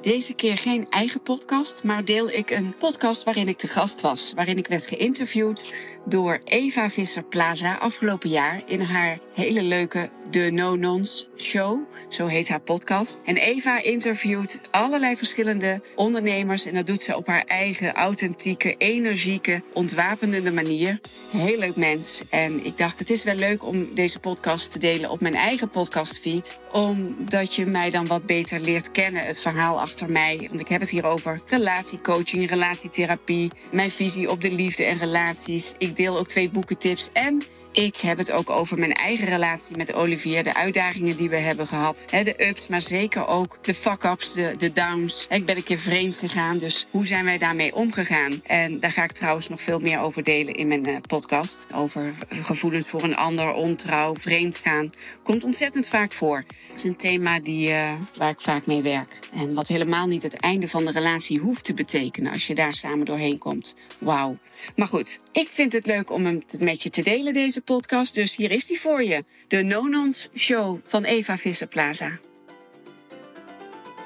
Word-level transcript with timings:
Deze 0.00 0.34
keer 0.34 0.58
geen 0.58 0.86
eigen 0.90 1.22
podcast, 1.22 1.84
maar 1.84 2.04
deel 2.04 2.30
ik 2.30 2.50
een 2.50 2.76
podcast 2.78 3.24
waarin 3.24 3.48
ik 3.48 3.58
te 3.58 3.66
gast 3.66 4.00
was. 4.00 4.32
Waarin 4.34 4.58
ik 4.58 4.66
werd 4.66 4.86
geïnterviewd 4.86 5.64
door 6.04 6.40
Eva 6.44 6.90
Visser-Plaza 6.90 7.76
afgelopen 7.76 8.30
jaar 8.30 8.62
in 8.66 8.80
haar 8.80 9.18
hele 9.34 9.62
leuke 9.62 10.10
The 10.30 10.50
No 10.52 10.76
Nons 10.76 11.28
Show. 11.36 11.80
Zo 12.08 12.26
heet 12.26 12.48
haar 12.48 12.60
podcast. 12.60 13.22
En 13.24 13.36
Eva 13.36 13.82
interviewt 13.82 14.60
allerlei 14.70 15.16
verschillende 15.16 15.80
ondernemers. 15.96 16.66
En 16.66 16.74
dat 16.74 16.86
doet 16.86 17.02
ze 17.02 17.16
op 17.16 17.26
haar 17.26 17.44
eigen 17.44 17.94
authentieke, 17.94 18.74
energieke, 18.78 19.62
ontwapenende 19.72 20.52
manier. 20.52 21.00
Heel 21.30 21.58
leuk 21.58 21.76
mens. 21.76 22.22
En 22.30 22.64
ik 22.64 22.78
dacht, 22.78 22.98
het 22.98 23.10
is 23.10 23.24
wel 23.24 23.34
leuk 23.34 23.64
om 23.64 23.94
deze 23.94 24.18
podcast 24.18 24.72
te 24.72 24.78
delen 24.78 25.10
op 25.10 25.20
mijn 25.20 25.34
eigen 25.34 25.68
podcastfeed. 25.68 26.60
Omdat 26.72 27.54
je 27.54 27.66
mij 27.66 27.90
dan 27.90 28.06
wat 28.06 28.26
beter 28.26 28.60
leert 28.60 28.90
kennen, 28.90 29.26
het 29.26 29.40
verhaal 29.40 29.80
achter 29.80 30.10
mij. 30.10 30.46
Want 30.48 30.60
ik 30.60 30.68
heb 30.68 30.80
het 30.80 30.90
hier 30.90 31.04
over 31.04 31.40
relatiecoaching, 31.46 32.48
relatietherapie, 32.48 33.50
mijn 33.70 33.90
visie 33.90 34.30
op 34.30 34.40
de 34.40 34.50
liefde 34.50 34.84
en 34.84 34.98
relaties. 34.98 35.74
Ik 35.78 35.96
deel 35.96 36.18
ook 36.18 36.28
twee 36.28 36.50
boekentips 36.50 37.10
en 37.12 37.42
ik 37.72 37.96
heb 37.96 38.18
het 38.18 38.30
ook 38.32 38.50
over 38.50 38.78
mijn 38.78 38.92
eigen 38.92 39.28
relatie 39.28 39.76
met 39.76 39.92
Olivier. 39.92 40.42
De 40.42 40.54
uitdagingen 40.54 41.16
die 41.16 41.28
we 41.28 41.36
hebben 41.36 41.66
gehad. 41.66 42.04
De 42.10 42.48
ups, 42.48 42.68
maar 42.68 42.82
zeker 42.82 43.26
ook 43.26 43.58
de 43.62 43.74
fuck-ups, 43.74 44.32
de, 44.32 44.54
de 44.58 44.72
downs. 44.72 45.26
Ik 45.28 45.46
ben 45.46 45.56
een 45.56 45.62
keer 45.62 45.78
vreemd 45.78 46.16
gegaan, 46.16 46.58
dus 46.58 46.86
hoe 46.90 47.06
zijn 47.06 47.24
wij 47.24 47.38
daarmee 47.38 47.74
omgegaan? 47.74 48.40
En 48.44 48.80
daar 48.80 48.92
ga 48.92 49.04
ik 49.04 49.12
trouwens 49.12 49.48
nog 49.48 49.62
veel 49.62 49.78
meer 49.78 50.00
over 50.00 50.22
delen 50.22 50.54
in 50.54 50.66
mijn 50.66 50.86
eh, 50.86 50.96
podcast. 51.06 51.66
Over 51.74 52.14
gevoelens 52.28 52.86
voor 52.86 53.02
een 53.02 53.16
ander, 53.16 53.52
ontrouw, 53.52 54.14
vreemd 54.14 54.56
gaan. 54.56 54.92
Komt 55.22 55.44
ontzettend 55.44 55.88
vaak 55.88 56.12
voor. 56.12 56.44
Het 56.68 56.84
is 56.84 56.84
een 56.84 56.96
thema 56.96 57.40
die, 57.40 57.68
uh, 57.68 57.92
waar 58.16 58.30
ik 58.30 58.40
vaak 58.40 58.66
mee 58.66 58.82
werk. 58.82 59.18
En 59.34 59.54
wat 59.54 59.68
helemaal 59.68 60.06
niet 60.06 60.22
het 60.22 60.34
einde 60.34 60.68
van 60.68 60.84
de 60.84 60.92
relatie 60.92 61.38
hoeft 61.38 61.64
te 61.64 61.74
betekenen 61.74 62.32
als 62.32 62.46
je 62.46 62.54
daar 62.54 62.74
samen 62.74 63.06
doorheen 63.06 63.38
komt. 63.38 63.74
Wauw. 63.98 64.38
Maar 64.76 64.88
goed, 64.88 65.20
ik 65.32 65.48
vind 65.48 65.72
het 65.72 65.86
leuk 65.86 66.10
om 66.10 66.24
hem 66.24 66.42
met 66.58 66.82
je 66.82 66.90
te 66.90 67.02
delen, 67.02 67.32
deze 67.32 67.59
podcast. 67.60 68.14
Dus 68.14 68.36
hier 68.36 68.50
is 68.50 68.66
die 68.66 68.80
voor 68.80 69.02
je. 69.02 69.24
De 69.48 69.62
Nonons 69.62 70.28
Show 70.36 70.78
van 70.88 71.04
Eva 71.04 71.36
Visser-Plaza. 71.36 72.18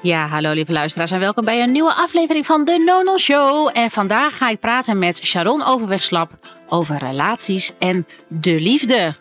Ja, 0.01 0.27
hallo 0.27 0.51
lieve 0.51 0.71
luisteraars 0.71 1.11
en 1.11 1.19
welkom 1.19 1.45
bij 1.45 1.61
een 1.61 1.71
nieuwe 1.71 1.93
aflevering 1.93 2.45
van 2.45 2.65
de 2.65 2.77
Nonon 2.77 3.19
Show. 3.19 3.69
En 3.73 3.91
vandaag 3.91 4.37
ga 4.37 4.49
ik 4.49 4.59
praten 4.59 4.99
met 4.99 5.25
Sharon 5.25 5.63
Overwegslap 5.63 6.31
over 6.69 6.97
relaties 6.97 7.71
en 7.79 8.07
de 8.27 8.59
liefde. 8.59 9.15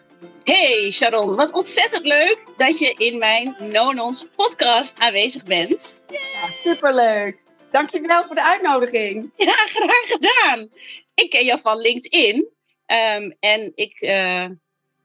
Hey 0.44 0.90
Sharon, 0.90 1.36
wat 1.36 1.52
ontzettend 1.52 2.04
leuk 2.04 2.38
dat 2.56 2.78
je 2.78 2.94
in 2.96 3.18
mijn 3.18 3.56
Nonons 3.58 4.26
podcast 4.36 4.98
aanwezig 4.98 5.42
bent. 5.42 5.96
Ja, 6.08 6.48
superleuk. 6.60 7.42
Dankjewel 7.70 8.24
voor 8.24 8.34
de 8.34 8.44
uitnodiging. 8.44 9.32
Ja, 9.36 9.52
graag 9.52 10.04
gedaan. 10.04 10.68
Ik 11.14 11.30
ken 11.30 11.44
jou 11.44 11.60
van 11.62 11.78
LinkedIn. 11.78 12.53
Ehm, 12.86 13.30
en 13.40 13.72
ik 13.74 14.00
uh, 14.00 14.46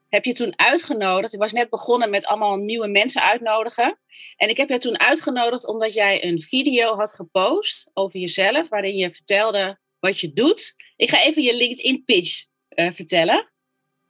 heb 0.09 0.25
je 0.25 0.33
toen 0.33 0.59
uitgenodigd. 0.59 1.33
Ik 1.33 1.39
was 1.39 1.51
net 1.51 1.69
begonnen 1.69 2.09
met 2.09 2.25
allemaal 2.25 2.57
nieuwe 2.57 2.87
mensen 2.87 3.21
uitnodigen. 3.21 3.99
En 4.35 4.49
ik 4.49 4.57
heb 4.57 4.69
je 4.69 4.77
toen 4.77 4.99
uitgenodigd 4.99 5.67
omdat 5.67 5.93
jij 5.93 6.25
een 6.25 6.41
video 6.41 6.95
had 6.95 7.13
gepost 7.13 7.89
over 7.93 8.19
jezelf. 8.19 8.69
Waarin 8.69 8.95
je 8.95 9.11
vertelde 9.11 9.79
wat 9.99 10.19
je 10.19 10.33
doet. 10.33 10.75
Ik 10.95 11.09
ga 11.09 11.23
even 11.23 11.41
je 11.41 11.55
LinkedIn 11.55 12.03
pitch 12.03 12.45
uh, 12.75 12.91
vertellen. 12.93 13.51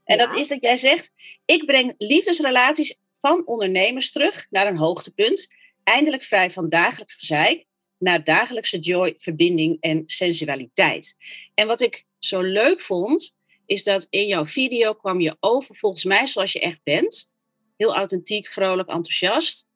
En 0.03 0.17
ja. 0.17 0.25
dat 0.25 0.37
is 0.37 0.47
dat 0.47 0.61
jij 0.61 0.77
zegt: 0.77 1.11
Ik 1.45 1.65
breng 1.65 1.93
liefdesrelaties 1.97 2.99
van 3.19 3.47
ondernemers 3.47 4.11
terug 4.11 4.47
naar 4.49 4.67
een 4.67 4.77
hoogtepunt. 4.77 5.47
Eindelijk 5.83 6.23
vrij 6.23 6.51
van 6.51 6.69
dagelijks 6.69 7.15
gezeik 7.15 7.67
naar 7.97 8.23
dagelijkse 8.23 8.79
joy, 8.79 9.13
verbinding 9.17 9.77
en 9.79 10.03
sensualiteit. 10.05 11.15
En 11.53 11.67
wat 11.67 11.81
ik 11.81 12.05
zo 12.19 12.41
leuk 12.41 12.81
vond, 12.81 13.37
is 13.69 13.83
dat 13.83 14.07
in 14.09 14.27
jouw 14.27 14.45
video 14.45 14.93
kwam 14.93 15.19
je 15.19 15.37
over 15.39 15.75
volgens 15.75 16.03
mij 16.03 16.27
zoals 16.27 16.51
je 16.51 16.59
echt 16.59 16.83
bent. 16.83 17.31
Heel 17.77 17.95
authentiek, 17.95 18.47
vrolijk, 18.47 18.89
enthousiast 18.89 19.69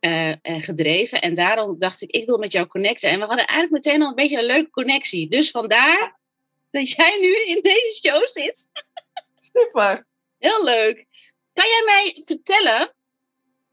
uh, 0.00 0.28
en 0.28 0.62
gedreven. 0.62 1.20
En 1.20 1.34
daarom 1.34 1.78
dacht 1.78 2.02
ik, 2.02 2.10
ik 2.10 2.26
wil 2.26 2.38
met 2.38 2.52
jou 2.52 2.66
connecten. 2.66 3.10
En 3.10 3.18
we 3.18 3.26
hadden 3.26 3.46
eigenlijk 3.46 3.84
meteen 3.84 4.02
al 4.02 4.08
een 4.08 4.14
beetje 4.14 4.38
een 4.38 4.44
leuke 4.44 4.70
connectie. 4.70 5.28
Dus 5.28 5.50
vandaar 5.50 6.20
dat 6.70 6.90
jij 6.90 7.18
nu 7.20 7.54
in 7.54 7.62
deze 7.62 8.00
show 8.02 8.26
zit. 8.26 8.66
Super. 9.38 10.06
Heel 10.38 10.64
leuk. 10.64 11.06
Kan 11.52 11.66
jij 11.68 11.82
mij 11.86 12.22
vertellen 12.24 12.92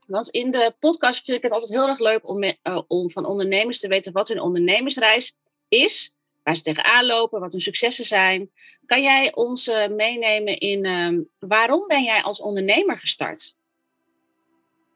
want 0.08 0.30
in 0.30 0.52
de 0.52 0.76
podcast 0.80 1.26
vind 1.26 1.38
ik 1.38 1.44
het 1.44 1.52
altijd 1.52 1.72
heel 1.72 1.88
erg 1.88 2.00
leuk 2.00 2.30
om, 2.30 2.44
uh, 2.44 2.82
om 2.88 3.12
van 3.12 3.26
ondernemers 3.26 3.80
te 3.80 3.88
weten 3.88 4.14
wat 4.14 4.28
hun 4.28 4.42
ondernemersreis 4.42 5.38
is, 5.68 6.15
waar 6.46 6.56
ze 6.56 6.62
tegenaan 6.62 7.06
lopen, 7.06 7.40
wat 7.40 7.52
hun 7.52 7.62
successen 7.62 8.06
zijn. 8.06 8.52
Kan 8.86 9.02
jij 9.02 9.36
ons 9.36 9.68
uh, 9.68 9.88
meenemen 9.88 10.60
in 10.60 10.86
uh, 10.86 11.20
waarom 11.50 11.88
ben 11.88 12.04
jij 12.04 12.22
als 12.22 12.42
ondernemer 12.42 12.98
gestart? 12.98 13.56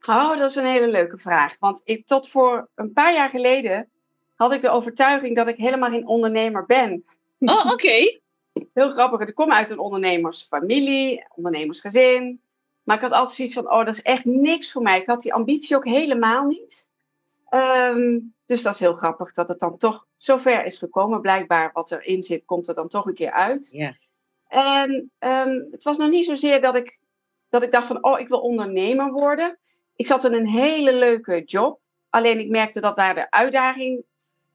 Oh, 0.07 0.37
dat 0.37 0.49
is 0.49 0.55
een 0.55 0.65
hele 0.65 0.87
leuke 0.87 1.17
vraag. 1.17 1.55
Want 1.59 1.81
ik, 1.83 2.07
tot 2.07 2.29
voor 2.29 2.69
een 2.75 2.93
paar 2.93 3.13
jaar 3.13 3.29
geleden 3.29 3.89
had 4.35 4.51
ik 4.51 4.61
de 4.61 4.69
overtuiging 4.69 5.35
dat 5.35 5.47
ik 5.47 5.57
helemaal 5.57 5.89
geen 5.89 6.07
ondernemer 6.07 6.65
ben. 6.65 7.03
Oh, 7.39 7.57
oké. 7.57 7.71
Okay. 7.71 8.21
Heel 8.73 8.91
grappig. 8.91 9.27
Ik 9.27 9.35
kom 9.35 9.51
uit 9.51 9.69
een 9.69 9.79
ondernemersfamilie, 9.79 11.25
ondernemersgezin. 11.35 12.41
Maar 12.83 12.95
ik 12.95 13.01
had 13.01 13.11
altijd 13.11 13.35
zoiets 13.35 13.53
van, 13.53 13.71
oh, 13.71 13.85
dat 13.85 13.93
is 13.93 14.01
echt 14.01 14.25
niks 14.25 14.71
voor 14.71 14.81
mij. 14.81 14.99
Ik 14.99 15.07
had 15.07 15.21
die 15.21 15.33
ambitie 15.33 15.75
ook 15.75 15.85
helemaal 15.85 16.45
niet. 16.45 16.88
Um, 17.49 18.33
dus 18.45 18.61
dat 18.61 18.73
is 18.73 18.79
heel 18.79 18.93
grappig 18.93 19.33
dat 19.33 19.47
het 19.47 19.59
dan 19.59 19.77
toch 19.77 20.07
zover 20.17 20.65
is 20.65 20.77
gekomen. 20.77 21.21
Blijkbaar 21.21 21.69
wat 21.73 21.91
erin 21.91 22.23
zit, 22.23 22.45
komt 22.45 22.67
er 22.67 22.73
dan 22.73 22.87
toch 22.87 23.05
een 23.05 23.13
keer 23.13 23.31
uit. 23.31 23.69
Ja. 23.71 23.95
En 24.47 25.11
um, 25.19 25.67
het 25.71 25.83
was 25.83 25.97
nog 25.97 26.09
niet 26.09 26.25
zozeer 26.25 26.61
dat 26.61 26.75
ik, 26.75 26.99
dat 27.49 27.63
ik 27.63 27.71
dacht 27.71 27.87
van, 27.87 28.03
oh, 28.03 28.19
ik 28.19 28.27
wil 28.27 28.39
ondernemer 28.39 29.11
worden. 29.11 29.57
Ik 29.95 30.07
zat 30.07 30.23
in 30.23 30.33
een 30.33 30.47
hele 30.47 30.93
leuke 30.93 31.43
job. 31.43 31.79
Alleen 32.09 32.39
ik 32.39 32.49
merkte 32.49 32.79
dat 32.79 32.95
daar 32.95 33.15
de 33.15 33.31
uitdaging 33.31 34.03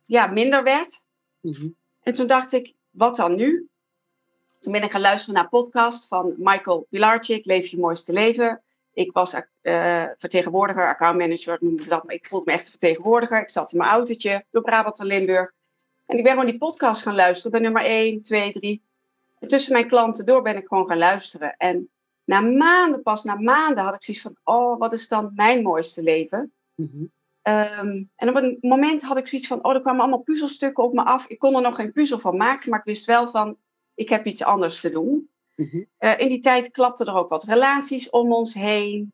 ja, 0.02 0.26
minder 0.26 0.62
werd. 0.62 1.04
Mm 1.40 1.52
-hmm. 1.52 1.76
En 2.02 2.14
toen 2.14 2.26
dacht 2.26 2.52
ik, 2.52 2.74
wat 2.90 3.16
dan 3.16 3.36
nu? 3.36 3.68
Toen 4.60 4.72
ben 4.72 4.82
ik 4.82 4.90
gaan 4.90 5.00
luisteren 5.00 5.34
naar 5.34 5.44
een 5.44 5.48
podcast 5.48 6.08
van 6.08 6.34
Michael 6.36 6.86
Pilarczyk, 6.90 7.44
Leef 7.44 7.66
je 7.66 7.78
mooiste 7.78 8.12
leven. 8.12 8.63
Ik 8.94 9.12
was 9.12 9.34
uh, 9.62 10.04
vertegenwoordiger, 10.18 10.88
accountmanager, 10.88 11.56
noemde 11.60 11.82
ik 11.82 11.88
dat, 11.88 12.04
maar 12.04 12.14
ik 12.14 12.26
voelde 12.26 12.44
me 12.46 12.52
echt 12.52 12.64
een 12.64 12.70
vertegenwoordiger. 12.70 13.40
Ik 13.40 13.50
zat 13.50 13.72
in 13.72 13.78
mijn 13.78 13.90
autootje 13.90 14.44
door 14.50 14.62
Brabant 14.62 14.98
en 14.98 15.06
Limburg. 15.06 15.52
En 16.06 16.16
ik 16.16 16.22
ben 16.22 16.32
gewoon 16.32 16.50
die 16.50 16.58
podcast 16.58 17.02
gaan 17.02 17.14
luisteren, 17.14 17.50
bij 17.50 17.60
nummer 17.60 17.82
1, 17.82 18.22
2, 18.22 18.52
3. 18.52 18.82
En 19.38 19.48
tussen 19.48 19.72
mijn 19.72 19.88
klanten 19.88 20.26
door 20.26 20.42
ben 20.42 20.56
ik 20.56 20.66
gewoon 20.66 20.86
gaan 20.86 20.98
luisteren. 20.98 21.54
En 21.56 21.88
na 22.24 22.40
maanden, 22.40 23.02
pas 23.02 23.24
na 23.24 23.34
maanden, 23.34 23.84
had 23.84 23.94
ik 23.94 24.04
zoiets 24.04 24.22
van, 24.22 24.36
oh, 24.42 24.78
wat 24.78 24.92
is 24.92 25.08
dan 25.08 25.32
mijn 25.34 25.62
mooiste 25.62 26.02
leven? 26.02 26.52
Mm 26.74 26.90
-hmm. 26.92 27.12
um, 27.52 28.10
en 28.16 28.28
op 28.28 28.34
een 28.34 28.58
moment 28.60 29.02
had 29.02 29.16
ik 29.16 29.26
zoiets 29.26 29.48
van, 29.48 29.64
oh, 29.64 29.74
er 29.74 29.80
kwamen 29.80 30.00
allemaal 30.00 30.22
puzzelstukken 30.22 30.84
op 30.84 30.92
me 30.92 31.04
af. 31.04 31.26
Ik 31.26 31.38
kon 31.38 31.54
er 31.54 31.62
nog 31.62 31.74
geen 31.74 31.92
puzzel 31.92 32.18
van 32.18 32.36
maken, 32.36 32.70
maar 32.70 32.78
ik 32.78 32.84
wist 32.84 33.04
wel 33.04 33.28
van, 33.28 33.56
ik 33.94 34.08
heb 34.08 34.26
iets 34.26 34.44
anders 34.44 34.80
te 34.80 34.90
doen. 34.90 35.28
Mm 35.56 35.68
-hmm. 35.70 35.86
uh, 35.98 36.18
in 36.18 36.28
die 36.28 36.40
tijd 36.40 36.70
klapten 36.70 37.06
er 37.06 37.14
ook 37.14 37.28
wat 37.28 37.44
relaties 37.44 38.10
om 38.10 38.32
ons 38.32 38.54
heen. 38.54 39.12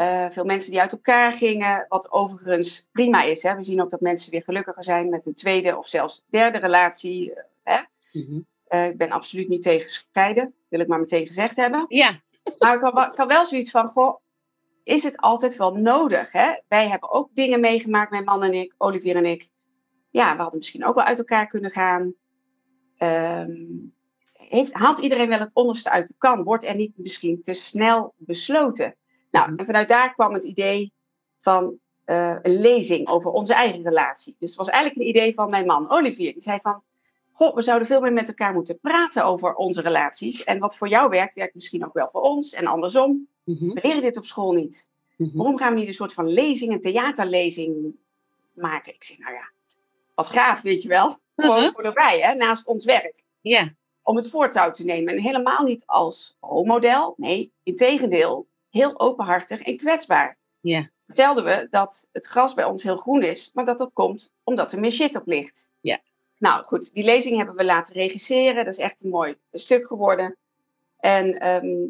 Uh, 0.00 0.30
veel 0.30 0.44
mensen 0.44 0.70
die 0.70 0.80
uit 0.80 0.92
elkaar 0.92 1.32
gingen, 1.32 1.86
wat 1.88 2.12
overigens 2.12 2.88
prima 2.92 3.22
is. 3.22 3.42
Hè? 3.42 3.54
We 3.54 3.62
zien 3.62 3.82
ook 3.82 3.90
dat 3.90 4.00
mensen 4.00 4.30
weer 4.30 4.42
gelukkiger 4.42 4.84
zijn 4.84 5.08
met 5.08 5.26
een 5.26 5.34
tweede 5.34 5.78
of 5.78 5.88
zelfs 5.88 6.24
derde 6.30 6.58
relatie. 6.58 7.30
Uh, 7.30 7.36
hè? 7.62 7.80
Mm 8.12 8.26
-hmm. 8.26 8.46
ik 8.90 8.96
ben 8.96 9.10
absoluut 9.10 9.48
niet 9.48 9.62
tegen 9.62 9.90
scheiden, 9.90 10.54
wil 10.68 10.80
ik 10.80 10.88
maar 10.88 11.00
meteen 11.00 11.26
gezegd 11.26 11.56
hebben. 11.56 11.84
Ja. 11.88 12.18
Maar 12.58 12.74
ik 12.74 12.80
had, 12.80 13.12
ik 13.12 13.18
had 13.18 13.28
wel 13.28 13.46
zoiets 13.46 13.70
van, 13.70 13.88
goh, 13.88 14.20
is 14.84 15.02
het 15.02 15.16
altijd 15.16 15.56
wel 15.56 15.74
nodig? 15.74 16.32
Hè? 16.32 16.52
Wij 16.68 16.88
hebben 16.88 17.10
ook 17.10 17.28
dingen 17.34 17.60
meegemaakt, 17.60 18.10
mijn 18.10 18.24
man 18.24 18.42
en 18.42 18.54
ik, 18.54 18.74
Olivier 18.78 19.16
en 19.16 19.26
ik. 19.26 19.48
Ja, 20.10 20.36
we 20.36 20.40
hadden 20.42 20.58
misschien 20.58 20.84
ook 20.84 20.94
wel 20.94 21.04
uit 21.04 21.18
elkaar 21.18 21.46
kunnen 21.46 21.70
gaan. 21.70 22.14
Um, 22.98 23.93
heeft, 24.54 24.72
haalt 24.72 24.98
iedereen 24.98 25.28
wel 25.28 25.38
het 25.38 25.50
onderste 25.52 25.90
uit 25.90 26.08
de 26.08 26.14
kan? 26.18 26.42
Wordt 26.42 26.64
er 26.64 26.74
niet 26.74 26.92
misschien 26.98 27.42
te 27.42 27.52
snel 27.52 28.14
besloten? 28.16 28.94
Nou, 29.30 29.54
en 29.56 29.66
vanuit 29.66 29.88
daar 29.88 30.14
kwam 30.14 30.34
het 30.34 30.44
idee 30.44 30.92
van 31.40 31.78
eh, 32.04 32.36
een 32.42 32.60
lezing 32.60 33.08
over 33.08 33.30
onze 33.30 33.54
eigen 33.54 33.82
relatie. 33.82 34.36
Dus 34.38 34.48
het 34.48 34.58
was 34.58 34.68
eigenlijk 34.68 35.00
een 35.02 35.08
idee 35.08 35.34
van 35.34 35.50
mijn 35.50 35.66
man, 35.66 35.90
Olivier. 35.90 36.32
Die 36.32 36.42
zei 36.42 36.58
van, 36.62 36.82
goh, 37.32 37.54
we 37.54 37.62
zouden 37.62 37.88
veel 37.88 38.00
meer 38.00 38.12
met 38.12 38.28
elkaar 38.28 38.54
moeten 38.54 38.78
praten 38.80 39.24
over 39.24 39.54
onze 39.54 39.80
relaties. 39.80 40.44
En 40.44 40.58
wat 40.58 40.76
voor 40.76 40.88
jou 40.88 41.08
werkt, 41.10 41.34
werkt 41.34 41.54
misschien 41.54 41.84
ook 41.84 41.92
wel 41.92 42.08
voor 42.10 42.20
ons 42.20 42.52
en 42.52 42.66
andersom. 42.66 43.28
Mhm, 43.44 43.68
We 43.68 43.80
leren 43.82 44.02
dit 44.02 44.16
op 44.16 44.24
school 44.24 44.52
niet. 44.52 44.86
mhm. 45.16 45.36
Waarom 45.36 45.56
gaan 45.58 45.72
we 45.72 45.78
niet 45.78 45.88
een 45.88 45.94
soort 45.94 46.12
van 46.12 46.28
lezing, 46.28 46.72
een 46.72 46.80
theaterlezing 46.80 47.94
maken? 48.52 48.94
Ik 48.94 49.04
zeg, 49.04 49.18
nou 49.18 49.34
ja, 49.34 49.48
wat 50.14 50.28
gaaf, 50.30 50.60
weet 50.60 50.82
je 50.82 50.88
wel. 50.88 51.18
Gewoon 51.36 51.60
Mhm. 51.62 51.72
voor 51.72 51.82
de 51.82 51.90
rij, 51.90 52.20
hè, 52.20 52.34
naast 52.34 52.66
ons 52.66 52.84
werk. 52.84 53.22
Ja, 53.40 53.72
Om 54.04 54.16
het 54.16 54.30
voortouw 54.30 54.70
te 54.70 54.82
nemen. 54.84 55.14
En 55.14 55.20
helemaal 55.22 55.62
niet 55.62 55.82
als 55.86 56.36
rolmodel. 56.40 57.14
Nee, 57.16 57.52
integendeel, 57.62 58.46
heel 58.70 59.00
openhartig 59.00 59.60
en 59.62 59.76
kwetsbaar. 59.76 60.38
ja, 60.60 60.90
Vertelden 61.06 61.44
we 61.44 61.66
dat 61.70 62.08
het 62.12 62.26
gras 62.26 62.54
bij 62.54 62.64
ons 62.64 62.82
heel 62.82 62.96
groen 62.96 63.22
is, 63.22 63.50
maar 63.52 63.64
dat 63.64 63.78
dat 63.78 63.90
komt 63.92 64.32
omdat 64.44 64.72
er 64.72 64.80
meer 64.80 64.90
shit 64.90 65.16
op 65.16 65.26
ligt. 65.26 65.70
Ja. 65.80 66.00
Nou 66.38 66.64
goed, 66.64 66.94
die 66.94 67.04
lezing 67.04 67.36
hebben 67.36 67.56
we 67.56 67.64
laten 67.64 67.94
regisseren. 67.94 68.64
Dat 68.64 68.74
is 68.74 68.78
echt 68.84 69.04
een 69.04 69.10
mooi 69.10 69.36
stuk 69.52 69.86
geworden. 69.86 70.36
En 70.98 71.40
ehm, 71.40 71.86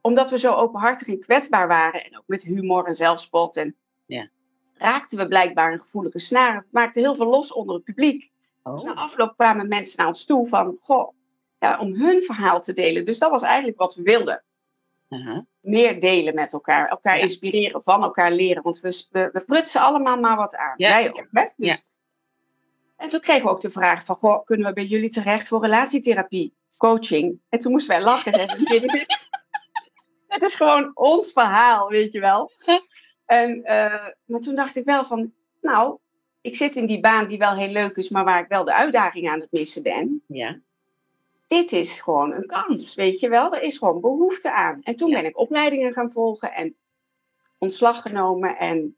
omdat 0.00 0.30
we 0.30 0.38
zo 0.38 0.52
openhartig 0.54 1.08
en 1.08 1.20
kwetsbaar 1.20 1.68
waren, 1.68 2.04
en 2.04 2.16
ook 2.18 2.24
met 2.26 2.42
humor 2.42 2.86
en 2.86 2.94
zelfspot, 2.96 3.56
en 3.56 3.76
Ja. 4.06 4.28
raakten 4.74 5.18
we 5.18 5.28
blijkbaar 5.28 5.72
een 5.72 5.80
gevoelige 5.80 6.18
snaar. 6.18 6.54
Het 6.56 6.72
maakte 6.72 7.00
heel 7.00 7.14
veel 7.14 7.26
los 7.26 7.52
onder 7.52 7.74
het 7.74 7.84
publiek. 7.84 8.30
Dus 8.74 8.82
na 8.82 8.90
oh, 8.90 8.96
afloop 8.98 9.36
kwamen 9.36 9.68
mensen 9.68 9.98
naar 9.98 10.06
ons 10.06 10.24
toe 10.24 10.48
van, 10.48 10.78
goh, 10.82 11.12
ja, 11.58 11.78
om 11.78 11.94
hun 11.94 12.22
verhaal 12.22 12.62
te 12.62 12.72
delen. 12.72 13.04
Dus 13.04 13.18
dat 13.18 13.30
was 13.30 13.42
eigenlijk 13.42 13.78
wat 13.78 13.94
we 13.94 14.02
wilden. 14.02 14.44
aha, 15.08 15.46
Meer 15.60 16.00
delen 16.00 16.34
met 16.34 16.52
elkaar, 16.52 16.88
elkaar 16.88 17.16
Ja. 17.16 17.22
inspireren, 17.22 17.82
van 17.82 18.02
elkaar 18.02 18.32
leren. 18.32 18.62
Want 18.62 18.80
we, 18.80 19.06
we, 19.10 19.28
we 19.32 19.44
prutsen 19.44 19.80
allemaal 19.80 20.16
maar 20.20 20.36
wat 20.36 20.56
aan. 20.56 20.74
Ja. 20.76 20.88
Wij 20.88 21.08
ook, 21.08 21.26
hè? 21.30 21.42
Dus, 21.42 21.52
Ja. 21.56 21.76
En 22.96 23.08
toen 23.08 23.20
kregen 23.20 23.44
we 23.44 23.50
ook 23.50 23.60
de 23.60 23.70
vraag 23.70 24.04
van, 24.04 24.16
goh, 24.16 24.44
kunnen 24.44 24.66
we 24.66 24.72
bij 24.72 24.84
jullie 24.86 25.10
terecht 25.10 25.48
voor 25.48 25.60
relatietherapie, 25.64 26.54
coaching? 26.76 27.40
En 27.48 27.58
toen 27.58 27.72
moesten 27.72 27.94
wij 27.96 28.04
lachen. 28.04 28.32
Het 30.28 30.42
is 30.42 30.54
gewoon 30.54 30.90
ons 30.96 31.32
verhaal, 31.32 31.88
weet 31.88 32.12
je 32.12 32.20
wel. 32.20 32.50
En, 33.24 33.62
eh, 33.62 34.06
maar 34.24 34.40
toen 34.40 34.54
dacht 34.54 34.76
ik 34.76 34.84
wel 34.84 35.04
van, 35.04 35.32
nou, 35.60 35.98
ik 36.40 36.56
zit 36.56 36.76
in 36.76 36.86
die 36.86 37.00
baan 37.00 37.28
die 37.28 37.38
wel 37.38 37.54
heel 37.54 37.68
leuk 37.72 37.96
is, 37.96 38.08
maar 38.08 38.24
waar 38.24 38.42
ik 38.42 38.48
wel 38.48 38.64
de 38.64 38.74
uitdaging 38.74 39.28
aan 39.28 39.40
het 39.40 39.50
missen 39.52 39.82
ben. 39.82 40.22
ja, 40.26 40.58
Dit 41.46 41.72
is 41.72 42.00
gewoon 42.00 42.32
een 42.32 42.46
kans, 42.46 42.94
weet 42.94 43.20
je 43.20 43.28
wel. 43.28 43.54
Er 43.54 43.62
is 43.62 43.78
gewoon 43.78 44.00
behoefte 44.00 44.52
aan. 44.52 44.80
En 44.82 44.96
toen 44.96 45.08
Ja. 45.10 45.16
ben 45.20 45.30
ik 45.30 45.38
opleidingen 45.38 45.92
gaan 45.92 46.10
volgen 46.10 46.52
en 46.52 46.76
ontslag 47.58 48.02
genomen. 48.02 48.56
En 48.58 48.96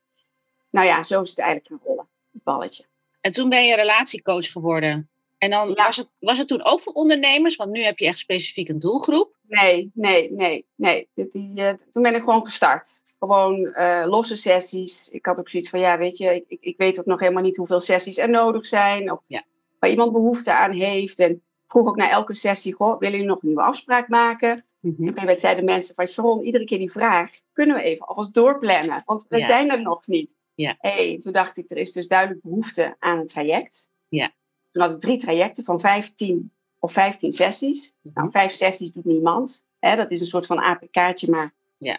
nou 0.70 0.86
ja, 0.86 1.02
zo 1.02 1.22
is 1.22 1.30
het 1.30 1.38
eigenlijk 1.38 1.68
gaan 1.68 1.80
rollen, 1.84 2.08
het 2.32 2.42
balletje. 2.42 2.84
En 3.20 3.32
toen 3.32 3.48
ben 3.48 3.64
je 3.64 3.74
relatiecoach 3.74 4.52
geworden. 4.52 5.08
En 5.38 5.50
dan 5.50 5.68
Ja. 5.68 5.74
was, 5.84 5.96
het, 5.96 6.08
was 6.18 6.38
het 6.38 6.48
toen 6.48 6.64
ook 6.64 6.80
voor 6.80 6.92
ondernemers? 6.92 7.56
Want 7.56 7.70
nu 7.70 7.82
heb 7.82 7.98
je 7.98 8.06
echt 8.06 8.18
specifiek 8.18 8.68
een 8.68 8.78
doelgroep. 8.78 9.34
Nee, 9.42 9.90
nee, 9.94 10.32
nee, 10.32 10.66
nee. 10.74 11.08
Die, 11.14 11.52
eh, 11.64 11.74
toen 11.92 12.02
ben 12.02 12.14
ik 12.14 12.22
gewoon 12.22 12.44
gestart. 12.44 13.02
Gewoon 13.22 13.66
eh, 13.74 14.04
losse 14.06 14.36
sessies. 14.36 15.08
Ik 15.08 15.26
had 15.26 15.38
ook 15.38 15.48
zoiets 15.48 15.70
van, 15.70 15.80
ja, 15.80 15.98
weet 15.98 16.16
je, 16.16 16.44
ik, 16.48 16.58
ik, 16.60 16.76
weet 16.76 16.98
ook 16.98 17.06
nog 17.06 17.20
helemaal 17.20 17.42
niet 17.42 17.56
hoeveel 17.56 17.80
sessies 17.80 18.18
er 18.18 18.28
nodig 18.30 18.66
zijn. 18.66 19.12
Of 19.12 19.20
Ja. 19.26 19.42
waar 19.78 19.90
iemand 19.90 20.12
behoefte 20.12 20.52
aan 20.52 20.72
heeft. 20.72 21.18
En 21.18 21.42
vroeg 21.68 21.88
ook 21.88 21.96
na 21.96 22.10
elke 22.10 22.34
sessie, 22.34 22.72
goh, 22.74 22.98
willen 22.98 23.14
jullie 23.14 23.26
nog 23.26 23.42
een 23.42 23.48
nieuwe 23.48 23.62
afspraak 23.62 24.08
maken? 24.08 24.50
En 24.50 24.56
op 24.58 24.84
een 24.84 24.94
gegeven 24.96 25.14
moment 25.20 25.38
zeiden 25.38 25.64
mensen 25.64 25.94
van, 25.94 26.06
Sharon, 26.06 26.42
iedere 26.44 26.64
keer 26.64 26.78
die 26.78 26.92
vraag, 26.92 27.30
kunnen 27.52 27.76
we 27.76 27.82
even 27.82 28.06
alvast 28.06 28.34
doorplannen? 28.34 29.02
Want 29.04 29.24
we 29.28 29.38
Ja. 29.38 29.44
zijn 29.46 29.70
er 29.70 29.82
nog 29.82 30.06
niet. 30.06 30.36
Ja. 30.54 30.76
Hey, 30.78 31.18
toen 31.22 31.32
dacht 31.32 31.56
ik, 31.56 31.70
er 31.70 31.76
is 31.76 31.92
dus 31.92 32.08
duidelijk 32.08 32.42
behoefte 32.42 32.96
aan 32.98 33.18
een 33.18 33.26
traject. 33.26 33.90
Ja. 34.08 34.32
Toen 34.72 34.82
had 34.82 34.92
ik 34.92 35.00
drie 35.00 35.18
trajecten 35.18 35.64
van 35.64 35.80
15 35.80 36.50
of 36.78 36.92
15 36.92 37.32
sessies. 37.32 37.92
Mhm. 38.02 38.18
Nou, 38.18 38.30
vijf 38.30 38.52
sessies 38.52 38.92
doet 38.92 39.04
niemand. 39.04 39.66
Hè, 39.78 39.96
dat 39.96 40.10
is 40.10 40.20
een 40.20 40.26
soort 40.26 40.46
van 40.46 40.58
APK'tje, 40.58 41.30
maar 41.30 41.52
Ja. 41.78 41.98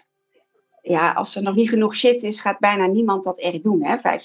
Ja, 0.84 1.12
als 1.12 1.36
er 1.36 1.42
nog 1.42 1.54
niet 1.54 1.68
genoeg 1.68 1.96
shit 1.96 2.22
is, 2.22 2.40
gaat 2.40 2.58
bijna 2.58 2.86
niemand 2.86 3.24
dat 3.24 3.38
echt 3.38 3.62
doen. 3.62 3.84
Hè? 3.84 3.98
Vijf 3.98 4.22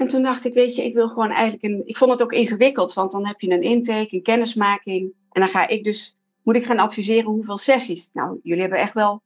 en 0.00 0.08
toen 0.08 0.22
dacht 0.22 0.44
ik, 0.44 0.54
weet 0.54 0.74
je, 0.74 0.84
ik 0.84 0.94
wil 0.94 1.08
gewoon 1.08 1.30
eigenlijk 1.30 1.62
een. 1.62 1.82
Ik 1.84 1.96
vond 1.96 2.10
het 2.10 2.22
ook 2.22 2.32
ingewikkeld, 2.32 2.92
want 2.92 3.12
dan 3.12 3.26
heb 3.26 3.40
je 3.40 3.50
een 3.50 3.62
intake, 3.62 4.14
een 4.14 4.22
kennismaking. 4.22 5.12
En 5.32 5.40
dan 5.40 5.50
ga 5.50 5.68
ik 5.68 5.84
dus, 5.84 6.16
moet 6.42 6.54
ik 6.54 6.64
gaan 6.64 6.78
adviseren 6.78 7.30
hoeveel 7.30 7.58
sessies. 7.58 8.10
Nou, 8.12 8.40
jullie 8.42 8.60
hebben 8.60 8.78
echt 8.78 8.94
wel. 8.94 9.22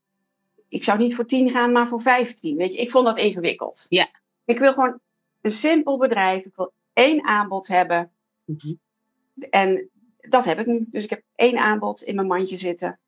Ik 0.68 0.84
zou 0.84 0.98
niet 0.98 1.14
voor 1.14 1.26
tien 1.26 1.50
gaan, 1.50 1.72
maar 1.72 1.88
voor 1.88 2.00
vijftien. 2.00 2.56
Weet 2.56 2.72
je, 2.72 2.78
ik 2.78 2.90
vond 2.90 3.06
dat 3.06 3.18
ingewikkeld. 3.18 3.86
Ja. 3.88 4.08
Ik 4.44 4.58
wil 4.58 4.72
gewoon 4.72 5.00
een 5.40 5.50
simpel 5.50 5.98
bedrijf. 5.98 6.44
Ik 6.44 6.56
wil 6.56 6.72
één 6.92 7.24
aanbod 7.24 7.66
hebben. 7.66 8.10
Mhm. 8.44 8.74
En 9.50 9.90
dat 10.20 10.44
heb 10.44 10.58
ik 10.58 10.66
nu. 10.66 10.86
Dus 10.90 11.04
ik 11.04 11.10
heb 11.10 11.22
één 11.34 11.58
aanbod 11.58 12.02
in 12.02 12.14
mijn 12.14 12.26
mandje 12.26 12.56
zitten. 12.56 12.98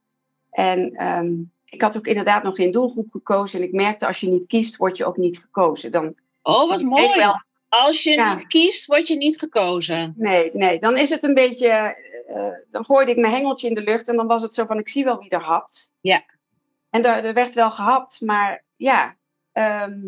En 0.50 0.94
ehm, 0.94 1.34
ik 1.70 1.82
had 1.82 1.96
ook 1.96 2.06
inderdaad 2.06 2.42
nog 2.42 2.56
geen 2.56 2.70
doelgroep 2.70 3.10
gekozen. 3.10 3.58
En 3.60 3.64
ik 3.66 3.72
merkte, 3.72 4.06
als 4.06 4.20
je 4.20 4.28
niet 4.28 4.46
kiest, 4.46 4.76
word 4.76 4.96
je 4.96 5.04
ook 5.04 5.16
niet 5.16 5.38
gekozen. 5.38 5.92
Dan, 5.92 6.14
Oh, 6.42 6.68
wat 6.68 6.80
ik 6.80 6.86
mooi. 6.86 7.16
wel- 7.18 7.44
Als 7.68 8.02
je 8.02 8.10
Ja. 8.10 8.30
niet 8.34 8.46
kiest, 8.46 8.86
word 8.86 9.06
je 9.08 9.16
niet 9.16 9.38
gekozen. 9.38 10.14
nee, 10.16 10.50
nee, 10.52 10.78
dan 10.78 10.96
is 10.96 11.10
het 11.10 11.22
een 11.22 11.34
beetje... 11.34 11.68
eh, 12.26 12.48
dan 12.70 12.84
gooide 12.84 13.10
ik 13.10 13.16
mijn 13.16 13.32
hengeltje 13.32 13.68
in 13.68 13.74
de 13.74 13.82
lucht. 13.82 14.08
En 14.08 14.16
dan 14.16 14.26
was 14.26 14.42
het 14.42 14.54
zo 14.54 14.64
van, 14.64 14.78
ik 14.78 14.88
zie 14.88 15.04
wel 15.04 15.18
wie 15.18 15.28
er 15.30 15.42
hapt. 15.42 15.92
Ja. 16.00 16.24
En 16.90 17.04
er, 17.04 17.24
er 17.24 17.34
werd 17.34 17.54
wel 17.54 17.70
gehapt. 17.70 18.20
Maar 18.20 18.64
ja, 18.76 19.16
ehm, 19.52 20.06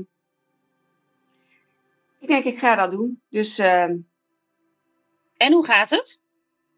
ik 2.20 2.28
denk, 2.28 2.44
ik 2.44 2.58
ga 2.58 2.74
dat 2.74 2.90
doen. 2.90 3.22
Dus 3.28 3.58
ehm, 3.58 3.96
En 5.36 5.52
hoe 5.52 5.64
gaat 5.64 5.90
het? 5.90 6.22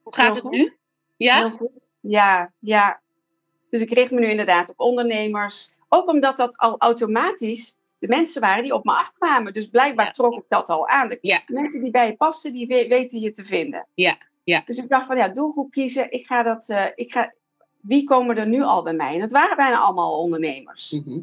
Hoe 0.02 0.14
gaat 0.14 0.34
het 0.34 0.42
goed. 0.44 0.50
nu? 0.52 0.76
Ja? 1.16 1.38
Heel 1.38 1.50
goed. 1.56 1.70
Ja, 2.00 2.52
ja. 2.58 3.00
Dus 3.70 3.80
ik 3.80 3.92
richt 3.92 4.10
me 4.10 4.20
nu 4.20 4.26
inderdaad 4.26 4.68
op 4.68 4.80
ondernemers. 4.80 5.74
Ook 5.88 6.08
omdat 6.08 6.36
dat 6.36 6.56
al 6.56 6.78
automatisch 6.78 7.76
de 7.98 8.08
mensen 8.08 8.40
waren 8.40 8.62
die 8.62 8.74
op 8.74 8.84
me 8.84 8.92
afkwamen. 8.92 9.52
Dus 9.52 9.68
blijkbaar 9.68 10.06
Ja. 10.06 10.10
trok 10.12 10.34
ik 10.36 10.44
dat 10.48 10.68
al 10.68 10.88
aan. 10.88 11.08
De 11.08 11.18
Ja. 11.20 11.42
mensen 11.46 11.82
die 11.82 11.90
bij 11.90 12.06
je 12.06 12.16
passen, 12.16 12.52
die 12.52 12.66
we- 12.66 12.86
weten 12.88 13.20
je 13.20 13.30
te 13.30 13.44
vinden. 13.44 13.86
Ja, 13.94 14.18
ja. 14.44 14.62
Dus 14.66 14.76
ik 14.76 14.88
dacht 14.88 15.06
van 15.06 15.16
ja, 15.16 15.28
doelgroep 15.28 15.70
kiezen. 15.70 16.12
Ik 16.12 16.26
ga 16.26 16.42
dat, 16.42 16.64
eh, 16.68 16.84
ik 16.94 17.12
ga, 17.12 17.32
wie 17.80 18.04
komen 18.04 18.36
er 18.36 18.46
nu 18.46 18.62
al 18.62 18.82
bij 18.82 18.92
mij? 18.92 19.14
En 19.14 19.20
het 19.20 19.32
waren 19.32 19.56
bijna 19.56 19.78
allemaal 19.78 20.18
ondernemers. 20.18 20.90
Mhm. 20.90 21.20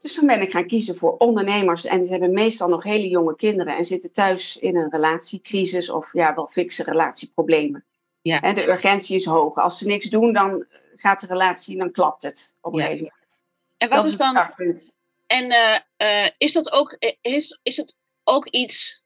Dus 0.00 0.14
toen 0.14 0.26
ben 0.26 0.40
ik 0.40 0.50
gaan 0.50 0.66
kiezen 0.66 0.96
voor 0.96 1.16
ondernemers. 1.16 1.84
En 1.86 2.04
ze 2.04 2.10
hebben 2.10 2.32
meestal 2.32 2.68
nog 2.68 2.82
hele 2.82 3.08
jonge 3.08 3.36
kinderen 3.36 3.76
en 3.76 3.84
zitten 3.84 4.12
thuis 4.12 4.56
in 4.56 4.76
een 4.76 4.90
relatiecrisis 4.90 5.90
of 5.90 6.12
ja, 6.12 6.34
wel 6.34 6.46
fikse 6.46 6.82
relatieproblemen. 6.82 7.84
Ja. 8.22 8.40
En 8.40 8.54
de 8.54 8.68
urgentie 8.68 9.16
is 9.16 9.24
hoog. 9.24 9.56
Als 9.56 9.78
ze 9.78 9.86
niks 9.86 10.06
doen, 10.10 10.32
dan 10.32 10.66
gaat 10.96 11.20
de 11.20 11.26
relatie, 11.26 11.76
dan 11.76 11.90
klapt 11.92 12.22
het 12.22 12.56
op 12.60 12.72
een 12.72 12.78
Ja. 12.78 12.84
gegeven 12.84 13.04
moment. 13.12 13.36
En 13.76 13.88
wat 13.88 13.98
Dat 14.02 14.06
is 14.12 14.16
dan 14.16 14.30
startpunt. 14.34 14.92
En 15.26 15.50
eh, 15.50 15.78
eh, 16.24 16.30
is 16.38 16.52
dat 16.52 16.72
ook, 16.72 16.92
eh, 16.92 17.12
is, 17.20 17.58
is 17.62 17.76
het 17.76 17.98
ook 18.24 18.46
iets. 18.48 19.04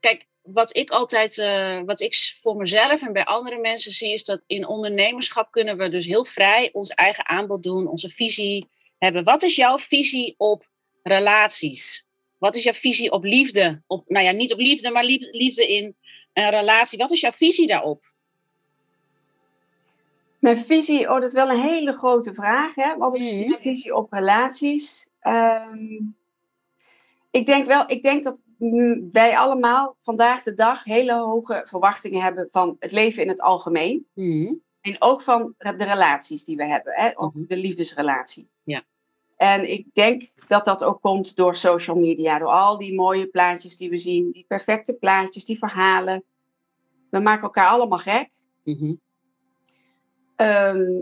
Kijk, 0.00 0.26
wat 0.42 0.76
ik 0.76 0.90
altijd, 0.90 1.38
eh, 1.38 1.80
wat 1.84 2.00
ik 2.00 2.34
voor 2.40 2.56
mezelf 2.56 3.02
en 3.02 3.12
bij 3.12 3.24
andere 3.24 3.58
mensen 3.58 3.92
zie, 3.92 4.12
is 4.12 4.24
dat 4.24 4.44
in 4.46 4.66
ondernemerschap 4.66 5.50
kunnen 5.50 5.76
we 5.76 5.88
dus 5.88 6.06
heel 6.06 6.24
vrij 6.24 6.68
ons 6.72 6.90
eigen 6.90 7.26
aanbod 7.28 7.62
doen, 7.62 7.86
onze 7.86 8.08
visie 8.08 8.68
hebben. 8.98 9.24
Wat 9.24 9.42
is 9.42 9.56
jouw 9.56 9.78
visie 9.78 10.34
op 10.36 10.68
relaties? 11.02 12.06
Wat 12.38 12.54
is 12.54 12.62
jouw 12.62 12.72
visie 12.72 13.10
op 13.12 13.24
liefde? 13.24 13.82
Op, 13.86 14.08
nou 14.08 14.24
ja, 14.24 14.30
niet 14.30 14.52
op 14.52 14.58
liefde, 14.58 14.90
maar 14.90 15.04
lief- 15.04 15.28
liefde 15.32 15.66
in 15.68 15.96
een 16.32 16.50
relatie. 16.50 16.98
Wat 16.98 17.10
is 17.10 17.20
jouw 17.20 17.32
visie 17.32 17.66
daarop? 17.66 18.04
Mijn 20.40 20.56
visie, 20.56 21.08
oh, 21.08 21.14
dat 21.14 21.22
is 21.22 21.32
wel 21.32 21.50
een 21.50 21.60
hele 21.60 21.92
grote 21.92 22.34
vraag. 22.34 22.74
Hè? 22.74 22.96
Wat 22.96 23.14
is 23.14 23.36
Mhm. 23.36 23.48
mijn 23.48 23.60
visie 23.62 23.94
op 23.96 24.12
relaties? 24.12 25.08
Ehm, 25.20 25.98
ik 27.30 27.46
denk 27.46 27.66
wel, 27.66 27.84
ik 27.86 28.02
denk 28.02 28.24
dat 28.24 28.36
mm, 28.58 29.08
wij 29.12 29.38
allemaal 29.38 29.96
vandaag 30.02 30.42
de 30.42 30.54
dag 30.54 30.84
hele 30.84 31.14
hoge 31.14 31.62
verwachtingen 31.66 32.22
hebben 32.22 32.48
van 32.50 32.76
het 32.78 32.92
leven 32.92 33.22
in 33.22 33.28
het 33.28 33.40
algemeen. 33.40 34.06
En 34.80 34.96
ook 34.98 35.22
van 35.22 35.54
de 35.58 35.84
relaties 35.84 36.44
die 36.44 36.56
we 36.56 36.64
hebben, 36.64 36.92
hè? 36.94 37.10
ook 37.18 37.34
Mhm. 37.34 37.44
de 37.46 37.56
liefdesrelatie. 37.56 38.48
Ja. 38.62 38.82
En 39.36 39.70
ik 39.70 39.86
denk 39.92 40.28
dat 40.48 40.64
dat 40.64 40.84
ook 40.84 41.00
komt 41.00 41.36
door 41.36 41.54
social 41.54 41.96
media, 41.98 42.38
door 42.38 42.48
al 42.48 42.78
die 42.78 42.94
mooie 42.94 43.26
plaatjes 43.26 43.76
die 43.76 43.90
we 43.90 43.98
zien, 43.98 44.30
die 44.32 44.44
perfecte 44.48 44.94
plaatjes, 44.94 45.44
die 45.44 45.58
verhalen. 45.58 46.24
We 47.10 47.18
maken 47.18 47.42
elkaar 47.42 47.68
allemaal 47.68 47.98
gek. 47.98 48.28
Mhm. 48.64 48.94
Ehm, 50.40 51.00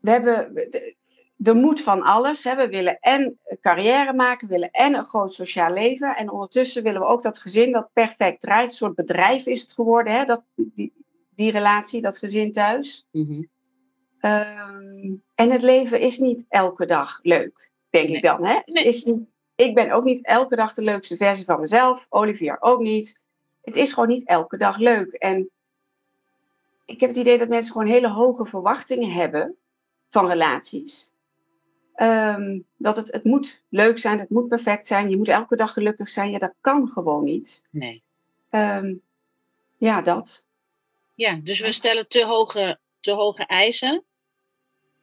we 0.00 0.10
hebben 0.10 0.54
de, 1.36 1.54
moed 1.54 1.82
van 1.82 2.02
alles. 2.02 2.44
Hè? 2.44 2.56
We 2.56 2.68
willen 2.68 2.98
en 3.00 3.38
carrière 3.60 4.12
maken, 4.12 4.46
we 4.48 4.52
willen 4.52 4.70
en 4.70 4.94
een 4.94 5.04
groot 5.04 5.34
sociaal 5.34 5.72
leven. 5.72 6.16
En 6.16 6.30
ondertussen 6.30 6.82
willen 6.82 7.00
we 7.00 7.06
ook 7.06 7.22
dat 7.22 7.38
gezin 7.38 7.72
dat 7.72 7.90
perfect 7.92 8.40
draait. 8.40 8.68
Een 8.70 8.76
soort 8.76 8.94
bedrijf 8.94 9.46
is 9.46 9.60
het 9.60 9.72
geworden, 9.72 10.12
hè? 10.12 10.24
Dat, 10.24 10.42
die, 10.54 10.92
die 11.34 11.50
relatie, 11.50 12.00
dat 12.00 12.18
gezin 12.18 12.52
thuis. 12.52 13.06
Mhm. 13.12 13.42
Ehm, 14.20 15.14
en 15.34 15.50
het 15.50 15.62
leven 15.62 16.00
is 16.00 16.18
niet 16.18 16.44
elke 16.48 16.86
dag 16.86 17.18
leuk, 17.22 17.70
denk 17.90 18.08
Nee. 18.08 18.16
ik 18.16 18.22
dan. 18.22 18.44
Hè? 18.44 18.58
Nee. 18.64 18.84
Is 18.84 19.04
niet, 19.04 19.32
ik 19.54 19.74
ben 19.74 19.90
ook 19.90 20.04
niet 20.04 20.26
elke 20.26 20.56
dag 20.56 20.74
de 20.74 20.82
leukste 20.82 21.16
versie 21.16 21.44
van 21.44 21.60
mezelf. 21.60 22.06
Olivier 22.08 22.56
ook 22.60 22.80
niet. 22.80 23.20
Het 23.62 23.76
is 23.76 23.92
gewoon 23.92 24.08
niet 24.08 24.26
elke 24.26 24.56
dag 24.56 24.76
leuk. 24.76 25.12
En 25.12 25.50
ik 26.90 27.00
heb 27.00 27.10
het 27.10 27.18
idee 27.18 27.38
dat 27.38 27.48
mensen 27.48 27.72
gewoon 27.72 27.86
hele 27.86 28.10
hoge 28.10 28.44
verwachtingen 28.44 29.10
hebben 29.10 29.56
van 30.08 30.26
relaties. 30.26 31.12
Ehm, 31.94 32.60
dat 32.76 32.96
het, 32.96 33.12
het 33.12 33.24
moet 33.24 33.62
leuk 33.68 33.98
zijn, 33.98 34.18
het 34.18 34.30
moet 34.30 34.48
perfect 34.48 34.86
zijn. 34.86 35.10
Je 35.10 35.16
moet 35.16 35.28
elke 35.28 35.56
dag 35.56 35.72
gelukkig 35.72 36.08
zijn. 36.08 36.30
Ja, 36.30 36.38
dat 36.38 36.54
kan 36.60 36.88
gewoon 36.88 37.24
niet. 37.24 37.62
Nee. 37.70 38.02
Ehm, 38.50 38.94
ja, 39.76 40.02
dat. 40.02 40.44
Ja, 41.14 41.34
dus 41.34 41.60
we 41.60 41.72
stellen 41.72 42.08
te 42.08 42.24
hoge, 42.24 42.78
te 43.00 43.12
hoge 43.12 43.46
eisen. 43.46 44.04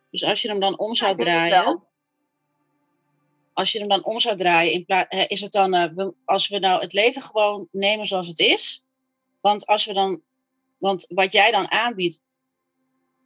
Dus 0.10 0.24
als 0.24 0.42
je 0.42 0.48
hem 0.48 0.60
dan 0.60 0.78
om 0.78 0.96
zou 0.96 1.18
draaien. 1.18 1.84
Als 3.54 3.72
je 3.72 3.80
hem 3.80 3.88
dan 3.88 4.06
om 4.06 4.20
zou 4.20 4.38
draaien, 4.38 4.74
in 4.74 4.86
plaats, 4.86 5.08
eh, 5.10 5.24
is 5.28 5.42
het 5.42 5.52
dan, 5.52 5.74
eh, 5.74 6.08
als 6.26 6.48
we 6.48 6.60
nou 6.60 6.82
het 6.82 6.94
leven 6.94 7.22
gewoon 7.22 7.68
nemen 7.72 8.06
zoals 8.06 8.28
het 8.28 8.40
is. 8.40 8.86
Want 9.42 9.66
als 9.66 9.86
we 9.86 9.94
dan, 9.94 10.22
want 10.78 11.06
wat 11.08 11.34
jij 11.34 11.52
dan 11.52 11.72
aanbiedt, 11.72 12.22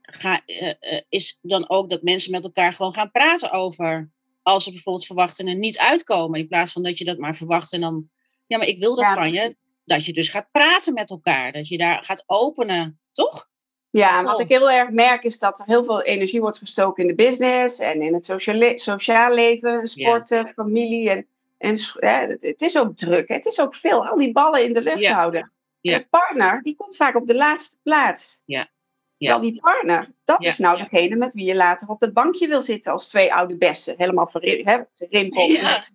ga, 0.02 0.42
eh, 0.46 0.70
eh, 0.80 1.02
is 1.10 1.40
dan 1.42 1.70
ook 1.70 1.90
dat 1.90 2.02
mensen 2.02 2.32
met 2.32 2.44
elkaar 2.44 2.74
gewoon 2.74 2.94
gaan 2.94 3.12
praten 3.12 3.52
over. 3.52 4.12
Als 4.44 4.66
er 4.66 4.72
bijvoorbeeld 4.72 5.06
verwachtingen 5.06 5.60
niet 5.60 5.78
uitkomen. 5.78 6.40
In 6.40 6.48
plaats 6.48 6.72
van 6.72 6.84
dat 6.84 6.98
je 6.98 7.06
dat 7.06 7.18
maar 7.18 7.36
verwacht 7.36 7.74
en 7.74 7.82
dan. 7.82 8.10
Ja, 8.48 8.58
maar 8.58 8.68
ik 8.68 8.80
wil 8.80 8.96
dat 8.96 9.06
Ja, 9.06 9.14
van 9.14 9.32
je. 9.32 9.56
Dat 9.86 10.06
je 10.06 10.14
dus 10.14 10.30
gaat 10.30 10.52
praten 10.52 10.94
met 10.94 11.10
elkaar. 11.10 11.52
Dat 11.52 11.68
je 11.68 11.78
daar 11.78 12.04
gaat 12.04 12.24
openen. 12.26 13.00
Toch? 13.12 13.50
Ja, 13.90 14.20
en 14.20 14.26
wat 14.26 14.40
ik 14.40 14.48
heel 14.48 14.72
erg 14.72 14.90
merk 14.90 15.24
is 15.24 15.40
dat 15.40 15.60
er 15.60 15.66
heel 15.66 15.84
veel 15.84 16.02
energie 16.04 16.42
wordt 16.42 16.58
gestoken 16.58 17.04
in 17.04 17.10
de 17.10 17.16
business 17.16 17.80
en 17.80 18.02
in 18.02 18.14
het 18.14 18.26
sociale, 18.26 18.74
sociaal 18.76 19.34
leven, 19.34 19.88
sporten, 19.88 20.48
familie. 20.48 21.10
En, 21.10 21.28
en 21.58 21.78
hè, 21.94 22.28
het, 22.28 22.42
het 22.42 22.62
is 22.62 22.78
ook 22.78 22.98
druk, 22.98 23.28
hè. 23.28 23.36
het 23.36 23.46
is 23.46 23.60
ook 23.60 23.76
veel, 23.76 24.08
al 24.08 24.16
die 24.16 24.32
ballen 24.32 24.64
in 24.64 24.74
de 24.74 24.82
lucht 24.82 25.02
Ja. 25.02 25.14
houden. 25.14 25.52
Ja. 25.82 25.98
De 25.98 26.08
partner, 26.10 26.62
die 26.64 26.76
komt 26.76 26.96
vaak 26.96 27.16
op 27.16 27.28
de 27.28 27.36
laatste 27.36 27.78
plaats. 27.84 28.42
Ja. 28.46 28.70
Terwijl 29.18 29.42
die 29.42 29.60
partner, 29.60 30.08
dat 30.24 30.44
Ja. 30.44 30.50
is 30.50 30.58
nou 30.58 30.78
degene 30.78 31.16
met 31.16 31.34
wie 31.34 31.46
je 31.46 31.56
later 31.56 31.88
op 31.90 32.00
dat 32.00 32.14
bankje 32.14 32.48
wil 32.48 32.62
zitten 32.62 32.92
als 32.92 33.08
twee 33.10 33.34
oude 33.34 33.58
bessen. 33.58 33.94
Helemaal 33.98 34.26
gerimpeld. 34.26 35.52
Ja. 35.52 35.86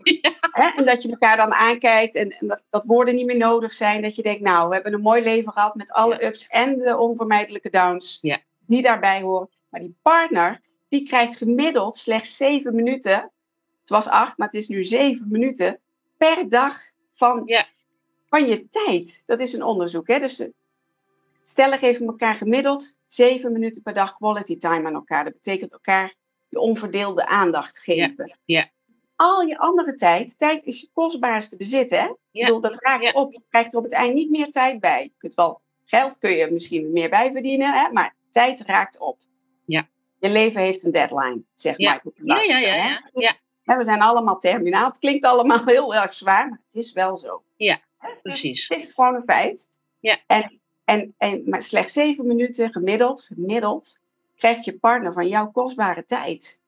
En 0.52 0.84
dat 0.84 1.02
je 1.02 1.08
elkaar 1.10 1.36
dan 1.36 1.52
aankijkt 1.54 2.14
en, 2.14 2.30
en 2.30 2.46
dat, 2.46 2.62
dat 2.70 2.84
woorden 2.84 3.14
niet 3.14 3.26
meer 3.26 3.36
nodig 3.36 3.72
zijn. 3.74 4.02
Dat 4.02 4.16
je 4.16 4.22
denkt, 4.22 4.40
nou, 4.40 4.68
we 4.68 4.74
hebben 4.74 4.92
een 4.92 5.00
mooi 5.00 5.22
leven 5.22 5.52
gehad 5.52 5.74
met 5.74 5.90
alle 5.92 6.24
ups 6.24 6.46
en 6.46 6.78
de 6.78 6.96
onvermijdelijke 6.96 7.70
downs 7.70 8.18
Ja. 8.20 8.38
die 8.66 8.82
daarbij 8.82 9.20
horen. 9.20 9.50
Maar 9.68 9.80
die 9.80 9.96
partner, 10.02 10.60
die 10.88 11.06
krijgt 11.06 11.36
gemiddeld 11.36 11.98
slechts 11.98 12.36
zeven 12.36 12.74
minuten. 12.74 13.12
Het 13.80 13.88
was 13.88 14.08
acht, 14.08 14.38
maar 14.38 14.46
het 14.46 14.56
is 14.56 14.68
nu 14.68 14.84
zeven 14.84 15.26
minuten 15.30 15.80
per 16.16 16.48
dag 16.48 16.80
van, 17.14 17.42
Ja. 17.44 17.64
Van 18.28 18.46
je 18.46 18.68
tijd. 18.68 19.22
Dat 19.26 19.40
is 19.40 19.52
een 19.52 19.62
onderzoek. 19.62 20.06
Hè? 20.06 20.18
Dus 20.18 20.48
stellen 21.44 21.78
geven 21.78 22.06
elkaar 22.06 22.34
gemiddeld 22.34 22.96
zeven 23.06 23.52
minuten 23.52 23.82
per 23.82 23.94
dag 23.94 24.16
quality 24.16 24.58
time 24.58 24.86
aan 24.86 24.94
elkaar. 24.94 25.24
Dat 25.24 25.32
betekent 25.32 25.72
elkaar 25.72 26.14
je 26.48 26.58
onverdeelde 26.60 27.26
aandacht 27.26 27.78
geven. 27.78 28.38
ja. 28.44 28.68
Al 29.16 29.40
je 29.40 29.58
andere 29.58 29.94
tijd, 29.94 30.38
tijd 30.38 30.64
is 30.64 30.80
je 30.80 30.88
kostbaarste 30.92 31.56
bezit, 31.56 31.90
hè? 31.90 32.04
Ik 32.04 32.16
Ja, 32.30 32.46
bedoel, 32.46 32.60
dat 32.60 32.76
raakt 32.78 33.02
ja. 33.02 33.12
op. 33.12 33.32
Je 33.32 33.40
krijgt 33.48 33.72
er 33.72 33.78
op 33.78 33.84
het 33.84 33.92
eind 33.92 34.14
niet 34.14 34.30
meer 34.30 34.50
tijd 34.50 34.80
bij. 34.80 35.02
Je 35.02 35.12
kunt 35.18 35.34
wel, 35.34 35.60
geld 35.84 36.18
kun 36.18 36.30
je 36.30 36.50
misschien 36.50 36.92
meer 36.92 37.08
bij 37.08 37.30
verdienen, 37.32 37.72
hè? 37.72 37.92
maar 37.92 38.14
tijd 38.30 38.60
raakt 38.60 38.98
op. 38.98 39.18
Ja. 39.66 39.88
Je 40.18 40.28
leven 40.28 40.60
heeft 40.60 40.84
een 40.84 40.90
deadline, 40.92 41.42
zegt 41.54 41.80
Ja. 41.80 41.92
Michael 42.04 42.12
Ja, 42.14 42.42
ja, 42.42 42.58
ja, 42.58 42.82
hè? 42.82 42.88
ja. 42.88 43.10
Dus, 43.12 43.40
hè, 43.64 43.76
we 43.76 43.84
zijn 43.84 44.00
allemaal 44.02 44.38
terminaal. 44.38 44.86
Het 44.88 44.98
klinkt 44.98 45.24
allemaal 45.24 45.64
heel 45.74 45.94
erg 45.94 46.14
zwaar, 46.14 46.48
maar 46.48 46.60
het 46.72 46.84
is 46.84 46.92
wel 46.92 47.16
zo. 47.16 47.42
Ja, 47.56 47.78
Dus 48.12 48.20
precies. 48.22 48.68
het 48.68 48.82
is 48.82 48.92
gewoon 48.92 49.14
een 49.14 49.22
feit. 49.22 49.68
Ja. 50.00 50.18
En, 50.26 50.60
en, 50.84 51.14
en 51.18 51.42
maar 51.46 51.62
slechts 51.62 51.92
zeven 51.92 52.26
minuten 52.26 52.72
gemiddeld, 52.72 53.22
gemiddeld, 53.22 53.98
krijgt 54.36 54.64
je 54.64 54.78
partner 54.78 55.12
van 55.12 55.28
jouw 55.28 55.50
kostbare 55.50 56.04
tijd. 56.06 56.60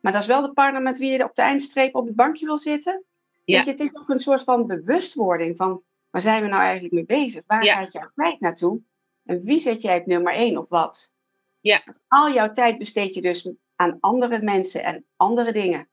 Maar 0.00 0.12
dat 0.12 0.20
is 0.20 0.28
wel 0.28 0.40
de 0.40 0.52
partner 0.52 0.82
met 0.82 0.98
wie 0.98 1.10
je 1.10 1.24
op 1.24 1.34
de 1.34 1.42
eindstreep 1.42 1.94
op 1.94 2.06
het 2.06 2.16
bankje 2.16 2.46
wil 2.46 2.58
zitten. 2.58 3.02
Ja. 3.44 3.56
Weet 3.56 3.64
je, 3.64 3.70
het 3.70 3.80
is 3.92 4.00
ook 4.00 4.08
een 4.08 4.18
soort 4.18 4.42
van 4.42 4.66
bewustwording 4.66 5.56
van 5.56 5.82
waar 6.10 6.22
zijn 6.22 6.42
we 6.42 6.48
nou 6.48 6.62
eigenlijk 6.62 6.94
mee 6.94 7.04
bezig? 7.04 7.42
Waar 7.46 7.64
Ja. 7.64 7.74
gaat 7.74 7.92
jouw 7.92 8.10
tijd 8.14 8.40
naartoe? 8.40 8.80
En 9.24 9.40
wie 9.40 9.60
zet 9.60 9.82
jij 9.82 9.98
op 9.98 10.06
nummer 10.06 10.34
één 10.34 10.56
of 10.56 10.68
wat? 10.68 11.12
Ja. 11.60 11.82
Al 12.08 12.32
jouw 12.32 12.50
tijd 12.50 12.78
besteed 12.78 13.14
je 13.14 13.22
dus 13.22 13.48
aan 13.76 13.96
andere 14.00 14.42
mensen 14.42 14.84
en 14.84 15.04
andere 15.16 15.52
dingen. 15.52 15.88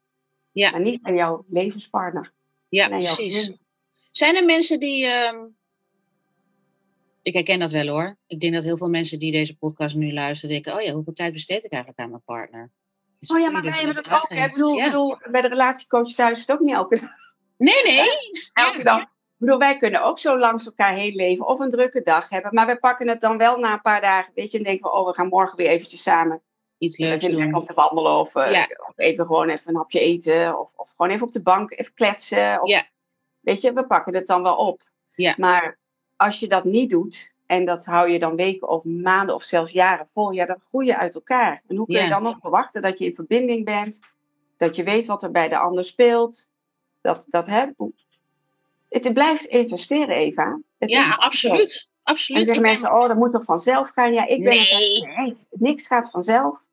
Ja. 0.52 0.72
Maar 0.72 0.80
niet 0.80 1.00
aan 1.04 1.16
jouw 1.16 1.46
levenspartner. 1.50 2.32
Ja, 2.70 2.88
precies. 2.88 3.36
gezin. 3.36 3.60
Zijn 4.12 4.36
er 4.36 4.46
mensen 4.46 4.80
die. 4.80 5.06
ehm, 5.08 5.38
Ik 7.22 7.34
herken 7.34 7.60
dat 7.60 7.72
wel 7.72 7.88
hoor. 7.88 8.18
Ik 8.28 8.40
denk 8.40 8.54
dat 8.54 8.64
heel 8.64 8.78
veel 8.78 8.90
mensen 8.90 9.20
die 9.20 9.32
deze 9.32 9.58
podcast 9.58 9.96
nu 9.96 10.14
luisteren 10.14 10.54
denken: 10.56 10.76
oh 10.76 10.82
ja, 10.82 10.92
hoeveel 10.92 11.14
tijd 11.14 11.34
besteed 11.34 11.64
ik 11.64 11.72
eigenlijk 11.72 12.02
aan 12.04 12.10
mijn 12.10 12.24
partner? 12.26 12.72
Oh 13.34 13.40
ja, 13.40 13.50
maar 13.50 13.62
wij 13.62 13.72
hebben 13.72 13.94
dat 13.96 14.10
ook. 14.12 14.30
Ik 14.30 14.52
bedoel, 14.54 14.76
Ja. 14.78 14.86
bedoel, 14.86 15.18
bij 15.32 15.42
de 15.42 15.48
relatiecoach 15.48 16.08
thuis 16.12 16.40
is 16.40 16.48
het 16.48 16.52
ook 16.56 16.62
niet 16.62 16.74
elke 16.74 17.00
dag. 17.00 17.10
Nee, 17.58 17.84
nee. 17.84 18.08
Elke 18.54 18.84
dag. 18.84 19.02
Ik 19.02 19.08
bedoel, 19.38 19.58
wij 19.58 19.78
kunnen 19.78 20.04
ook 20.04 20.20
zo 20.20 20.40
langs 20.40 20.66
elkaar 20.66 20.94
heen 20.94 21.16
leven 21.16 21.48
of 21.48 21.60
een 21.60 21.70
drukke 21.70 22.02
dag 22.02 22.30
hebben. 22.30 22.54
Maar 22.54 22.68
we 22.68 22.78
pakken 22.80 23.08
het 23.08 23.22
dan 23.22 23.38
wel 23.38 23.58
na 23.58 23.74
een 23.74 23.82
paar 23.82 24.02
dagen. 24.02 24.32
Weet 24.36 24.52
je, 24.52 24.58
en 24.58 24.64
denken 24.64 24.92
we, 24.92 24.98
oh, 24.98 25.08
we 25.08 25.14
gaan 25.14 25.28
morgen 25.28 25.58
weer 25.58 25.68
eventjes 25.68 26.04
samen. 26.04 26.42
Iets 26.78 26.98
leuks 26.98 27.26
doen. 27.28 27.36
lekker 27.38 27.58
om 27.58 27.66
te 27.66 27.74
wandelen 27.74 28.12
of, 28.20 28.36
eh, 28.36 28.52
Ja. 28.52 28.68
of 28.88 28.94
even 28.98 29.26
gewoon 29.26 29.50
even 29.50 29.70
een 29.70 29.76
hapje 29.76 30.00
eten. 30.00 30.60
Of, 30.60 30.72
of 30.76 30.90
gewoon 30.96 31.12
even 31.12 31.28
op 31.28 31.34
de 31.34 31.42
bank 31.42 31.72
even 31.72 31.94
kletsen. 31.94 32.62
Of, 32.62 32.70
Ja. 32.70 32.86
Weet 33.42 33.62
je, 33.62 33.74
we 33.74 33.86
pakken 33.86 34.14
het 34.16 34.28
dan 34.28 34.44
wel 34.44 34.56
op. 34.56 34.82
Ja. 35.14 35.36
Maar 35.38 35.78
als 36.16 36.40
je 36.40 36.48
dat 36.48 36.64
niet 36.64 36.90
doet, 36.90 37.34
en 37.46 37.66
dat 37.66 37.86
hou 37.86 38.10
je 38.10 38.20
dan 38.20 38.36
weken 38.36 38.68
of 38.70 38.84
maanden 38.84 39.36
of 39.36 39.44
zelfs 39.44 39.72
jaren 39.72 40.08
vol, 40.14 40.32
ja, 40.32 40.46
dan 40.46 40.60
groei 40.70 40.86
je 40.86 40.98
uit 40.98 41.16
elkaar. 41.16 41.64
En 41.68 41.76
hoe 41.76 41.86
kun 41.86 42.04
je 42.04 42.10
dan 42.10 42.24
nog 42.24 42.38
verwachten 42.40 42.82
dat 42.82 43.00
je 43.00 43.06
in 43.06 43.16
verbinding 43.16 43.66
bent? 43.66 44.00
Dat 44.58 44.76
je 44.76 44.84
weet 44.84 45.06
wat 45.06 45.24
er 45.24 45.32
bij 45.32 45.50
de 45.50 45.58
ander 45.58 45.86
speelt? 45.86 46.50
Dat, 47.02 47.26
dat, 47.30 47.48
hè, 47.48 47.66
het 48.90 49.14
blijft 49.14 49.46
investeren, 49.46 50.16
Eva. 50.16 50.60
Het 50.78 50.90
is 50.90 50.96
Ja, 50.96 51.04
zo. 51.06 51.12
absoluut. 51.12 51.90
En 52.04 52.14
Absoluut. 52.14 52.46
zeggen 52.46 52.64
mensen, 52.64 52.94
oh, 52.94 53.08
dat 53.08 53.18
moet 53.18 53.32
toch 53.32 53.44
vanzelf 53.44 53.90
gaan? 53.90 54.14
Ja, 54.14 54.28
ik 54.28 54.44
ben 54.44 54.60
het 54.60 54.72
Nee. 54.72 55.16
eens. 55.18 55.48
Niks 55.52 55.88
gaat 55.88 56.10
vanzelf. 56.12 56.66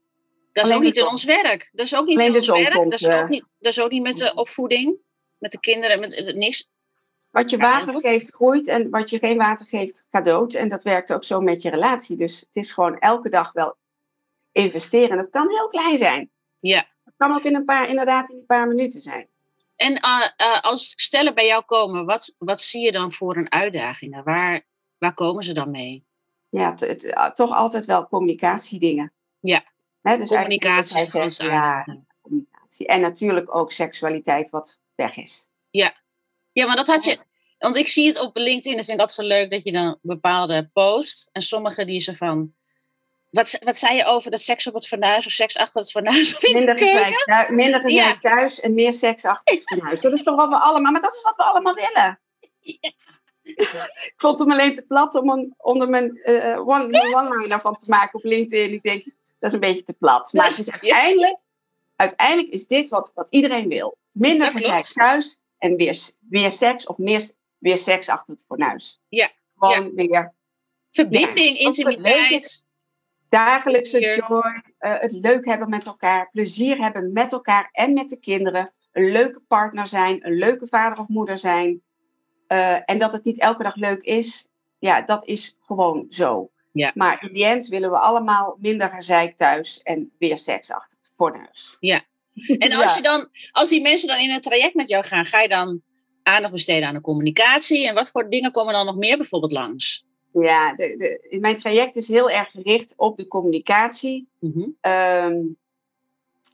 Dat 0.52 0.64
is 0.64 0.70
alleen 0.72 0.76
ook 0.76 0.82
niet 0.82 0.96
in 0.96 1.06
ons 1.08 1.24
werk. 1.24 1.70
Dat 1.72 1.86
is 1.86 1.94
ook 1.94 2.06
niet 2.06 2.18
Alleen 2.18 2.30
in 2.30 2.36
ons 2.36 2.46
werk. 2.48 2.74
Dat 2.90 3.00
is, 3.00 3.06
ook 3.06 3.28
niet, 3.28 3.44
dat 3.58 3.72
is 3.72 3.80
ook 3.80 3.90
niet 3.90 4.02
met 4.02 4.16
de 4.16 4.34
opvoeding. 4.34 4.96
Met 5.38 5.52
de 5.52 5.60
kinderen. 5.60 6.00
Met, 6.00 6.24
met 6.24 6.36
niks. 6.36 6.70
Wat 7.30 7.50
je 7.50 7.56
water 7.56 8.00
geeft, 8.00 8.34
groeit. 8.34 8.66
En 8.66 8.90
wat 8.90 9.10
je 9.10 9.18
geen 9.18 9.36
water 9.38 9.66
geeft, 9.66 10.04
gaat 10.10 10.24
dood. 10.24 10.54
En 10.54 10.68
dat 10.68 10.82
werkt 10.82 11.12
ook 11.12 11.24
zo 11.24 11.40
met 11.40 11.62
je 11.62 11.70
relatie. 11.70 12.16
Dus 12.16 12.40
het 12.40 12.56
is 12.56 12.72
gewoon 12.72 12.98
elke 12.98 13.28
dag 13.28 13.52
wel 13.52 13.76
investeren. 14.52 15.10
En 15.10 15.16
dat 15.16 15.30
kan 15.30 15.48
heel 15.48 15.68
klein 15.68 15.98
zijn. 15.98 16.30
Ja. 16.60 16.86
Het 17.04 17.14
kan 17.16 17.32
ook 17.32 17.42
in 17.44 17.54
een 17.54 17.64
paar, 17.64 17.88
inderdaad 17.88 18.30
in 18.30 18.36
een 18.38 18.46
paar 18.46 18.68
minuten 18.68 19.00
zijn. 19.00 19.28
En 19.76 19.94
eh, 19.96 20.28
eh, 20.36 20.60
als 20.62 20.92
stellen 20.96 21.34
bij 21.34 21.46
jou 21.46 21.64
komen, 21.64 22.04
wat, 22.04 22.36
wat 22.38 22.60
zie 22.60 22.80
je 22.84 22.92
dan 22.92 23.12
voor 23.12 23.36
een 23.36 23.52
uitdagingen? 23.52 24.24
Waar, 24.24 24.62
waar 24.98 25.14
komen 25.14 25.44
ze 25.44 25.52
dan 25.52 25.70
mee? 25.70 26.04
Ja, 26.50 26.74
toch 27.34 27.52
altijd 27.52 27.84
wel 27.84 28.08
communicatiedingen. 28.08 29.12
Ja. 29.40 29.62
Hè, 30.02 30.16
dus 30.16 30.28
Communicatie 30.28 31.00
is 31.00 31.36
Ja, 31.36 31.52
uitdaging. 31.52 32.04
communicatie. 32.20 32.86
En 32.86 33.00
natuurlijk 33.00 33.54
ook 33.54 33.72
seksualiteit 33.72 34.50
wat 34.50 34.78
weg 34.98 35.16
is. 35.16 35.50
Ja, 36.52 36.66
maar 36.66 36.76
dat 36.76 36.86
had 36.86 37.04
je. 37.04 37.18
Want 37.58 37.76
ik 37.76 37.88
zie 37.88 38.06
het 38.06 38.20
op 38.20 38.36
LinkedIn, 38.36 38.76
dat 38.76 38.84
vind 38.84 39.00
ik 39.00 39.06
altijd 39.06 39.18
zo 39.28 39.34
leuk 39.34 39.50
dat 39.50 39.64
je 39.64 39.72
dan 39.72 39.98
bepaalde 40.02 40.70
post. 40.72 41.28
En 41.32 41.42
sommige 41.42 41.84
die 41.84 42.00
ze 42.00 42.16
van. 42.16 42.52
Wat, 43.30 43.58
wat 43.64 43.76
zei 43.76 43.96
je 43.96 44.04
over 44.04 44.30
dat 44.30 44.40
seks 44.40 44.66
op 44.66 44.74
het 44.74 44.86
fornuis 44.86 45.26
of 45.26 45.32
seks 45.32 45.56
achter 45.56 45.80
het 45.80 45.90
fornuis? 45.90 46.40
Minder 46.52 46.78
gezeik, 46.78 47.14
thu- 47.46 47.54
minder 47.54 47.80
gezeik 47.80 48.20
thuis 48.20 48.60
en 48.60 48.74
meer 48.74 48.92
seks 48.92 49.24
achter 49.24 49.54
het 49.54 49.62
fornuis. 49.62 50.00
Dat 50.00 50.12
is 50.12 50.22
toch 50.22 50.36
wat 50.36 50.48
we 50.48 50.58
allemaal, 50.58 50.92
maar 50.92 51.00
dat 51.00 51.14
is 51.14 51.22
wat 51.22 51.36
we 51.36 51.42
allemaal 51.42 51.74
willen. 51.74 52.20
Ik 53.42 54.12
vond 54.16 54.38
hem 54.38 54.52
alleen 54.52 54.74
te 54.74 54.86
plat 54.86 55.14
om 55.14 55.30
een, 55.30 55.54
onder 55.56 55.88
mijn 55.88 56.20
one- 56.58 56.86
mijn 56.86 57.14
one-liner 57.14 57.60
van 57.60 57.76
te 57.76 57.84
maken 57.88 58.18
op 58.18 58.24
LinkedIn. 58.24 58.72
Ik 58.72 58.82
denk, 58.82 59.04
dat 59.04 59.14
is 59.50 59.52
een 59.52 59.60
beetje 59.60 59.82
te 59.82 59.96
plat. 59.98 60.32
Maar 60.32 60.46
het 60.46 60.58
is 60.58 60.70
uiteindelijk, 60.70 61.36
uiteindelijk 61.98 62.48
is 62.48 62.66
dit 62.66 62.88
wat, 62.88 63.12
wat 63.14 63.28
iedereen 63.30 63.68
wil. 63.68 63.96
Minder 64.10 64.52
gezeik 64.52 64.84
thuis 64.84 65.40
en 65.58 65.76
weer, 65.76 65.98
weer 66.28 66.52
seks 66.52 66.86
of 66.86 66.98
meer, 66.98 67.30
weer 67.58 67.78
seks 67.78 68.08
achter 68.08 68.34
het 68.34 68.42
fornuis. 68.46 69.00
Ja, 69.08 69.30
Gewoon 69.56 69.94
weer 69.94 70.34
Verbinding, 70.90 71.58
Ja, 71.58 71.66
intimiteit. 71.66 72.66
dagelijkse 73.28 74.00
joy, 74.00 74.62
eh, 74.78 75.00
het 75.00 75.12
leuk 75.12 75.44
hebben 75.44 75.68
met 75.68 75.86
elkaar, 75.86 76.30
plezier 76.30 76.78
hebben 76.78 77.12
met 77.12 77.32
elkaar 77.32 77.68
en 77.72 77.92
met 77.92 78.08
de 78.08 78.18
kinderen, 78.20 78.72
een 78.92 79.10
leuke 79.10 79.40
partner 79.40 79.88
zijn, 79.88 80.26
een 80.26 80.38
leuke 80.38 80.66
vader 80.66 80.98
of 80.98 81.08
moeder 81.08 81.38
zijn. 81.38 81.82
Eh, 82.46 82.90
en 82.90 82.98
dat 82.98 83.12
het 83.12 83.24
niet 83.24 83.38
elke 83.38 83.62
dag 83.62 83.74
leuk 83.74 84.02
is, 84.02 84.48
ja, 84.78 85.02
dat 85.02 85.26
is 85.26 85.58
gewoon 85.60 86.06
zo. 86.10 86.50
Ja. 86.72 86.92
Maar 86.94 87.22
in 87.22 87.32
die 87.32 87.44
end 87.44 87.66
willen 87.66 87.90
we 87.90 87.98
allemaal 87.98 88.56
minder 88.60 88.90
gezeik 88.90 89.36
thuis 89.36 89.82
en 89.82 90.12
weer 90.18 90.38
seks 90.38 90.70
achter 90.70 90.97
het 91.18 91.36
fornuis. 91.36 91.76
En 92.58 92.72
als, 92.72 92.90
Ja. 92.90 92.96
je 92.96 93.02
dan, 93.02 93.28
als 93.52 93.68
die 93.68 93.82
mensen 93.82 94.08
dan 94.08 94.18
in 94.18 94.30
een 94.30 94.40
traject 94.40 94.74
met 94.74 94.88
jou 94.88 95.04
gaan, 95.04 95.26
ga 95.26 95.40
je 95.40 95.48
dan 95.48 95.82
aandacht 96.22 96.52
besteden 96.52 96.88
aan 96.88 96.94
de 96.94 97.00
communicatie? 97.00 97.88
En 97.88 97.94
wat 97.94 98.10
voor 98.10 98.30
dingen 98.30 98.52
komen 98.52 98.72
dan 98.72 98.86
nog 98.86 98.96
meer 98.96 99.16
bijvoorbeeld 99.16 99.52
langs? 99.52 100.04
Ja, 100.32 100.74
de, 100.74 101.18
de, 101.30 101.38
mijn 101.40 101.56
traject 101.56 101.96
is 101.96 102.08
heel 102.08 102.30
erg 102.30 102.50
gericht 102.50 102.94
op 102.96 103.16
de 103.16 103.26
communicatie. 103.26 104.28
Mhm. 104.40 104.68
Ehm, 104.80 105.36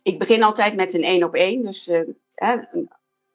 ik 0.03 0.19
begin 0.19 0.43
altijd 0.43 0.75
met 0.75 0.95
een 0.95 1.03
één 1.03 1.23
op 1.23 1.35
één. 1.35 1.63
Dus 1.63 1.89
eh, 1.89 2.01
een 2.35 2.91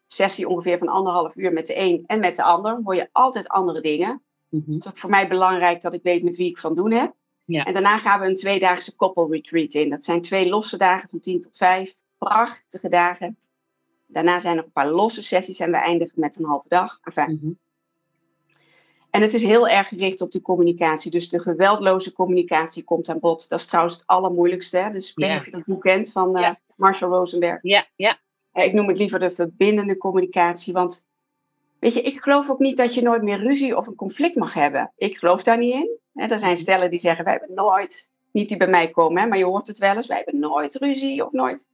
sessie 0.07 0.47
ongeveer 0.47 0.77
van 0.77 0.87
anderhalf 0.87 1.35
uur 1.35 1.53
met 1.53 1.67
de 1.67 1.77
een 1.77 2.03
en 2.07 2.19
met 2.19 2.35
de 2.35 2.43
ander. 2.43 2.79
Hoor 2.83 2.95
je 2.95 3.09
altijd 3.11 3.47
andere 3.47 3.81
dingen. 3.81 4.21
Mhm. 4.49 4.71
Het 4.71 4.85
is 4.85 4.91
ook 4.91 4.97
voor 4.97 5.09
mij 5.09 5.27
belangrijk 5.27 5.81
dat 5.81 5.93
ik 5.93 6.03
weet 6.03 6.23
met 6.23 6.35
wie 6.37 6.49
ik 6.49 6.57
van 6.57 6.75
doen 6.75 6.91
heb. 6.91 7.13
Ja. 7.49 7.63
En 7.65 7.73
daarna 7.73 7.97
gaan 7.97 8.19
we 8.19 8.25
een 8.25 8.35
tweedaagse 8.35 8.95
koppelretreat 8.95 9.73
in. 9.73 9.89
Dat 9.89 10.03
zijn 10.03 10.21
twee 10.21 10.49
losse 10.49 10.77
dagen 10.77 11.09
van 11.09 11.19
10 11.19 11.41
tot 11.41 11.57
5. 11.57 11.95
Prachtige 12.17 12.89
dagen. 12.89 13.37
Daarna 14.07 14.39
zijn 14.39 14.57
er 14.57 14.63
een 14.63 14.71
paar 14.71 14.89
losse 14.91 15.23
sessies 15.23 15.59
en 15.59 15.71
we 15.71 15.77
eindigen 15.77 16.19
met 16.19 16.35
een 16.39 16.45
halve 16.45 16.67
dag. 16.67 16.99
Enfin, 17.03 17.39
Mhm. 17.41 17.51
en 19.09 19.21
het 19.21 19.33
is 19.33 19.43
heel 19.43 19.67
erg 19.67 19.87
gericht 19.87 20.21
op 20.21 20.31
de 20.31 20.41
communicatie. 20.41 21.11
Dus 21.11 21.29
de 21.29 21.39
geweldloze 21.39 22.13
communicatie 22.13 22.83
komt 22.83 23.09
aan 23.09 23.19
bod. 23.19 23.49
Dat 23.49 23.59
is 23.59 23.65
trouwens 23.65 23.95
het 23.95 24.07
allermoeilijkste. 24.07 24.77
Hè? 24.77 24.91
Dus 24.91 25.09
ik 25.09 25.15
weet 25.15 25.29
niet 25.29 25.39
of 25.39 25.45
je 25.45 25.51
dat 25.51 25.65
boek 25.65 25.81
kent 25.81 26.11
van 26.11 26.31
Ja. 26.39 26.59
Marshall 26.75 27.11
Rosenberg. 27.11 27.59
Ja, 27.61 27.85
ja. 27.95 28.17
Eh, 28.51 28.65
ik 28.65 28.73
noem 28.73 28.87
het 28.87 28.97
liever 28.97 29.19
de 29.19 29.31
verbindende 29.31 29.97
communicatie. 29.97 30.73
Want 30.73 31.05
weet 31.79 31.93
je, 31.93 32.01
ik 32.01 32.21
geloof 32.21 32.49
ook 32.49 32.59
niet 32.59 32.77
dat 32.77 32.93
je 32.93 33.01
nooit 33.01 33.21
meer 33.21 33.39
ruzie 33.39 33.77
of 33.77 33.87
een 33.87 33.95
conflict 33.95 34.35
mag 34.35 34.53
hebben. 34.53 34.91
Ik 34.97 35.17
geloof 35.17 35.43
daar 35.43 35.57
niet 35.57 35.73
in. 35.73 35.97
Er 36.13 36.39
zijn 36.39 36.57
stellen 36.57 36.89
die 36.89 36.99
zeggen, 36.99 37.23
wij 37.25 37.33
hebben 37.33 37.55
nooit, 37.55 38.11
niet 38.31 38.47
die 38.49 38.57
bij 38.57 38.67
mij 38.67 38.89
komen, 38.89 39.21
hè, 39.21 39.27
maar 39.27 39.37
je 39.37 39.45
hoort 39.45 39.67
het 39.67 39.77
wel 39.77 39.95
eens, 39.95 40.07
wij 40.07 40.17
hebben 40.17 40.39
nooit 40.39 40.75
ruzie 40.75 41.25
of 41.25 41.31
nooit. 41.31 41.67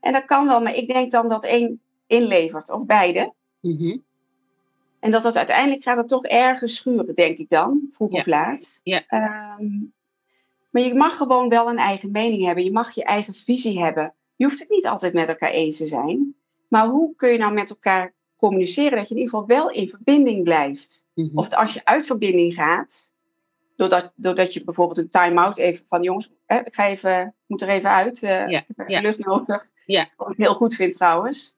En 0.00 0.12
dat 0.12 0.24
kan 0.24 0.46
wel, 0.46 0.60
maar 0.62 0.74
ik 0.74 0.88
denk 0.88 1.10
dan 1.10 1.28
dat 1.28 1.44
één 1.44 1.80
inlevert, 2.06 2.70
of 2.70 2.86
beide. 2.86 3.32
Mhm. 3.60 3.98
En 5.00 5.10
dat 5.10 5.22
dat 5.22 5.36
uiteindelijk 5.36 5.82
gaat 5.82 5.96
het 5.96 6.08
toch 6.08 6.24
ergens 6.24 6.76
schuren, 6.76 7.14
denk 7.14 7.38
ik 7.38 7.48
dan, 7.48 7.88
vroeg 7.90 8.12
Ja. 8.12 8.18
of 8.18 8.26
laat. 8.26 8.80
Ja. 8.82 9.04
Ehm, 9.06 9.68
maar 10.70 10.82
je 10.82 10.94
mag 10.94 11.16
gewoon 11.16 11.48
wel 11.48 11.68
een 11.68 11.78
eigen 11.78 12.10
mening 12.10 12.44
hebben. 12.44 12.64
Je 12.64 12.72
mag 12.72 12.94
je 12.94 13.04
eigen 13.04 13.34
visie 13.34 13.82
hebben. 13.82 14.14
Je 14.36 14.44
hoeft 14.44 14.58
het 14.58 14.68
niet 14.68 14.86
altijd 14.86 15.12
met 15.12 15.28
elkaar 15.28 15.50
eens 15.50 15.76
te 15.76 15.86
zijn. 15.86 16.34
Maar 16.68 16.86
hoe 16.86 17.14
kun 17.16 17.32
je 17.32 17.38
nou 17.38 17.52
met 17.52 17.70
elkaar 17.70 18.14
communiceren 18.46 18.98
dat 18.98 19.08
je 19.08 19.14
in 19.14 19.20
ieder 19.20 19.34
geval 19.34 19.56
wel 19.56 19.70
in 19.70 19.88
verbinding 19.88 20.44
blijft? 20.44 21.06
Mhm. 21.14 21.38
Of 21.38 21.54
als 21.54 21.72
je 21.72 21.84
uit 21.84 22.06
verbinding 22.06 22.54
gaat, 22.54 23.12
doordat, 23.76 24.12
doordat 24.16 24.54
je 24.54 24.64
bijvoorbeeld 24.64 24.98
een 24.98 25.08
time-out 25.10 25.56
even 25.56 25.84
van 25.88 26.02
jongens, 26.02 26.32
hè, 26.46 26.58
ik 26.58 26.74
ga 26.74 26.86
even, 26.86 27.26
ik 27.26 27.32
moet 27.46 27.62
er 27.62 27.68
even 27.68 27.90
uit, 27.90 28.18
Ja, 28.18 28.46
ik 28.46 28.64
heb 28.76 28.88
ja. 28.88 29.00
lucht 29.00 29.24
nodig. 29.24 29.70
Ja. 29.86 30.08
Wat 30.16 30.30
ik 30.30 30.36
heel 30.36 30.54
goed 30.54 30.74
vind 30.74 30.94
trouwens. 30.94 31.56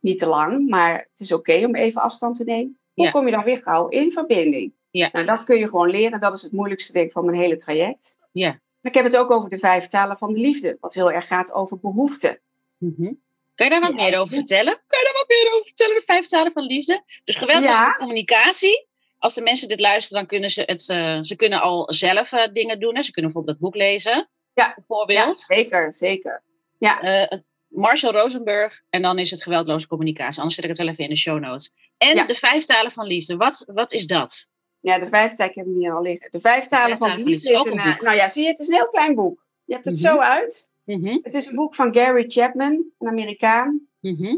Niet 0.00 0.18
te 0.18 0.26
lang, 0.26 0.68
maar 0.68 1.08
het 1.10 1.20
is 1.20 1.32
oké 1.32 1.64
om 1.64 1.74
even 1.74 2.02
afstand 2.02 2.36
te 2.36 2.44
nemen. 2.44 2.78
Hoe 2.94 3.10
kom 3.10 3.24
je 3.24 3.32
dan 3.32 3.44
weer 3.44 3.62
gauw 3.62 3.88
in 3.88 4.12
verbinding? 4.12 4.72
Ja. 4.90 5.08
Nou, 5.12 5.26
dat 5.26 5.44
kun 5.44 5.58
je 5.58 5.68
gewoon 5.68 5.90
leren. 5.90 6.20
Dat 6.20 6.34
is 6.34 6.42
het 6.42 6.52
moeilijkste 6.52 6.92
denk 6.92 7.06
ik 7.06 7.12
van 7.12 7.24
mijn 7.24 7.36
hele 7.36 7.56
traject. 7.56 8.18
Ja. 8.32 8.48
Maar 8.50 8.92
ik 8.92 8.94
heb 8.94 9.04
het 9.04 9.16
ook 9.16 9.30
over 9.30 9.50
de 9.50 9.58
vijf 9.58 9.86
talen 9.86 10.18
van 10.18 10.32
de 10.32 10.40
liefde, 10.40 10.76
wat 10.80 10.94
heel 10.94 11.12
erg 11.12 11.26
gaat 11.26 11.52
over 11.52 11.78
behoeften. 11.78 12.40
Mhm. 12.78 13.12
Kan 13.56 13.66
je 13.66 13.72
daar 13.72 13.80
wat 13.80 13.98
Ja. 13.98 14.08
meer 14.08 14.18
over 14.18 14.34
vertellen? 14.36 14.72
Kan 14.86 14.98
je 14.98 15.04
daar 15.04 15.12
wat 15.14 15.28
meer 15.28 15.52
over 15.52 15.64
vertellen? 15.66 15.94
De 15.94 16.02
vijf 16.02 16.26
talen 16.26 16.52
van 16.52 16.62
liefde. 16.64 17.02
Dus 17.24 17.34
geweldloze 17.36 17.68
Ja. 17.72 17.92
communicatie. 17.96 18.86
Als 19.18 19.34
de 19.34 19.40
mensen 19.40 19.68
dit 19.68 19.80
luisteren, 19.80 20.18
dan 20.18 20.26
kunnen 20.28 20.50
ze 20.50 20.62
het. 20.66 20.88
eh, 20.88 21.18
ze 21.22 21.36
kunnen 21.36 21.60
al 21.60 21.92
zelf 21.92 22.32
eh, 22.32 22.52
dingen 22.52 22.80
doen. 22.80 22.94
Hè. 22.96 23.02
Ze 23.02 23.10
kunnen 23.10 23.32
bijvoorbeeld 23.32 23.60
dat 23.60 23.70
boek 23.70 23.80
lezen. 23.82 24.28
Ja. 24.54 24.72
Bijvoorbeeld. 24.76 25.38
zeker, 25.40 25.94
zeker. 25.94 26.42
Eh, 26.78 27.38
Marshall 27.68 28.12
Rosenberg. 28.12 28.80
En 28.90 29.02
dan 29.02 29.18
is 29.18 29.30
het 29.30 29.42
geweldloze 29.42 29.86
communicatie. 29.88 30.36
Anders 30.36 30.54
zet 30.54 30.64
ik 30.64 30.70
het 30.70 30.78
wel 30.78 30.88
even 30.88 31.04
in 31.04 31.10
de 31.10 31.16
show 31.16 31.38
notes. 31.40 31.72
En 31.98 32.14
Ja. 32.16 32.24
de 32.24 32.34
vijf 32.34 32.64
talen 32.64 32.92
van 32.92 33.06
liefde. 33.06 33.36
Wat, 33.36 33.64
wat 33.74 33.92
is 33.92 34.06
dat? 34.06 34.50
Ja, 34.80 34.98
de 34.98 35.08
vijf 35.08 35.32
talen 35.34 35.52
hebben 35.54 35.74
we 35.74 35.80
hier 35.80 35.92
al 35.94 36.02
liggen. 36.02 36.30
De 36.30 36.40
vijf 36.40 36.66
talen 36.66 36.86
vijf 36.86 36.98
van 36.98 37.08
talen 37.08 37.16
de 37.16 37.22
van 37.22 37.32
liefde 37.32 37.50
liefde 37.50 37.70
is 37.70 37.72
een, 37.84 37.88
een 37.88 38.04
nou 38.04 38.16
ja, 38.16 38.28
zie 38.28 38.42
je, 38.42 38.48
het 38.48 38.58
is 38.58 38.68
een 38.68 38.74
heel 38.74 38.88
klein 38.90 39.14
boek. 39.14 39.44
Je 39.64 39.72
hebt 39.72 39.84
het 39.84 39.94
Mhm. 39.94 40.04
zo 40.04 40.18
uit. 40.18 40.68
Mhm, 40.86 41.18
Het 41.22 41.34
is 41.34 41.46
een 41.46 41.54
boek 41.54 41.74
van 41.74 41.94
Gary 41.94 42.24
Chapman, 42.28 42.84
een 42.98 43.08
Amerikaan. 43.08 43.86
mhm, 44.00 44.36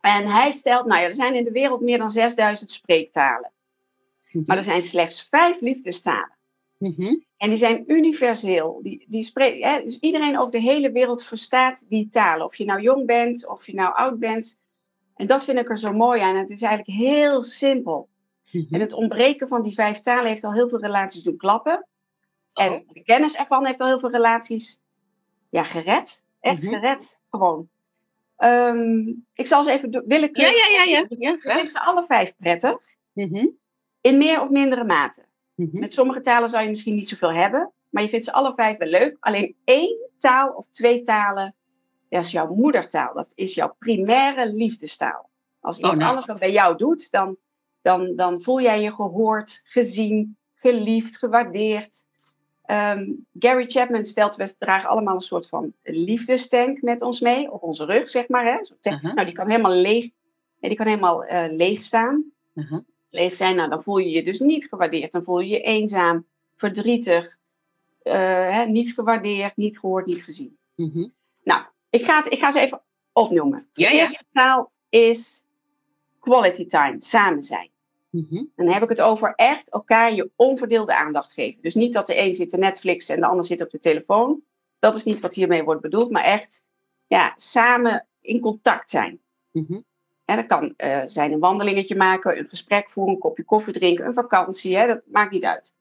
En 0.00 0.26
hij 0.26 0.50
stelt, 0.50 0.86
nou 0.86 1.00
ja, 1.00 1.06
er 1.06 1.14
zijn 1.14 1.34
in 1.34 1.44
de 1.44 1.50
wereld 1.50 1.80
meer 1.80 1.98
dan 1.98 2.10
6000 2.10 2.70
spreektalen. 2.70 3.52
mhm, 4.32 4.44
Maar 4.46 4.56
er 4.56 4.62
zijn 4.62 4.82
slechts 4.82 5.28
vijf 5.28 5.60
liefdestalen. 5.60 6.36
En 7.36 7.48
die 7.48 7.58
zijn 7.58 7.84
universeel. 7.86 8.80
Die, 8.82 9.04
die 9.08 9.22
spreek, 9.22 9.62
hè, 9.62 9.82
dus 9.84 9.98
iedereen 9.98 10.38
over 10.38 10.50
de 10.52 10.60
hele 10.60 10.92
wereld 10.92 11.24
verstaat 11.24 11.84
die 11.88 12.08
talen. 12.08 12.46
Of 12.46 12.56
je 12.56 12.64
nou 12.64 12.80
jong 12.80 13.06
bent, 13.06 13.48
of 13.48 13.66
je 13.66 13.74
nou 13.74 13.94
oud 13.94 14.18
bent. 14.18 14.60
En 15.14 15.26
dat 15.26 15.44
vind 15.44 15.58
ik 15.58 15.70
er 15.70 15.78
zo 15.78 15.92
mooi 15.92 16.20
aan. 16.20 16.36
Het 16.36 16.50
is 16.50 16.62
eigenlijk 16.62 16.98
heel 16.98 17.42
simpel. 17.42 18.08
En 18.70 18.80
het 18.80 18.92
ontbreken 18.92 19.48
van 19.48 19.62
die 19.62 19.74
vijf 19.74 20.00
talen 20.00 20.26
heeft 20.26 20.44
al 20.44 20.52
heel 20.52 20.68
veel 20.68 20.80
relaties 20.80 21.22
doen 21.22 21.36
klappen. 21.36 21.86
En 22.52 22.72
Oh. 22.72 22.88
de 22.92 23.02
kennis 23.02 23.36
ervan 23.36 23.66
heeft 23.66 23.80
al 23.80 23.86
heel 23.86 23.98
veel 24.00 24.10
relaties 24.10 24.82
ja, 25.52 25.62
gered. 25.64 26.24
Echt 26.40 26.62
Mhm. 26.62 26.72
gered, 26.72 27.20
gewoon. 27.30 27.68
Ehm, 28.36 28.98
ik 29.34 29.46
zal 29.46 29.62
ze 29.62 29.70
even 29.72 29.90
do- 29.90 30.02
Ja, 30.06 30.16
ja, 30.16 30.48
ja, 30.50 30.82
ja. 30.84 31.06
ja 31.40 31.60
Ik 31.60 31.68
ze 31.68 31.80
alle 31.80 32.04
vijf 32.04 32.34
prettig. 32.36 32.76
Mhm, 33.12 33.46
In 34.00 34.18
meer 34.18 34.40
of 34.40 34.50
mindere 34.50 34.84
mate. 34.84 35.24
mhm. 35.54 35.78
Met 35.78 35.92
sommige 35.92 36.20
talen 36.20 36.48
zou 36.48 36.62
je 36.64 36.70
misschien 36.70 36.94
niet 36.94 37.08
zoveel 37.08 37.32
hebben. 37.32 37.72
Maar 37.90 38.02
je 38.02 38.08
vindt 38.08 38.24
ze 38.24 38.32
alle 38.32 38.52
vijf 38.54 38.76
wel 38.78 38.88
leuk. 38.88 39.16
Alleen 39.20 39.56
één 39.64 40.10
taal 40.18 40.48
of 40.52 40.68
twee 40.68 41.02
talen, 41.02 41.54
dat 42.08 42.24
is 42.24 42.30
jouw 42.30 42.54
moedertaal. 42.54 43.14
Dat 43.14 43.32
is 43.34 43.54
jouw 43.54 43.74
primaire 43.78 44.52
liefdestaal. 44.52 45.30
Als 45.60 45.78
iemand 45.78 45.96
nou. 45.96 46.08
anders 46.08 46.26
dat 46.26 46.38
bij 46.38 46.52
jou 46.52 46.76
doet, 46.76 47.10
dan, 47.10 47.36
dan, 47.82 48.16
dan 48.16 48.42
voel 48.42 48.60
jij 48.60 48.82
je 48.82 48.94
gehoord, 48.94 49.60
gezien, 49.64 50.36
geliefd, 50.54 51.18
gewaardeerd. 51.18 52.04
Ehm, 52.72 53.10
Gary 53.38 53.64
Chapman 53.66 54.04
stelt, 54.04 54.36
we 54.36 54.56
dragen 54.58 54.88
allemaal 54.88 55.14
een 55.14 55.20
soort 55.20 55.48
van 55.48 55.72
liefdestank 55.82 56.82
met 56.82 57.02
ons 57.02 57.20
mee, 57.20 57.50
op 57.50 57.62
onze 57.62 57.84
rug, 57.84 58.10
zeg 58.10 58.28
maar. 58.28 58.44
Hè? 58.44 58.64
Zo 58.64 58.74
Aha. 58.90 59.12
Nou, 59.12 59.24
die 59.26 59.34
kan 59.34 59.48
helemaal 59.48 59.74
leeg, 59.74 60.02
nee, 60.60 60.70
die 60.70 60.76
kan 60.76 60.86
helemaal 60.86 61.24
eh, 61.24 61.52
leeg 61.52 61.82
staan 61.82 62.32
Aha. 62.54 62.82
leeg 63.10 63.34
zijn, 63.34 63.56
nou, 63.56 63.68
dan 63.68 63.82
voel 63.82 63.98
je 63.98 64.10
je 64.10 64.22
dus 64.22 64.40
niet 64.40 64.66
gewaardeerd. 64.68 65.12
Dan 65.12 65.24
voel 65.24 65.40
je 65.40 65.48
je 65.48 65.60
eenzaam, 65.60 66.26
verdrietig, 66.56 67.38
eh, 68.02 68.14
hè, 68.50 68.64
niet 68.64 68.94
gewaardeerd, 68.94 69.56
niet 69.56 69.78
gehoord, 69.78 70.06
niet 70.06 70.22
gezien. 70.22 70.56
Mhm. 70.74 71.06
Nou, 71.42 71.62
ik 71.90 72.04
ga, 72.04 72.16
het, 72.16 72.32
ik 72.32 72.38
ga 72.38 72.50
ze 72.50 72.60
even 72.60 72.82
opnoemen. 73.12 73.68
Ja, 73.72 73.90
de 73.90 73.96
eerste 73.96 74.24
taal 74.32 74.70
is 74.88 75.46
quality 76.20 76.66
time, 76.66 76.96
samen 76.98 77.42
zijn. 77.42 77.68
Mhm. 78.12 78.44
Dan 78.56 78.68
heb 78.68 78.82
ik 78.82 78.88
het 78.88 79.00
over 79.00 79.32
echt 79.34 79.68
elkaar 79.68 80.14
je 80.14 80.30
onverdeelde 80.36 80.96
aandacht 80.96 81.32
geven. 81.32 81.62
Dus 81.62 81.74
niet 81.74 81.92
dat 81.92 82.06
de 82.06 82.18
een 82.18 82.34
zit 82.34 82.50
te 82.50 82.56
Netflix 82.56 83.08
en 83.08 83.20
de 83.20 83.26
ander 83.26 83.44
zit 83.44 83.62
op 83.62 83.70
de 83.70 83.78
telefoon. 83.78 84.42
Dat 84.78 84.96
is 84.96 85.04
niet 85.04 85.20
wat 85.20 85.34
hiermee 85.34 85.62
wordt 85.62 85.80
bedoeld, 85.80 86.10
maar 86.10 86.24
echt 86.24 86.66
ja, 87.06 87.32
samen 87.36 88.06
in 88.20 88.40
contact 88.40 88.90
zijn. 88.90 89.20
Mhm. 89.50 89.80
Hè, 90.24 90.36
dat 90.36 90.46
kan 90.46 90.74
eh, 90.76 91.02
zijn 91.06 91.32
een 91.32 91.38
wandelingetje 91.38 91.96
maken, 91.96 92.38
een 92.38 92.48
gesprek 92.48 92.90
voeren, 92.90 93.14
een 93.14 93.20
kopje 93.20 93.44
koffie 93.44 93.72
drinken, 93.72 94.06
een 94.06 94.12
vakantie. 94.12 94.76
Hè, 94.76 94.86
dat 94.86 95.00
maakt 95.06 95.32
niet 95.32 95.44
uit. 95.44 95.74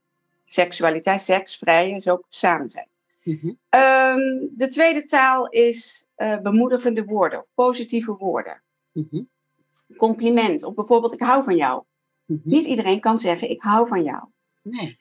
Seksualiteit, 0.45 1.21
seks, 1.21 1.57
vrij 1.57 1.91
is 1.91 2.07
ook 2.07 2.25
samen 2.29 2.69
zijn. 2.69 2.87
Mhm. 3.23 3.53
Ehm, 3.69 4.47
de 4.51 4.67
tweede 4.69 5.05
taal 5.05 5.49
is 5.49 6.07
eh, 6.15 6.39
bemoedigende 6.39 7.03
woorden 7.05 7.39
of 7.39 7.47
positieve 7.53 8.15
woorden. 8.15 8.61
Mhm. 8.91 9.23
Compliment 9.97 10.63
of 10.63 10.73
bijvoorbeeld 10.73 11.13
ik 11.13 11.21
hou 11.21 11.43
van 11.43 11.55
jou. 11.55 11.83
Niet 12.43 12.65
iedereen 12.65 12.99
kan 12.99 13.17
zeggen 13.17 13.49
ik 13.49 13.61
hou 13.61 13.87
van 13.87 14.03
jou. 14.03 14.23
Nee. 14.61 14.99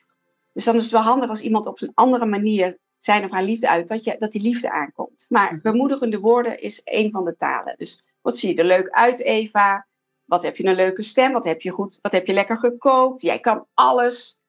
Dus 0.53 0.63
dan 0.65 0.75
is 0.75 0.83
het 0.83 0.91
wel 0.91 1.01
handig 1.01 1.29
als 1.29 1.41
iemand 1.41 1.65
op 1.65 1.81
een 1.81 1.91
andere 1.93 2.25
manier 2.25 2.77
zijn 2.99 3.23
of 3.23 3.31
haar 3.31 3.43
liefde 3.43 3.69
uit, 3.69 3.87
dat, 3.87 4.03
je, 4.03 4.15
dat 4.19 4.31
die 4.31 4.41
liefde 4.41 4.71
aankomt. 4.71 5.25
Maar 5.29 5.53
Mhm. 5.53 5.61
bemoedigende 5.61 6.19
woorden 6.19 6.61
is 6.61 6.81
een 6.83 7.11
van 7.11 7.25
de 7.25 7.35
talen. 7.35 7.75
Dus 7.77 8.03
wat 8.21 8.37
zie 8.37 8.49
je 8.49 8.55
er 8.61 8.65
leuk 8.67 8.89
uit, 8.89 9.19
Eva? 9.19 9.87
Wat 10.25 10.43
heb 10.43 10.55
je 10.57 10.65
een 10.65 10.75
leuke 10.75 11.03
stem? 11.03 11.31
Wat 11.31 11.45
heb 11.45 11.61
je, 11.61 11.69
goed, 11.71 11.99
wat 12.01 12.11
heb 12.11 12.27
je 12.27 12.33
lekker 12.33 12.57
gekookt? 12.57 13.21
Jij 13.21 13.39
kan 13.39 13.65
alles. 13.73 14.39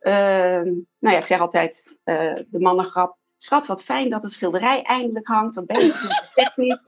Ehm, 0.00 0.64
nou 0.98 1.14
ja, 1.14 1.18
ik 1.18 1.26
zeg 1.26 1.40
altijd 1.40 1.96
eh, 2.04 2.34
de 2.48 2.58
mannengrap. 2.60 3.16
Schat, 3.36 3.66
wat 3.66 3.82
fijn 3.84 4.10
dat 4.10 4.22
het 4.22 4.32
schilderij 4.32 4.82
eindelijk 4.82 5.26
hangt. 5.26 5.54
Wat 5.54 5.66
ben 5.66 5.84
je 5.84 5.92
goed 5.98 6.30
techniek. 6.34 6.80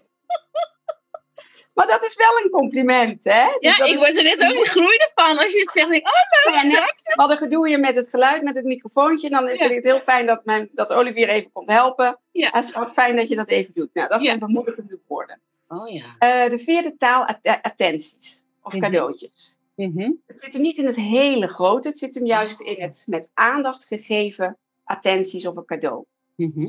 Maar 1.77 1.87
dat 1.87 2.05
is 2.05 2.15
wel 2.17 2.41
een 2.45 2.51
compliment, 2.51 3.25
hè? 3.25 3.45
Dus 3.45 3.57
Ja, 3.61 3.77
dat 3.77 3.89
ik 3.89 3.97
word 3.97 4.17
er 4.17 4.23
net 4.23 4.57
ook 4.57 4.67
groeide 4.69 5.11
van. 5.15 5.39
Als 5.39 5.53
je 5.53 5.61
het 5.61 5.71
zegt, 5.73 5.91
denk 5.91 6.03
ik, 6.07 6.09
oh, 6.49 6.55
ja, 6.55 6.63
net, 6.63 6.95
we 7.03 7.13
hadden 7.15 7.37
gedoe 7.39 7.69
hier 7.69 7.81
met 7.81 7.97
het 7.97 8.09
geluid, 8.09 8.43
met 8.43 8.57
het 8.57 8.65
microfoontje. 8.65 9.29
Dan 9.31 9.49
is 9.49 9.59
Ja. 9.59 9.69
het 9.69 9.85
heel 9.85 10.01
fijn 10.01 10.27
dat, 10.27 10.45
mijn, 10.45 10.69
dat 10.73 10.93
Olivier 10.93 11.29
even 11.29 11.53
komt 11.53 11.69
helpen. 11.71 12.19
Ja. 12.31 12.51
Het 12.53 12.65
is 12.65 12.73
wat 12.73 12.93
fijn 12.93 13.17
dat 13.17 13.29
je 13.29 13.37
dat 13.37 13.49
even 13.49 13.75
doet. 13.75 13.91
Nou, 13.95 14.09
dat 14.09 14.19
Ja. 14.21 14.25
zijn 14.27 14.39
bemoedigende 14.39 14.99
woorden. 15.07 15.41
oh 15.69 15.89
ja. 15.89 16.05
Eh, 16.19 16.51
de 16.51 16.59
vierde 16.59 16.97
taal, 16.97 17.25
att- 17.27 17.59
attenties 17.63 18.45
of 18.63 18.73
Mhm. 18.73 18.83
cadeautjes. 18.83 19.57
Mhm. 19.77 20.13
Het 20.27 20.41
zit 20.41 20.53
hem 20.53 20.63
niet 20.63 20.79
in 20.79 20.87
het 20.87 20.97
hele 20.97 21.49
grote, 21.49 21.89
het 21.89 21.99
zit 21.99 22.15
hem 22.15 22.27
juist 22.27 22.61
in 22.61 22.81
het 22.83 23.05
met 23.07 23.31
aandacht 23.35 23.85
gegeven 23.85 24.57
attenties 24.85 25.47
of 25.47 25.57
een 25.57 25.65
cadeau. 25.65 26.05
Mhm. 26.37 26.69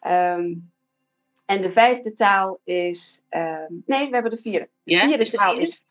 Ehm, 0.00 0.54
en 1.46 1.60
de 1.62 1.70
vijfde 1.70 2.12
taal 2.14 2.60
is. 2.64 3.24
ehm, 3.28 3.72
nee, 3.86 4.06
we 4.08 4.14
hebben 4.14 4.30
de 4.30 4.40
vierde. 4.42 4.68
De 4.82 4.90
Ja, 4.92 5.00
vierde 5.00 5.16
dus 5.18 5.30
de 5.30 5.36
taal 5.36 5.54
vierde? 5.56 5.70
is 5.72 5.86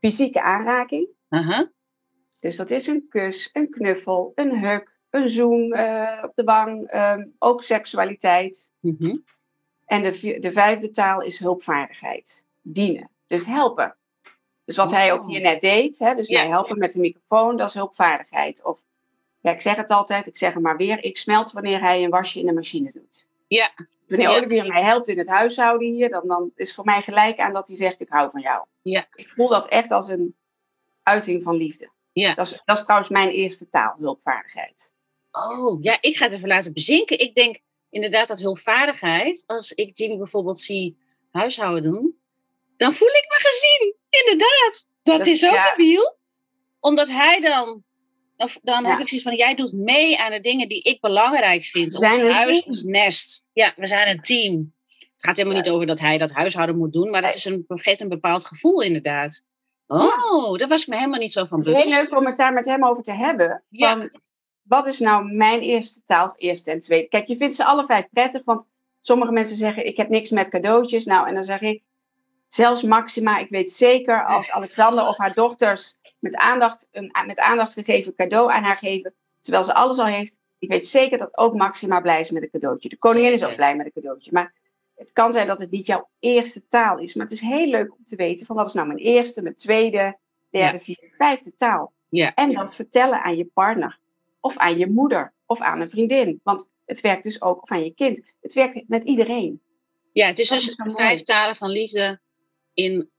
fysieke 0.00 0.42
aanraking. 0.42 1.08
Aha. 1.28 1.70
Dus 2.40 2.56
dat 2.56 2.70
is 2.70 2.86
een 2.86 3.06
kus, 3.08 3.50
een 3.52 3.70
knuffel, 3.70 4.32
een 4.34 4.58
huk, 4.58 4.98
een 5.10 5.28
zoen 5.28 5.72
eh, 5.72 6.22
op 6.24 6.32
de 6.34 6.44
wang, 6.44 6.86
ehm, 6.86 7.26
ook 7.38 7.62
seksualiteit. 7.62 8.72
Mhm. 8.80 9.16
En 9.86 10.02
de, 10.02 10.36
de 10.38 10.52
vijfde 10.52 10.90
taal 10.90 11.20
is 11.22 11.38
hulpvaardigheid, 11.38 12.44
dienen, 12.62 13.10
dus 13.26 13.44
helpen. 13.44 13.96
Dus 14.64 14.76
wat 14.76 14.90
hij 14.90 15.12
ook 15.12 15.20
Oh. 15.20 15.26
hier 15.28 15.40
net 15.40 15.60
deed, 15.60 15.98
hè, 15.98 16.14
dus 16.14 16.26
Ja. 16.28 16.40
mij 16.40 16.48
helpen 16.50 16.78
met 16.78 16.92
de 16.92 17.00
microfoon, 17.00 17.56
dat 17.56 17.68
is 17.68 17.74
hulpvaardigheid. 17.74 18.64
Of, 18.64 18.80
ja, 19.40 19.50
ik 19.50 19.60
zeg 19.60 19.76
het 19.76 19.90
altijd, 19.90 20.26
ik 20.26 20.36
zeg 20.38 20.52
het 20.54 20.62
maar 20.62 20.76
weer, 20.76 21.04
ik 21.04 21.16
smelt 21.16 21.52
wanneer 21.52 21.80
hij 21.80 22.04
een 22.04 22.10
wasje 22.10 22.38
in 22.40 22.46
de 22.46 22.52
machine 22.52 22.90
doet. 22.92 23.26
Ja. 23.46 23.70
Wanneer 24.10 24.28
Ja. 24.28 24.36
Olivier 24.36 24.66
mij 24.66 24.82
helpt 24.82 25.08
in 25.08 25.18
het 25.18 25.28
huishouden 25.28 25.88
hier, 25.88 26.08
dan, 26.08 26.28
dan 26.28 26.50
is 26.54 26.74
voor 26.74 26.84
mij 26.84 27.02
gelijk 27.02 27.38
aan 27.38 27.52
dat 27.52 27.68
hij 27.68 27.76
zegt, 27.76 28.00
ik 28.00 28.08
hou 28.08 28.30
van 28.30 28.40
jou. 28.40 28.64
Ja. 28.82 29.06
Ik 29.14 29.28
voel 29.28 29.48
dat 29.48 29.68
echt 29.68 29.90
als 29.90 30.08
een 30.08 30.36
uiting 31.02 31.42
van 31.42 31.56
liefde. 31.56 31.90
Ja. 32.12 32.34
Dat 32.34 32.46
is, 32.46 32.60
dat 32.64 32.76
is 32.76 32.82
trouwens 32.82 33.10
mijn 33.10 33.28
eerste 33.30 33.68
taal, 33.68 33.94
hulpvaardigheid. 33.98 34.92
Oh, 35.30 35.82
ja, 35.82 35.98
ik 36.00 36.16
ga 36.16 36.24
het 36.24 36.34
even 36.34 36.48
laten 36.48 36.72
bezinken. 36.72 37.18
Ik 37.18 37.34
denk 37.34 37.58
inderdaad 37.90 38.28
dat 38.28 38.40
hulpvaardigheid, 38.40 39.44
als 39.46 39.72
ik 39.72 39.98
Jimmy 39.98 40.16
bijvoorbeeld 40.16 40.58
zie 40.60 40.98
huishouden 41.32 41.82
doen, 41.82 42.18
dan 42.76 42.92
voel 42.92 43.08
ik 43.08 43.24
me 43.28 43.36
gezien. 43.48 43.94
Inderdaad. 44.10 44.90
Dat, 45.02 45.18
Dat- 45.18 45.26
is 45.26 45.46
ook 45.46 45.52
ja. 45.52 45.70
debiel. 45.70 46.16
Omdat 46.80 47.08
hij 47.08 47.40
dan, 47.40 47.84
dan, 48.40 48.48
dan 48.62 48.82
Ja. 48.82 48.90
heb 48.90 48.98
ik 49.00 49.08
zoiets 49.08 49.26
van, 49.26 49.36
jij 49.36 49.54
doet 49.54 49.72
mee 49.72 50.18
aan 50.20 50.30
de 50.30 50.40
dingen 50.40 50.68
die 50.68 50.82
ik 50.82 51.00
belangrijk 51.00 51.62
vind. 51.62 51.94
Ons 51.96 52.18
huis, 52.18 52.62
ons 52.64 52.82
nest. 52.82 53.46
Ja, 53.52 53.72
we 53.76 53.86
zijn 53.86 54.08
een 54.08 54.22
team. 54.22 54.72
Het 54.88 55.28
gaat 55.28 55.36
helemaal 55.36 55.56
Ja. 55.58 55.62
niet 55.64 55.72
over 55.74 55.86
dat 55.86 56.00
hij 56.00 56.18
dat 56.18 56.32
huishouden 56.32 56.76
moet 56.78 56.92
doen, 56.92 57.10
maar 57.10 57.22
dat 57.22 57.34
is 57.34 57.44
een, 57.44 57.64
geeft 57.68 58.00
een 58.00 58.08
bepaald 58.08 58.44
gevoel 58.44 58.82
inderdaad. 58.82 59.44
Oh, 59.86 60.56
daar 60.58 60.68
was 60.68 60.80
ik 60.82 60.88
me 60.88 60.96
helemaal 60.96 61.18
niet 61.18 61.32
zo 61.32 61.44
van 61.44 61.60
is 61.60 61.66
heel 61.66 61.74
bewust. 61.74 62.10
leuk 62.10 62.18
om 62.18 62.26
het 62.26 62.36
daar 62.36 62.52
met 62.52 62.64
hem 62.66 62.84
over 62.84 63.02
te 63.02 63.12
hebben. 63.12 63.62
Ja. 63.68 63.96
Van, 63.96 64.20
wat 64.62 64.86
is 64.86 64.98
nou 64.98 65.24
mijn 65.36 65.60
eerste 65.60 66.00
taal, 66.06 66.26
of 66.26 66.32
eerste 66.36 66.70
en 66.70 66.80
tweede? 66.80 67.08
Kijk, 67.08 67.26
je 67.26 67.36
vindt 67.36 67.54
ze 67.54 67.64
alle 67.64 67.86
vijf 67.86 68.06
prettig, 68.12 68.42
want 68.44 68.66
sommige 69.00 69.32
mensen 69.32 69.56
zeggen, 69.56 69.86
ik 69.86 69.96
heb 69.96 70.08
niks 70.08 70.30
met 70.30 70.48
cadeautjes. 70.48 71.04
Nou, 71.04 71.28
en 71.28 71.34
dan 71.34 71.44
zeg 71.44 71.60
ik, 71.60 71.82
zelfs 72.48 72.82
Maxima, 72.82 73.38
ik 73.38 73.48
weet 73.50 73.70
zeker 73.70 74.24
als 74.26 74.50
Alexander 74.50 75.06
of 75.06 75.16
haar 75.16 75.34
dochters 75.34 75.98
met 76.20 76.34
aandacht, 76.34 76.88
een 76.90 77.12
met 77.26 77.38
aandacht 77.38 77.72
gegeven 77.72 78.14
cadeau 78.14 78.52
aan 78.52 78.62
haar 78.62 78.76
geven, 78.76 79.14
terwijl 79.40 79.64
ze 79.64 79.74
alles 79.74 79.98
al 79.98 80.06
heeft, 80.06 80.38
ik 80.60 80.68
weet 80.68 80.86
zeker 80.86 81.18
dat 81.18 81.38
ook 81.38 81.54
Maxima 81.54 82.00
blij 82.00 82.20
is 82.20 82.30
met 82.30 82.42
een 82.42 82.50
cadeautje. 82.50 82.88
De 82.88 82.96
koningin 82.96 83.32
is 83.32 83.44
ook 83.44 83.56
blij 83.56 83.76
met 83.76 83.86
een 83.86 83.92
cadeautje. 83.92 84.32
Maar 84.32 84.54
het 84.94 85.12
kan 85.12 85.32
zijn 85.32 85.46
dat 85.46 85.60
het 85.60 85.70
niet 85.70 85.86
jouw 85.86 86.08
eerste 86.18 86.68
taal 86.68 86.98
is. 86.98 87.14
Maar 87.14 87.24
het 87.24 87.34
is 87.34 87.40
heel 87.40 87.66
leuk 87.66 87.92
om 87.92 88.04
te 88.04 88.16
weten 88.16 88.46
van 88.46 88.56
wat 88.56 88.66
is 88.66 88.72
nou 88.72 88.86
mijn 88.86 88.98
eerste, 88.98 89.42
mijn 89.42 89.54
tweede, 89.54 90.18
derde, 90.50 90.80
vierde, 90.80 91.10
vijfde 91.18 91.54
taal. 91.54 91.92
Ja. 92.08 92.34
En 92.34 92.52
dat 92.52 92.74
vertellen 92.74 93.22
aan 93.22 93.36
je 93.36 93.44
partner. 93.44 93.98
Of 94.40 94.56
aan 94.56 94.78
je 94.78 94.90
moeder. 94.90 95.32
Of 95.46 95.60
aan 95.60 95.80
een 95.80 95.90
vriendin. 95.90 96.40
Want 96.42 96.66
het 96.84 97.00
werkt 97.00 97.22
dus 97.22 97.42
ook 97.42 97.62
of 97.62 97.70
aan 97.70 97.84
je 97.84 97.94
kind. 97.94 98.22
Het 98.40 98.54
werkt 98.54 98.88
met 98.88 99.04
iedereen. 99.04 99.62
Ja, 100.12 100.26
het 100.26 100.38
is 100.38 100.48
Dat 100.48 100.58
dus 100.58 100.68
is 100.68 100.94
vijf 100.94 101.22
talen 101.22 101.56
van 101.56 101.70
liefde 101.70 102.20
in 102.74 103.10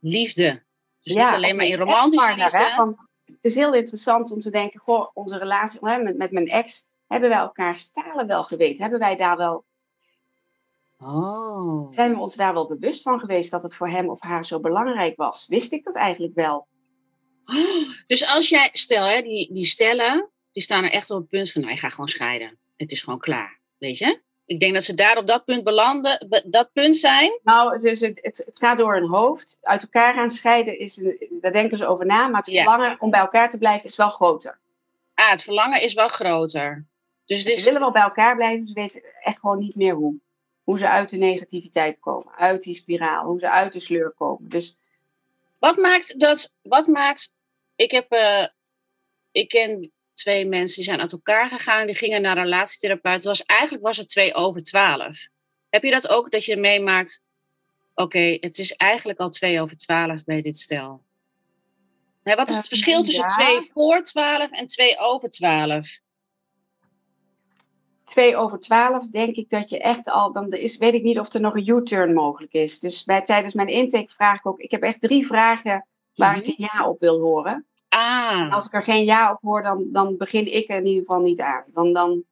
liefde. 0.00 0.62
Dus 1.02 1.14
Ja, 1.14 1.24
niet 1.24 1.34
alleen 1.34 1.56
maar 1.56 1.66
in 1.66 1.78
romantische 1.78 2.34
liefde. 2.34 2.96
het 3.24 3.44
is 3.44 3.54
heel 3.54 3.74
interessant 3.74 4.30
om 4.30 4.40
te 4.40 4.50
denken, 4.50 4.80
goh, 4.80 5.10
onze 5.14 5.38
relatie 5.38 5.78
hè, 5.82 5.98
met, 5.98 6.16
met 6.16 6.30
mijn 6.30 6.48
ex, 6.48 6.86
hebben 7.06 7.28
wij 7.28 7.38
elkaars 7.38 7.90
talen 7.90 8.26
wel 8.26 8.44
geweten? 8.44 8.82
Hebben 8.82 9.00
wij 9.00 9.16
daar 9.16 9.36
wel, 9.36 9.64
Oh. 11.02 11.92
zijn 11.92 12.12
we 12.12 12.18
ons 12.20 12.34
daar 12.36 12.52
wel 12.54 12.66
bewust 12.68 13.02
van 13.02 13.20
geweest 13.20 13.50
dat 13.50 13.62
het 13.62 13.74
voor 13.74 13.88
hem 13.88 14.08
of 14.10 14.20
haar 14.20 14.46
zo 14.46 14.60
belangrijk 14.60 15.16
was? 15.16 15.46
Wist 15.46 15.72
ik 15.72 15.84
dat 15.84 15.96
eigenlijk 15.96 16.34
wel? 16.34 16.68
Dus 18.06 18.34
als 18.34 18.48
jij, 18.48 18.68
stel 18.72 19.04
hè, 19.06 19.22
die, 19.22 19.52
die 19.52 19.64
stellen, 19.64 20.30
die 20.52 20.62
staan 20.62 20.84
er 20.84 20.90
echt 20.90 21.10
op 21.10 21.18
het 21.20 21.28
punt 21.28 21.52
van, 21.52 21.60
nou, 21.60 21.72
je 21.74 21.80
gaat 21.80 21.92
gewoon 21.92 22.08
scheiden. 22.08 22.58
Het 22.76 22.92
is 22.92 23.02
gewoon 23.02 23.18
klaar, 23.18 23.60
weet 23.78 23.98
je? 23.98 24.22
Ik 24.50 24.60
denk 24.60 24.74
dat 24.74 24.84
ze 24.84 24.94
daar 24.94 25.16
op 25.16 25.26
dat 25.26 25.44
punt 25.44 25.64
belanden, 25.64 26.26
be- 26.28 26.42
dat 26.46 26.72
punt 26.72 26.96
zijn. 26.96 27.40
Nou, 27.42 27.78
dus 27.80 28.00
het, 28.00 28.18
het, 28.22 28.36
het 28.46 28.58
gaat 28.58 28.78
door 28.78 28.94
hun 28.94 29.08
hoofd. 29.08 29.58
Uit 29.62 29.82
elkaar 29.82 30.14
gaan 30.14 30.30
scheiden, 30.30 30.78
is, 30.78 31.10
daar 31.30 31.52
denken 31.52 31.78
ze 31.78 31.86
over 31.86 32.06
na. 32.06 32.28
Maar 32.28 32.40
het 32.40 32.50
Ja. 32.50 32.62
verlangen 32.62 33.00
om 33.00 33.10
bij 33.10 33.20
elkaar 33.20 33.50
te 33.50 33.58
blijven 33.58 33.88
is 33.88 33.96
wel 33.96 34.08
groter. 34.08 34.58
Ah, 35.14 35.30
het 35.30 35.42
verlangen 35.42 35.82
is 35.82 35.94
wel 35.94 36.08
groter. 36.08 36.86
Dus 37.26 37.42
Ze 37.42 37.52
is, 37.52 37.64
willen 37.64 37.80
wel 37.80 37.92
bij 37.92 38.02
elkaar 38.02 38.36
blijven, 38.36 38.66
ze 38.66 38.72
weten 38.74 39.02
echt 39.22 39.38
gewoon 39.38 39.58
niet 39.58 39.74
meer 39.74 39.94
hoe. 39.94 40.14
Hoe 40.64 40.78
ze 40.78 40.88
uit 40.88 41.10
de 41.10 41.16
negativiteit 41.16 41.98
komen, 42.00 42.34
uit 42.36 42.62
die 42.62 42.74
spiraal, 42.74 43.24
hoe 43.24 43.38
ze 43.38 43.50
uit 43.50 43.72
de 43.72 43.80
sleur 43.80 44.10
komen. 44.10 44.48
Dus 44.48 44.76
wat 45.58 45.76
maakt 45.76 46.20
dat, 46.20 46.56
wat 46.62 46.86
maakt, 46.86 47.36
ik 47.76 47.90
heb, 47.90 48.10
eh, 48.10 48.46
ik 49.32 49.48
ken 49.48 49.92
twee 50.20 50.46
mensen 50.46 50.76
die 50.76 50.84
zijn 50.84 51.00
uit 51.00 51.12
elkaar 51.12 51.48
gegaan 51.48 51.80
en 51.80 51.86
die 51.86 51.96
gingen 51.96 52.22
naar 52.22 52.36
een 52.36 52.42
relatietherapeut. 52.42 53.14
Het 53.14 53.24
was, 53.24 53.44
eigenlijk 53.44 53.84
was 53.84 53.96
het 53.96 54.08
twee 54.08 54.34
over 54.34 54.62
twaalf. 54.62 55.28
Heb 55.68 55.82
je 55.82 55.90
dat 55.90 56.08
ook, 56.08 56.30
dat 56.30 56.44
je 56.44 56.56
meemaakt, 56.56 57.24
oké, 57.94 58.36
het 58.40 58.58
is 58.58 58.72
eigenlijk 58.72 59.18
al 59.18 59.30
twee 59.30 59.60
over 59.60 59.76
twaalf 59.76 60.24
bij 60.24 60.42
dit 60.42 60.58
stel? 60.58 61.02
Hè, 62.22 62.34
wat 62.34 62.48
is 62.48 62.56
het 62.56 62.64
Eh, 62.64 62.70
verschil 62.70 63.02
tussen 63.02 63.26
twee 63.26 63.62
voor 63.62 64.02
twaalf 64.02 64.50
en 64.50 64.66
twee 64.66 64.98
over 64.98 65.30
twaalf? 65.30 66.00
twee 68.04 68.36
over 68.36 68.60
twaalf 68.60 69.08
denk 69.08 69.36
ik 69.36 69.50
dat 69.50 69.68
je 69.70 69.78
echt 69.78 70.08
al, 70.08 70.32
dan 70.32 70.52
is, 70.52 70.76
weet 70.76 70.94
ik 70.94 71.02
niet 71.02 71.18
of 71.18 71.34
er 71.34 71.40
nog 71.40 71.54
een 71.54 71.68
U-turn 71.68 72.14
mogelijk 72.14 72.52
is. 72.52 72.80
Dus 72.80 73.04
bij, 73.04 73.22
tijdens 73.22 73.54
mijn 73.54 73.68
intake 73.68 74.12
vraag 74.12 74.38
ik 74.38 74.46
ook, 74.46 74.60
ik 74.60 74.70
heb 74.70 74.82
echt 74.82 75.00
drie 75.00 75.26
vragen 75.26 75.86
waar 76.14 76.36
ik 76.36 76.46
een 76.46 76.54
ja 76.56 76.88
op 76.88 77.00
wil 77.00 77.20
horen. 77.20 77.66
Ah, 77.94 78.52
als 78.54 78.66
ik 78.66 78.72
er 78.74 78.82
geen 78.82 79.04
ja 79.04 79.32
op 79.32 79.38
hoor, 79.42 79.62
dan, 79.62 79.88
dan 79.92 80.16
begin 80.16 80.52
ik 80.54 80.68
er 80.68 80.76
in 80.76 80.86
ieder 80.86 81.00
geval 81.04 81.20
niet 81.20 81.40
aan. 81.40 81.64
Dan, 81.72 81.92
dan, 81.92 82.24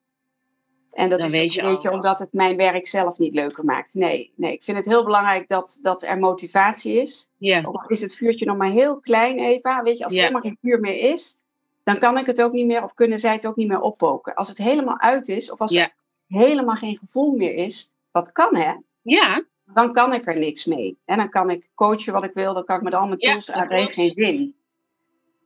en 0.93 1.09
dat 1.09 1.19
Dan 1.19 1.27
is 1.29 1.33
weet 1.35 1.59
een 1.59 1.65
beetje 1.75 1.91
omdat 1.91 2.19
het 2.19 2.33
mijn 2.33 2.57
werk 2.57 2.87
zelf 2.87 3.19
niet 3.19 3.35
leuker 3.35 3.65
maakt. 3.65 3.95
Nee, 3.95 4.33
nee 4.37 4.53
ik 4.53 4.63
vind 4.63 4.77
het 4.77 4.87
heel 4.87 5.05
belangrijk 5.05 5.49
dat, 5.49 5.79
dat 5.83 6.03
er 6.03 6.19
motivatie 6.19 7.01
is. 7.01 7.31
ja. 7.39 7.63
Ook 7.65 7.83
al 7.83 7.89
is 7.89 8.01
het 8.01 8.15
vuurtje 8.15 8.47
nog 8.47 8.57
maar 8.57 8.71
heel 8.71 9.01
klein, 9.01 9.39
Eva. 9.39 9.83
Weet 9.83 9.99
je, 9.99 10.05
als 10.05 10.13
er 10.13 10.19
Ja. 10.19 10.25
helemaal 10.27 10.45
geen 10.51 10.59
vuur 10.61 10.81
meer 10.81 11.11
is, 11.11 11.41
dan 11.85 11.99
kan 11.99 12.19
ik 12.19 12.27
het 12.27 12.43
ook 12.43 12.53
niet 12.53 12.67
meer, 12.67 12.83
of 12.83 12.95
kunnen 12.95 13.19
zij 13.19 13.33
het 13.33 13.47
ook 13.47 13.57
niet 13.57 13.69
meer 13.69 13.81
oppoken. 13.81 14.35
Als 14.35 14.49
het 14.49 14.59
helemaal 14.59 14.99
uit 15.01 15.29
is, 15.29 15.51
of 15.53 15.61
als 15.61 15.73
Ja. 15.73 15.83
er 15.83 15.95
helemaal 16.27 16.77
geen 16.77 16.97
gevoel 16.99 17.37
meer 17.37 17.55
is, 17.55 17.95
wat 18.11 18.33
kan 18.33 18.57
hè, 18.57 18.73
Ja, 19.03 19.45
dan 19.65 19.93
kan 19.93 20.13
ik 20.13 20.27
er 20.27 20.39
niks 20.39 20.65
mee. 20.65 20.99
En 21.05 21.17
dan 21.17 21.29
kan 21.31 21.51
ik 21.51 21.71
coachen 21.75 22.13
wat 22.13 22.25
ik 22.25 22.33
wil, 22.35 22.55
dan 22.55 22.65
kan 22.65 22.77
ik 22.77 22.83
met 22.83 22.95
al 22.95 23.07
mijn 23.07 23.21
Ja, 23.21 23.31
tools, 23.31 23.47
dat 23.47 23.55
maar 23.57 23.65
het 23.69 23.75
heeft 23.75 23.95
geen 23.95 24.11
zin. 24.11 24.57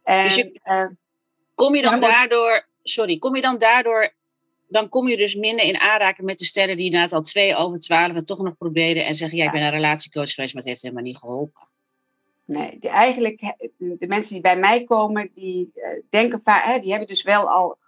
En, 0.03 0.25
Dus 0.25 0.35
je- 0.35 0.61
eh, 0.63 0.87
kom 1.55 1.75
je 1.75 1.83
dan 1.83 2.01
daardoor, 2.01 2.67
sorry, 2.83 3.19
kom 3.19 3.37
je 3.37 3.43
dan 3.43 3.59
daardoor, 3.59 4.13
dan 4.69 4.89
kom 4.89 5.09
je 5.09 5.17
dus 5.17 5.35
minder 5.35 5.65
in 5.67 5.79
aanraking 5.81 6.27
met 6.27 6.39
de 6.39 6.45
stellen 6.45 6.77
die 6.77 6.85
inderdaad 6.85 7.13
al 7.13 7.23
twee 7.23 7.57
over 7.57 7.79
twaalf 7.81 8.15
het 8.15 8.27
toch 8.27 8.39
nog 8.43 8.57
proberen 8.57 9.05
en 9.07 9.15
zeggen, 9.15 9.39
ja, 9.39 9.45
ik 9.45 9.53
ben 9.53 9.63
een 9.63 9.71
relatiecoach 9.71 10.31
geweest, 10.35 10.53
maar 10.55 10.63
het 10.63 10.71
heeft 10.71 10.83
helemaal 10.83 11.05
niet 11.05 11.17
geholpen. 11.19 11.63
Nee, 12.45 12.77
die 12.81 12.91
eigenlijk, 12.91 13.55
de, 13.77 14.07
mensen 14.07 14.33
die 14.33 14.43
bij 14.43 14.57
mij 14.57 14.85
komen, 14.85 15.31
die 15.35 15.71
eh, 15.75 15.89
denken 16.11 16.41
vaak, 16.45 16.65
hè, 16.65 16.79
die 16.79 16.91
hebben 16.91 17.09
dus 17.09 17.23
wel 17.23 17.49
al 17.51 17.79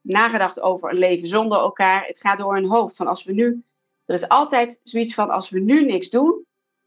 nagedacht 0.00 0.60
over 0.60 0.90
een 0.90 0.98
leven 0.98 1.28
zonder 1.28 1.58
elkaar. 1.58 2.06
Het 2.06 2.20
gaat 2.20 2.38
door 2.38 2.54
hun 2.54 2.64
hoofd. 2.64 2.96
Van 2.96 3.06
als 3.06 3.24
we 3.24 3.32
nu, 3.32 3.62
er 4.06 4.14
is 4.14 4.28
altijd 4.28 4.80
zoiets 4.82 5.14
van, 5.14 5.30
als 5.30 5.48
we 5.50 5.60
nu 5.60 5.84
niks 5.84 6.10
doen, 6.10 6.44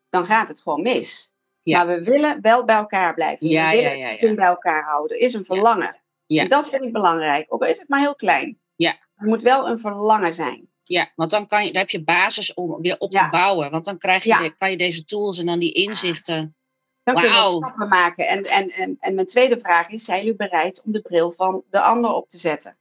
dan 0.10 0.26
gaat 0.26 0.48
het 0.48 0.60
gewoon 0.60 0.82
mis. 0.82 1.32
Ja. 1.68 1.84
Maar 1.84 1.98
we 1.98 2.04
willen 2.04 2.42
wel 2.42 2.66
bij 2.66 2.76
elkaar 2.76 3.14
blijven. 3.14 3.48
Ja, 3.48 3.70
we 3.70 3.76
willen 3.76 3.98
ja, 3.98 4.10
ja, 4.10 4.18
het 4.18 4.36
bij 4.36 4.46
elkaar 4.46 4.84
houden. 4.84 5.20
Is 5.20 5.34
een 5.34 5.46
verlangen. 5.46 5.96
En 6.28 6.50
dat 6.50 6.70
vind 6.70 6.84
ik 6.84 6.94
belangrijk. 6.94 7.46
Ook 7.54 7.62
al 7.62 7.68
is 7.68 7.80
het 7.80 7.90
maar 7.90 8.00
heel 8.00 8.16
klein. 8.16 8.60
Ja. 8.76 8.92
Er 9.16 9.28
moet 9.28 9.42
wel 9.42 9.68
een 9.68 9.80
verlangen 9.80 10.34
zijn. 10.34 10.70
Ja, 10.84 11.12
want 11.16 11.32
dan, 11.32 11.48
kan 11.48 11.66
je, 11.66 11.72
dan 11.72 11.82
heb 11.82 11.90
je 11.90 12.04
basis 12.04 12.54
om 12.54 12.82
weer 12.82 12.96
op 13.00 13.12
te 13.12 13.28
bouwen. 13.32 13.72
Want 13.72 13.86
dan 13.86 13.98
krijg 13.98 14.24
je 14.24 14.38
de- 14.38 14.56
kan 14.58 14.72
je 14.72 14.78
deze 14.78 15.06
tools 15.06 15.40
en 15.40 15.46
dan 15.46 15.60
die 15.60 15.72
inzichten. 15.72 16.56
Dan 17.04 17.16
kunnen 17.16 17.32
Wauw. 17.34 17.60
we 17.60 17.66
stappen 17.66 17.88
maken. 17.88 18.28
En, 18.28 18.44
en, 18.44 18.70
en, 18.70 18.98
en 19.00 19.16
mijn 19.16 19.28
tweede 19.28 19.60
vraag 19.60 19.90
is, 19.90 20.04
zijn 20.04 20.20
jullie 20.20 20.36
bereid 20.36 20.82
om 20.86 20.92
de 20.92 21.02
bril 21.02 21.32
van 21.32 21.64
de 21.70 21.82
ander 21.82 22.12
op 22.12 22.30
te 22.30 22.38
zetten? 22.38 22.78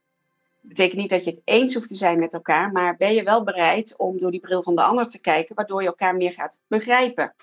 Dat 0.61 0.69
betekent 0.69 1.01
niet 1.01 1.11
dat 1.11 1.25
je 1.25 1.31
het 1.31 1.43
eens 1.45 1.75
hoeft 1.75 1.89
te 1.89 1.97
zijn 1.97 2.19
met 2.19 2.35
elkaar, 2.35 2.73
maar 2.73 2.97
ben 2.97 3.15
je 3.15 3.23
wel 3.23 3.45
bereid 3.45 3.97
om 3.97 4.19
door 4.19 4.31
die 4.31 4.41
bril 4.41 4.63
van 4.63 4.75
de 4.75 4.83
ander 4.83 5.09
te 5.09 5.19
kijken, 5.19 5.55
waardoor 5.55 5.81
je 5.83 5.89
elkaar 5.89 6.17
meer 6.17 6.33
gaat 6.33 6.61
begrijpen? 6.67 7.35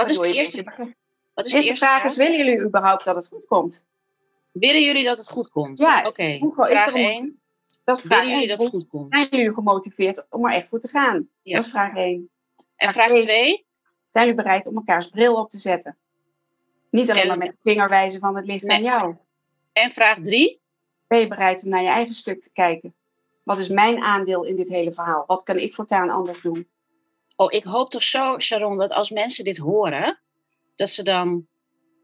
Wat 0.00 0.08
is 0.08 0.18
de 0.18 0.32
eerste, 0.32 0.56
beter- 0.64 0.94
wat 1.34 1.46
is 1.46 1.52
De 1.52 1.56
eerste 1.58 1.76
vraag 1.76 1.98
vraag? 1.98 2.10
is, 2.10 2.16
willen 2.16 2.36
jullie 2.38 2.60
überhaupt 2.60 3.04
dat 3.04 3.14
het 3.16 3.26
goed 3.26 3.46
komt? 3.46 3.86
Willen 4.52 4.82
jullie 4.84 5.04
dat 5.04 5.18
het 5.18 5.28
goed 5.30 5.50
komt? 5.50 5.78
Ja, 5.78 6.04
Oké, 6.06 6.22
is 6.22 6.38
vraag 6.52 6.86
er 6.86 6.94
om- 6.94 7.00
1. 7.00 7.40
Dat 7.84 7.96
is 7.98 8.04
vraag 8.04 8.18
Willen 8.18 8.34
jullie 8.34 8.48
dat 8.48 8.60
het 8.60 8.68
goed 8.70 8.88
komt? 8.88 9.14
Zijn 9.14 9.26
jullie 9.30 9.52
gemotiveerd 9.52 10.26
om 10.30 10.46
er 10.46 10.52
echt 10.52 10.68
voor 10.68 10.80
te 10.80 10.88
gaan? 10.88 11.28
Ja. 11.42 11.54
Dat 11.56 11.64
is 11.64 11.70
vraag 11.70 11.96
1. 11.96 12.30
En 12.76 12.90
vraag 12.90 12.92
vraag 12.92 13.06
twee. 13.08 13.22
2? 13.24 13.64
Zijn 14.08 14.26
jullie 14.26 14.42
bereid 14.42 14.66
om 14.66 14.76
elkaars 14.76 15.08
bril 15.08 15.34
op 15.36 15.50
te 15.50 15.58
zetten? 15.58 15.96
Niet 16.90 17.10
alleen 17.10 17.22
En- 17.22 17.28
maar 17.28 17.38
met 17.38 17.50
de 17.50 17.56
vinger 17.60 17.88
wijzen 17.88 18.20
van 18.20 18.36
het 18.36 18.46
ligt 18.46 18.62
Nee. 18.64 18.76
aan 18.76 18.82
jou. 18.82 19.14
En 19.72 19.90
vraag 19.90 20.18
drie. 20.20 20.60
Ben 21.06 21.18
je 21.18 21.26
bereid 21.26 21.62
om 21.64 21.68
naar 21.70 21.82
je 21.82 21.88
eigen 21.88 22.14
stuk 22.14 22.42
te 22.42 22.50
kijken? 22.52 22.94
Wat 23.42 23.58
is 23.58 23.68
mijn 23.68 24.02
aandeel 24.02 24.44
in 24.44 24.56
dit 24.56 24.68
hele 24.68 24.92
verhaal? 24.92 25.24
Wat 25.26 25.42
kan 25.42 25.58
ik 25.58 25.74
voortaan 25.74 26.10
anders 26.10 26.40
doen? 26.40 26.68
Oh, 27.40 27.52
ik 27.52 27.64
hoop 27.64 27.90
toch 27.90 28.02
zo, 28.02 28.38
Sharon, 28.38 28.76
dat 28.76 28.92
als 28.92 29.10
mensen 29.10 29.44
dit 29.44 29.56
horen, 29.58 30.20
dat 30.76 30.90
ze 30.90 31.02
dan 31.02 31.46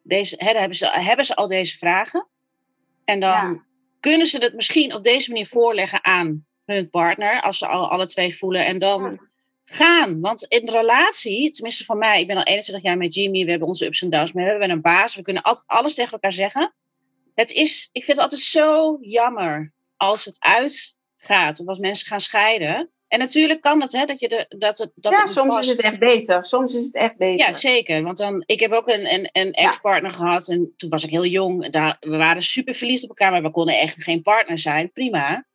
deze, 0.02 0.34
hè, 0.38 0.46
dan 0.46 0.56
hebben, 0.56 0.76
ze, 0.76 0.86
hebben 0.88 1.24
ze 1.24 1.34
al 1.36 1.48
deze 1.48 1.78
vragen. 1.78 2.28
En 3.04 3.20
dan 3.20 3.30
Ja. 3.30 3.64
kunnen 4.00 4.26
ze 4.26 4.38
het 4.38 4.54
misschien 4.54 4.94
op 4.94 5.04
deze 5.04 5.30
manier 5.30 5.46
voorleggen 5.46 6.04
aan 6.04 6.46
hun 6.64 6.90
partner, 6.90 7.40
als 7.42 7.58
ze 7.58 7.66
al 7.66 7.90
alle 7.90 8.06
twee 8.06 8.36
voelen. 8.36 8.66
En 8.66 8.78
dan 8.78 9.02
Ja. 9.02 9.18
gaan. 9.64 10.20
Want 10.20 10.44
in 10.44 10.68
relatie, 10.68 11.50
tenminste 11.50 11.84
van 11.84 11.98
mij, 11.98 12.20
ik 12.20 12.26
ben 12.26 12.36
al 12.36 12.42
21 12.42 12.84
jaar 12.84 12.96
met 12.96 13.14
Jimmy, 13.14 13.44
we 13.44 13.50
hebben 13.50 13.68
onze 13.68 13.86
ups 13.86 14.02
en 14.02 14.10
downs, 14.10 14.32
maar 14.32 14.44
we 14.44 14.50
hebben 14.50 14.70
een 14.70 14.80
baas, 14.80 15.14
we 15.14 15.22
kunnen 15.22 15.42
altijd 15.42 15.66
alles 15.66 15.94
tegen 15.94 16.12
elkaar 16.12 16.32
zeggen. 16.32 16.74
Het 17.34 17.52
is, 17.52 17.88
ik 17.92 18.04
vind 18.04 18.16
het 18.16 18.26
altijd 18.26 18.40
zo 18.40 18.98
jammer 19.00 19.72
als 19.96 20.24
het 20.24 20.40
uitgaat, 20.40 21.60
of 21.60 21.66
als 21.66 21.78
mensen 21.78 22.06
gaan 22.06 22.20
scheiden. 22.20 22.90
En 23.08 23.18
natuurlijk 23.18 23.60
kan 23.60 23.80
het, 23.80 23.92
hè, 23.92 24.04
dat 24.04 24.20
je 24.20 24.28
de, 24.28 24.46
dat 24.58 24.78
het, 24.78 24.92
dat 24.94 25.12
ja, 25.12 25.20
het 25.20 25.30
soms 25.30 25.48
past. 25.48 25.68
is 25.70 25.76
het 25.76 25.84
echt 25.84 25.98
beter. 25.98 26.44
Soms 26.46 26.74
is 26.74 26.84
het 26.84 26.94
echt 26.94 27.16
beter. 27.16 27.46
Ja, 27.46 27.52
zeker. 27.52 28.02
Want 28.02 28.16
dan, 28.16 28.42
ik 28.46 28.60
heb 28.60 28.70
ook 28.72 28.88
een, 28.88 29.14
een, 29.14 29.28
een 29.32 29.46
Ja. 29.46 29.52
ex-partner 29.52 30.10
gehad. 30.10 30.48
En 30.48 30.72
toen 30.76 30.90
was 30.90 31.04
ik 31.04 31.10
heel 31.10 31.26
jong. 31.26 31.70
Daar, 31.70 31.96
we 32.00 32.16
waren 32.16 32.42
super 32.42 32.74
verliefd 32.74 33.02
op 33.02 33.08
elkaar, 33.08 33.30
maar 33.30 33.42
we 33.42 33.50
konden 33.50 33.78
echt 33.78 34.02
geen 34.02 34.22
partner 34.22 34.58
zijn. 34.58 34.92
Prima. 34.92 35.46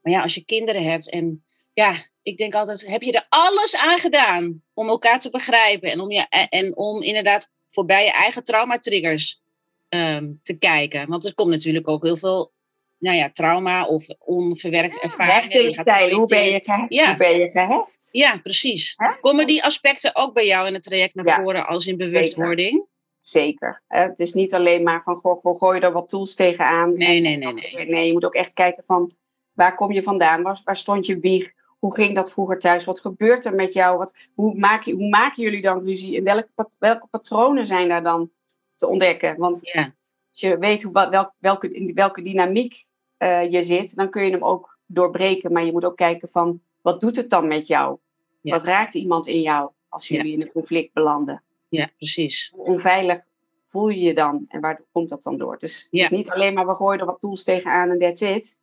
Maar 0.00 0.12
ja, 0.12 0.22
als 0.22 0.34
je 0.34 0.44
kinderen 0.44 0.82
hebt. 0.84 1.10
En 1.10 1.44
ja, 1.72 1.94
ik 2.22 2.36
denk 2.36 2.54
altijd: 2.54 2.86
heb 2.86 3.02
je 3.02 3.12
er 3.12 3.26
alles 3.28 3.76
aan 3.76 3.98
gedaan 3.98 4.62
om 4.74 4.88
elkaar 4.88 5.18
te 5.20 5.30
begrijpen? 5.30 5.90
En 5.90 6.00
om, 6.00 6.10
je, 6.10 6.26
en, 6.48 6.76
om 6.76 7.02
inderdaad 7.02 7.50
voorbij 7.68 8.04
je 8.04 8.10
eigen 8.12 8.44
traumatriggers 8.44 9.40
ehm 9.88 10.28
te 10.42 10.58
kijken. 10.58 11.08
Want 11.08 11.26
er 11.26 11.34
komt 11.34 11.50
natuurlijk 11.50 11.88
ook 11.88 12.02
heel 12.02 12.16
veel 12.16 12.52
nou 13.00 13.16
ja, 13.16 13.30
trauma 13.30 13.86
of 13.86 14.06
onverwerkte 14.18 15.00
ervaringen. 15.00 16.14
hoe 16.14 16.26
ben 16.26 16.44
je, 16.44 16.60
gehecht? 16.60 16.92
Ja. 16.92 17.06
hoe 17.06 17.16
ben 17.16 17.38
je 17.38 17.48
gehecht? 17.50 18.08
Ja, 18.10 18.38
precies. 18.42 18.96
Komen 19.20 19.46
die 19.46 19.64
aspecten 19.64 20.16
ook 20.16 20.34
bij 20.34 20.46
jou 20.46 20.66
in 20.66 20.74
het 20.74 20.82
traject 20.82 21.14
naar 21.14 21.26
Ja, 21.26 21.42
voren 21.42 21.66
als 21.66 21.86
in 21.86 21.96
bewustwording? 21.96 22.86
Zeker. 23.20 23.82
Het 23.88 24.18
is 24.20 24.34
niet 24.34 24.54
alleen 24.54 24.82
maar 24.82 25.02
van, 25.02 25.14
goh, 25.14 25.40
goh, 25.40 25.58
gooi 25.58 25.80
er 25.80 25.92
wat 25.92 26.08
tools 26.08 26.34
tegenaan. 26.34 26.96
Nee, 26.96 27.20
nee, 27.20 27.36
nee, 27.36 27.52
nee. 27.52 27.86
Nee, 27.88 28.06
je 28.06 28.12
moet 28.12 28.24
ook 28.24 28.34
echt 28.34 28.52
kijken 28.52 28.84
van, 28.86 29.10
waar 29.52 29.74
kom 29.74 29.92
je 29.92 30.02
vandaan? 30.02 30.42
Waar, 30.42 30.60
waar 30.64 30.76
stond 30.76 31.06
je 31.06 31.18
wieg? 31.18 31.52
Hoe 31.78 31.94
ging 31.94 32.14
dat 32.14 32.32
vroeger 32.32 32.58
thuis? 32.58 32.84
Wat 32.84 33.00
gebeurt 33.00 33.44
er 33.44 33.54
met 33.54 33.72
jou? 33.72 33.98
Wat, 33.98 34.14
hoe, 34.34 34.58
maak 34.58 34.84
je, 34.84 34.92
hoe 34.92 35.08
maken 35.08 35.42
jullie 35.42 35.62
dan 35.62 35.84
ruzie? 35.84 36.16
En 36.16 36.24
welke, 36.24 36.48
welke 36.78 37.06
patronen 37.06 37.66
zijn 37.66 37.88
daar 37.88 38.02
dan 38.02 38.30
te 38.76 38.86
ontdekken? 38.86 39.36
Want 39.36 39.58
Ja, 39.62 39.94
als 40.30 40.40
je 40.40 40.58
weet 40.58 40.82
hoe, 40.82 40.92
wel, 40.92 41.32
welke, 41.38 41.92
welke 41.94 42.22
dynamiek 42.22 42.84
eh, 43.20 43.50
je 43.50 43.62
zit, 43.62 43.96
dan 43.96 44.10
kun 44.10 44.24
je 44.24 44.30
hem 44.30 44.44
ook 44.44 44.78
doorbreken. 44.86 45.52
Maar 45.52 45.64
je 45.64 45.72
moet 45.72 45.84
ook 45.84 45.96
kijken 45.96 46.28
van, 46.28 46.60
wat 46.80 47.00
doet 47.00 47.16
het 47.16 47.30
dan 47.30 47.46
met 47.46 47.66
jou? 47.66 47.98
Ja. 48.40 48.52
Wat 48.52 48.62
raakt 48.62 48.94
iemand 48.94 49.26
in 49.26 49.40
jou 49.40 49.70
als 49.88 50.08
Ja. 50.08 50.16
jullie 50.16 50.32
in 50.32 50.40
een 50.40 50.52
conflict 50.52 50.92
belanden? 50.92 51.42
ja, 51.68 51.90
precies. 51.96 52.52
Hoe 52.54 52.64
onveilig 52.64 53.22
voel 53.68 53.88
je 53.88 54.00
je 54.00 54.14
dan? 54.14 54.44
En 54.48 54.60
waar 54.60 54.82
komt 54.92 55.08
dat 55.08 55.22
dan 55.22 55.38
door? 55.38 55.58
Dus 55.58 55.76
het 55.76 55.88
Ja. 55.90 56.02
is 56.04 56.10
niet 56.10 56.30
alleen 56.30 56.54
maar, 56.54 56.66
we 56.66 56.74
gooien 56.74 57.00
er 57.00 57.06
wat 57.06 57.20
tools 57.20 57.44
tegenaan 57.44 57.90
en 57.90 57.98
that's 57.98 58.20
it. 58.20 58.58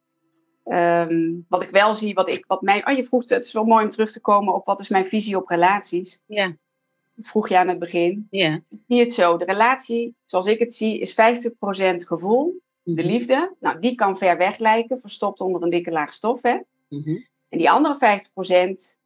Ehm, 0.63 1.33
wat 1.49 1.63
ik 1.63 1.69
wel 1.69 1.95
zie, 1.95 2.13
wat, 2.13 2.27
ik, 2.29 2.45
wat 2.47 2.61
mij... 2.61 2.85
Oh, 2.87 2.95
je 2.95 3.03
vroeg, 3.03 3.29
het 3.29 3.43
is 3.43 3.51
wel 3.51 3.63
mooi 3.65 3.83
om 3.83 3.89
terug 3.89 4.11
te 4.11 4.21
komen 4.21 4.53
op 4.53 4.65
wat 4.65 4.79
is 4.79 4.89
mijn 4.89 5.05
visie 5.05 5.37
op 5.37 5.47
relaties. 5.47 6.21
Ja, 6.25 6.55
Dat 7.15 7.27
vroeg 7.27 7.49
je 7.49 7.57
aan 7.57 7.67
het 7.67 7.79
begin. 7.79 8.27
ja. 8.29 8.59
Ik 8.69 8.79
zie 8.87 8.99
het 8.99 9.13
zo, 9.13 9.37
de 9.37 9.45
relatie, 9.45 10.15
zoals 10.23 10.45
ik 10.45 10.59
het 10.59 10.75
zie, 10.75 10.99
is 10.99 11.13
50% 11.13 12.05
gevoel, 12.07 12.61
de 12.95 13.03
liefde. 13.03 13.55
Nou, 13.59 13.79
die 13.79 13.95
kan 13.95 14.17
ver 14.17 14.37
weg 14.37 14.57
lijken, 14.57 14.99
verstopt 14.99 15.41
onder 15.41 15.63
een 15.63 15.69
dikke 15.69 15.91
laag 15.91 16.13
stof. 16.13 16.41
Hè? 16.41 16.57
mhm. 16.89 17.17
En 17.49 17.57
die 17.57 17.69
andere 17.71 18.19
50%, 18.95 18.97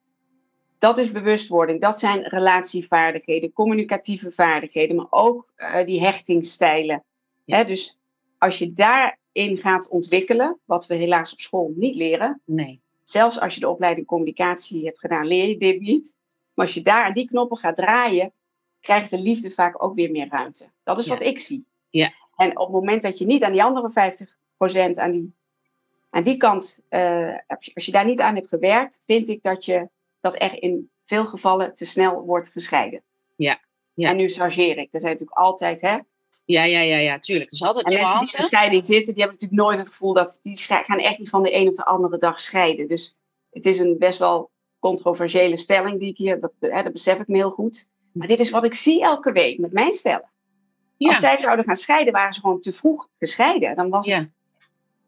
dat 0.78 0.98
is 0.98 1.12
bewustwording. 1.12 1.82
Dat 1.82 2.00
zijn 2.00 2.24
relatievaardigheden, 2.24 3.54
communicatieve 3.54 4.32
vaardigheden, 4.32 4.96
maar 4.96 5.08
ook 5.10 5.52
eh, 5.56 5.86
die 5.86 6.02
hechtingsstijlen. 6.02 7.04
Ja. 7.46 7.58
Hè, 7.58 7.64
dus 7.66 8.00
als 8.38 8.58
je 8.58 8.74
daarin 8.74 9.58
gaat 9.58 9.88
ontwikkelen, 9.90 10.60
wat 10.66 10.88
we 10.88 10.96
helaas 10.96 11.34
op 11.34 11.40
school 11.40 11.74
niet 11.76 11.96
leren, 11.96 12.42
Nee. 12.46 12.82
zelfs 13.04 13.40
als 13.40 13.54
je 13.54 13.60
de 13.60 13.70
opleiding 13.70 14.08
communicatie 14.08 14.86
hebt 14.86 15.00
gedaan, 15.00 15.28
leer 15.28 15.48
je 15.48 15.58
dit 15.58 15.80
niet. 15.80 16.16
Maar 16.54 16.66
als 16.66 16.76
je 16.76 16.82
daar 16.82 17.04
aan 17.04 17.14
die 17.14 17.28
knoppen 17.28 17.58
gaat 17.58 17.76
draaien, 17.76 18.34
krijgt 18.80 19.10
de 19.10 19.20
liefde 19.20 19.52
vaak 19.52 19.84
ook 19.84 19.96
weer 19.96 20.12
meer 20.12 20.28
ruimte. 20.30 20.66
Dat 20.84 20.98
is 21.00 21.06
Ja. 21.06 21.12
wat 21.12 21.22
ik 21.22 21.40
zie. 21.40 21.66
Ja. 21.90 22.14
En 22.36 22.58
op 22.58 22.64
het 22.64 22.74
moment 22.74 23.02
dat 23.02 23.18
je 23.18 23.26
niet 23.26 23.44
aan 23.44 23.52
die 23.52 23.64
andere 23.64 24.14
50% 24.94 24.94
aan 24.94 25.12
die, 25.12 25.34
aan 26.10 26.24
die 26.24 26.38
kant, 26.38 26.84
eh, 26.90 27.36
als 27.74 27.86
je 27.86 27.92
daar 27.92 28.06
niet 28.06 28.20
aan 28.20 28.36
hebt 28.36 28.48
gewerkt, 28.48 29.02
vind 29.06 29.30
ik 29.30 29.44
dat, 29.44 29.66
je, 29.66 29.90
dat 30.20 30.42
er 30.42 30.64
in 30.64 30.90
veel 31.06 31.26
gevallen 31.26 31.74
te 31.74 31.86
snel 31.86 32.22
wordt 32.22 32.50
gescheiden. 32.50 33.02
Ja. 33.36 33.60
Ja. 33.94 34.10
En 34.10 34.16
nu 34.16 34.30
chargeer 34.30 34.78
ik. 34.78 34.94
Er 34.94 35.00
zijn 35.00 35.12
natuurlijk 35.12 35.40
altijd, 35.40 35.82
hè, 35.82 35.98
Ja, 36.46 36.64
ja, 36.64 36.80
ja, 36.80 36.98
ja, 36.98 37.20
tuurlijk. 37.20 37.50
Het 37.50 37.60
is 37.60 37.68
altijd 37.68 37.86
en 37.86 38.02
mensen 38.02 38.20
die 38.20 38.38
in 38.38 38.44
scheiding 38.44 38.86
zitten, 38.86 39.14
die 39.14 39.24
hebben 39.24 39.40
natuurlijk 39.40 39.62
nooit 39.62 39.78
het 39.78 39.88
gevoel 39.88 40.14
dat 40.14 40.40
die 40.44 40.58
gaan 40.58 41.00
echt 41.00 41.18
niet 41.18 41.30
van 41.30 41.44
de 41.44 41.56
een 41.56 41.68
op 41.68 41.76
de 41.76 41.86
andere 41.86 42.18
dag 42.18 42.40
scheiden. 42.40 42.88
Dus 42.88 43.16
het 43.52 43.66
is 43.66 43.80
een 43.80 43.98
best 43.98 44.20
wel 44.20 44.50
controversiële 44.80 45.58
stelling 45.58 46.00
die 46.00 46.10
ik 46.10 46.18
hier, 46.18 46.40
dat, 46.40 46.52
hè, 46.60 46.84
dat 46.84 46.94
besef 46.94 47.20
ik 47.20 47.28
me 47.28 47.38
heel 47.38 47.50
goed. 47.50 47.90
Maar 48.12 48.28
dit 48.28 48.40
is 48.40 48.50
wat 48.50 48.64
ik 48.64 48.74
zie 48.74 49.04
elke 49.04 49.32
week 49.32 49.58
met 49.58 49.72
mijn 49.72 49.94
stellen. 49.94 50.31
Als 51.10 51.20
zij 51.20 51.38
zouden 51.38 51.66
gaan 51.66 51.76
scheiden, 51.76 52.14
waren 52.14 52.34
ze 52.34 52.40
gewoon 52.40 52.62
te 52.62 52.74
vroeg 52.74 53.08
gescheiden. 53.20 53.76
Dan 53.76 53.90
was 53.90 54.06
Ja. 54.06 54.18
het 54.18 54.32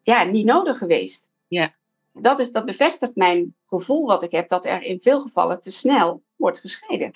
ja, 0.03 0.23
niet 0.23 0.45
nodig 0.45 0.77
geweest. 0.77 1.29
Ja. 1.47 1.73
Dat, 2.13 2.39
is, 2.39 2.51
dat 2.51 2.65
bevestigt 2.65 3.15
mijn 3.15 3.55
gevoel 3.67 4.05
wat 4.05 4.23
ik 4.23 4.31
heb, 4.31 4.49
dat 4.49 4.65
er 4.65 4.83
in 4.83 5.01
veel 5.01 5.21
gevallen 5.21 5.61
te 5.61 5.71
snel 5.71 6.23
wordt 6.35 6.59
gescheiden. 6.59 7.13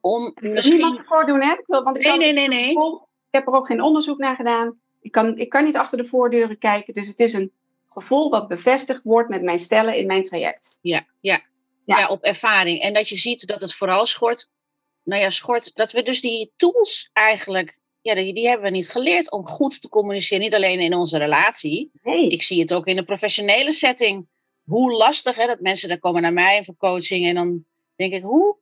om 0.00 0.26
Ik 0.26 0.40
wil 0.40 0.52
misschien... 0.52 0.76
niemand 0.76 1.06
voordoen, 1.06 1.42
hè? 1.42 1.52
Ik 1.52 1.64
wil, 1.66 1.82
want 1.82 1.96
ik 1.98 2.06
Nee, 2.06 2.18
nee, 2.18 2.32
nee, 2.32 2.48
nee. 2.48 2.66
gevoel. 2.66 2.96
Ik 3.30 3.40
heb 3.40 3.46
er 3.46 3.52
ook 3.52 3.66
geen 3.66 3.82
onderzoek 3.82 4.18
naar 4.18 4.36
gedaan. 4.36 4.78
Ik 5.00 5.12
kan, 5.12 5.38
ik 5.38 5.48
kan 5.48 5.64
niet 5.64 5.76
achter 5.76 5.98
de 5.98 6.04
voordeuren 6.04 6.58
kijken. 6.58 6.94
Dus 6.94 7.08
het 7.08 7.20
is 7.20 7.32
een 7.32 7.52
gevoel 7.88 8.30
wat 8.30 8.48
bevestigd 8.48 9.00
wordt 9.02 9.28
met 9.28 9.42
mijn 9.42 9.58
stellen 9.58 9.96
in 9.96 10.06
mijn 10.06 10.22
traject. 10.22 10.78
Ja, 10.80 11.06
ja. 11.20 11.40
Ja. 11.84 11.98
Ja. 11.98 12.08
op 12.08 12.22
ervaring. 12.22 12.80
En 12.80 12.94
dat 12.94 13.08
je 13.08 13.16
ziet 13.16 13.46
dat 13.46 13.60
het 13.60 13.74
vooral 13.74 14.06
schort, 14.06 14.50
nou 15.02 15.20
ja, 15.22 15.30
schort, 15.30 15.74
dat 15.74 15.92
we 15.92 16.02
dus 16.02 16.20
die 16.20 16.52
tools 16.56 17.10
eigenlijk, 17.12 17.78
ja, 18.04 18.14
die, 18.14 18.34
die 18.34 18.46
hebben 18.46 18.64
we 18.66 18.72
niet 18.72 18.90
geleerd 18.90 19.30
om 19.30 19.46
goed 19.46 19.80
te 19.80 19.88
communiceren. 19.88 20.42
Niet 20.42 20.54
alleen 20.54 20.80
in 20.80 20.94
onze 20.94 21.18
relatie. 21.18 21.90
Nee. 22.02 22.28
Ik 22.28 22.42
zie 22.42 22.60
het 22.60 22.74
ook 22.74 22.86
in 22.86 22.96
de 22.96 23.04
professionele 23.04 23.72
setting. 23.72 24.26
Hoe 24.64 24.92
lastig, 24.92 25.36
hè, 25.36 25.46
dat 25.46 25.60
mensen 25.60 25.88
dan 25.88 25.98
komen 25.98 26.22
naar 26.22 26.32
mij 26.32 26.64
voor 26.64 26.76
coaching 26.76 27.26
en 27.26 27.34
dan 27.34 27.64
denk 27.96 28.12
ik, 28.12 28.22
hoe? 28.22 28.56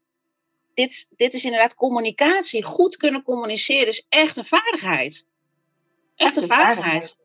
Dit, 0.75 1.09
dit 1.17 1.35
is 1.35 1.45
inderdaad 1.45 1.75
communicatie. 1.75 2.65
Goed 2.65 2.97
kunnen 2.97 3.23
communiceren 3.23 3.89
is 3.89 4.07
echt 4.09 4.37
een 4.37 4.45
vaardigheid. 4.45 5.29
Echt 6.17 6.37
een 6.37 6.47
vaardigheid. 6.47 7.19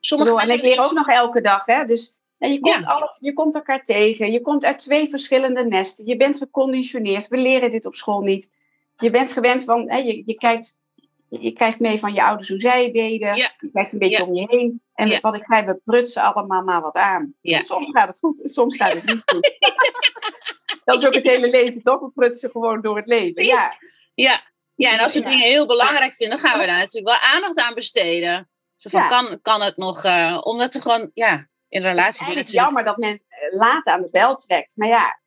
Sommige 0.00 0.34
bedoel, 0.34 0.48
en 0.48 0.54
ik 0.54 0.62
mensen 0.62 0.82
leer 0.82 0.90
ook 0.90 0.96
nog 0.96 1.08
elke 1.08 1.40
dag. 1.40 1.66
Hè? 1.66 1.84
Dus 1.84 2.14
je, 2.38 2.60
komt 2.60 2.84
Ja. 2.84 2.90
alle, 2.90 3.16
je 3.20 3.32
komt 3.32 3.54
elkaar 3.54 3.84
tegen. 3.84 4.32
Je 4.32 4.40
komt 4.40 4.64
uit 4.64 4.78
twee 4.78 5.08
verschillende 5.08 5.64
nesten. 5.64 6.06
Je 6.06 6.16
bent 6.16 6.36
geconditioneerd. 6.36 7.28
We 7.28 7.36
leren 7.36 7.70
dit 7.70 7.86
op 7.86 7.94
school 7.94 8.20
niet. 8.20 8.52
Je 8.98 9.10
bent 9.10 9.32
gewend 9.32 9.64
van, 9.64 9.90
hè, 9.90 9.96
je, 9.96 10.22
je, 10.24 10.34
kijkt, 10.34 10.81
je 11.40 11.52
krijgt 11.52 11.80
mee 11.80 11.98
van 11.98 12.12
je 12.14 12.22
ouders 12.22 12.48
hoe 12.48 12.60
zij 12.60 12.84
het 12.84 12.92
deden. 12.92 13.36
Ja. 13.36 13.52
Je 13.58 13.70
kijkt 13.72 13.92
een 13.92 13.98
beetje 13.98 14.18
Ja. 14.18 14.24
om 14.24 14.34
je 14.34 14.46
heen. 14.48 14.82
En 14.94 15.08
Ja. 15.08 15.20
wat 15.20 15.34
ik 15.34 15.44
zei, 15.44 15.64
we 15.66 15.80
prutsen 15.84 16.22
allemaal 16.22 16.62
maar 16.62 16.80
wat 16.80 16.94
aan. 16.94 17.34
Soms 17.42 17.90
gaat 17.90 18.08
het 18.08 18.18
goed 18.18 18.42
en 18.42 18.48
soms 18.48 18.76
gaat 18.76 18.92
het 18.92 19.04
niet 19.04 19.22
goed. 19.24 19.50
Dat 20.84 20.94
is 21.00 21.06
ook 21.06 21.14
het 21.14 21.26
hele 21.26 21.50
leven, 21.50 21.82
toch? 21.82 22.00
We 22.00 22.10
prutsen 22.14 22.50
gewoon 22.50 22.80
door 22.80 22.96
het 22.96 23.06
leven. 23.06 23.44
Ja, 23.44 23.76
Ja. 24.14 24.40
ja, 24.74 24.92
en 24.92 24.98
als 25.00 25.14
we 25.14 25.20
dingen 25.22 25.46
heel 25.46 25.66
belangrijk 25.66 26.12
vinden, 26.12 26.38
gaan 26.38 26.58
we 26.58 26.66
daar 26.66 26.78
natuurlijk 26.78 27.06
wel 27.20 27.32
aandacht 27.34 27.58
aan 27.58 27.74
besteden. 27.74 28.50
Zo 28.76 28.88
van, 28.90 29.08
kan, 29.08 29.40
kan 29.42 29.60
het 29.62 29.76
nog, 29.76 30.04
eh, 30.04 30.40
omdat 30.42 30.72
ze 30.72 30.80
gewoon, 30.80 31.10
ja, 31.14 31.32
in 31.68 31.82
Het 31.82 31.90
relatie 31.90 32.10
is 32.12 32.18
eigenlijk 32.20 32.34
natuurlijk... 32.36 32.64
jammer 32.64 32.84
dat 32.84 32.96
men 32.96 33.22
eh, 33.28 33.58
laat 33.58 33.86
aan 33.86 34.00
de 34.00 34.10
bel 34.10 34.36
trekt. 34.36 34.76
Maar 34.76 34.88
ja, 34.88 35.20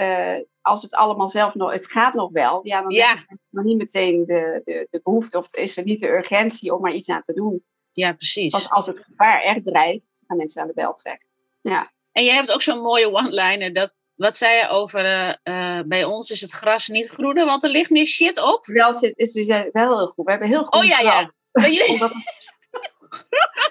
eh, 0.00 0.34
als 0.60 0.82
het 0.82 0.94
allemaal 0.94 1.28
zelf 1.28 1.54
nog, 1.54 1.72
het 1.72 1.86
gaat 1.90 2.14
nog 2.14 2.30
wel, 2.32 2.60
ja, 2.66 2.80
dan 2.82 2.90
Ja. 2.90 3.14
is 3.14 3.24
nog 3.50 3.64
niet 3.64 3.76
meteen 3.78 4.24
de, 4.26 4.60
de, 4.64 4.86
de 4.90 5.00
behoefte 5.02 5.38
of 5.38 5.54
is 5.54 5.76
er 5.76 5.84
niet 5.84 6.00
de 6.00 6.08
urgentie 6.08 6.74
om 6.74 6.86
er 6.86 6.92
iets 6.92 7.08
aan 7.08 7.22
te 7.22 7.32
doen. 7.32 7.64
Ja, 7.92 8.12
precies. 8.12 8.52
Want 8.52 8.70
als 8.70 8.86
het 8.86 8.98
gevaar 8.98 9.42
echt 9.42 9.64
dreigt, 9.64 10.04
gaan 10.26 10.36
mensen 10.36 10.62
aan 10.62 10.68
de 10.68 10.74
bel 10.74 10.94
trekken. 10.94 11.28
Ja, 11.60 11.92
En 12.12 12.24
je 12.24 12.30
hebt 12.30 12.52
ook 12.52 12.62
zo'n 12.62 12.80
mooie 12.82 13.12
one-liner. 13.12 13.72
Dat, 13.72 13.94
wat 14.14 14.36
zei 14.36 14.56
je 14.56 14.68
over, 14.68 15.04
eh, 15.04 15.34
eh, 15.78 15.84
bij 15.86 16.04
ons 16.04 16.30
is 16.30 16.40
het 16.40 16.50
gras 16.50 16.88
niet 16.88 17.08
groener, 17.08 17.44
want 17.44 17.64
er 17.64 17.70
ligt 17.70 17.90
meer 17.90 18.06
shit 18.06 18.42
op. 18.42 18.66
wel 18.66 18.92
zit, 18.94 19.18
is 19.18 19.32
dus 19.32 19.46
wel 19.46 19.98
heel 19.98 20.06
goed. 20.06 20.24
We 20.24 20.30
hebben 20.30 20.48
heel 20.48 20.64
groen 20.64 20.82
Oh 20.82 20.88
ja, 20.88 21.00
ja. 21.00 21.10
gras. 21.18 21.32
Bij 21.50 21.72
jullie, 21.72 21.92
Omdat, 21.92 22.10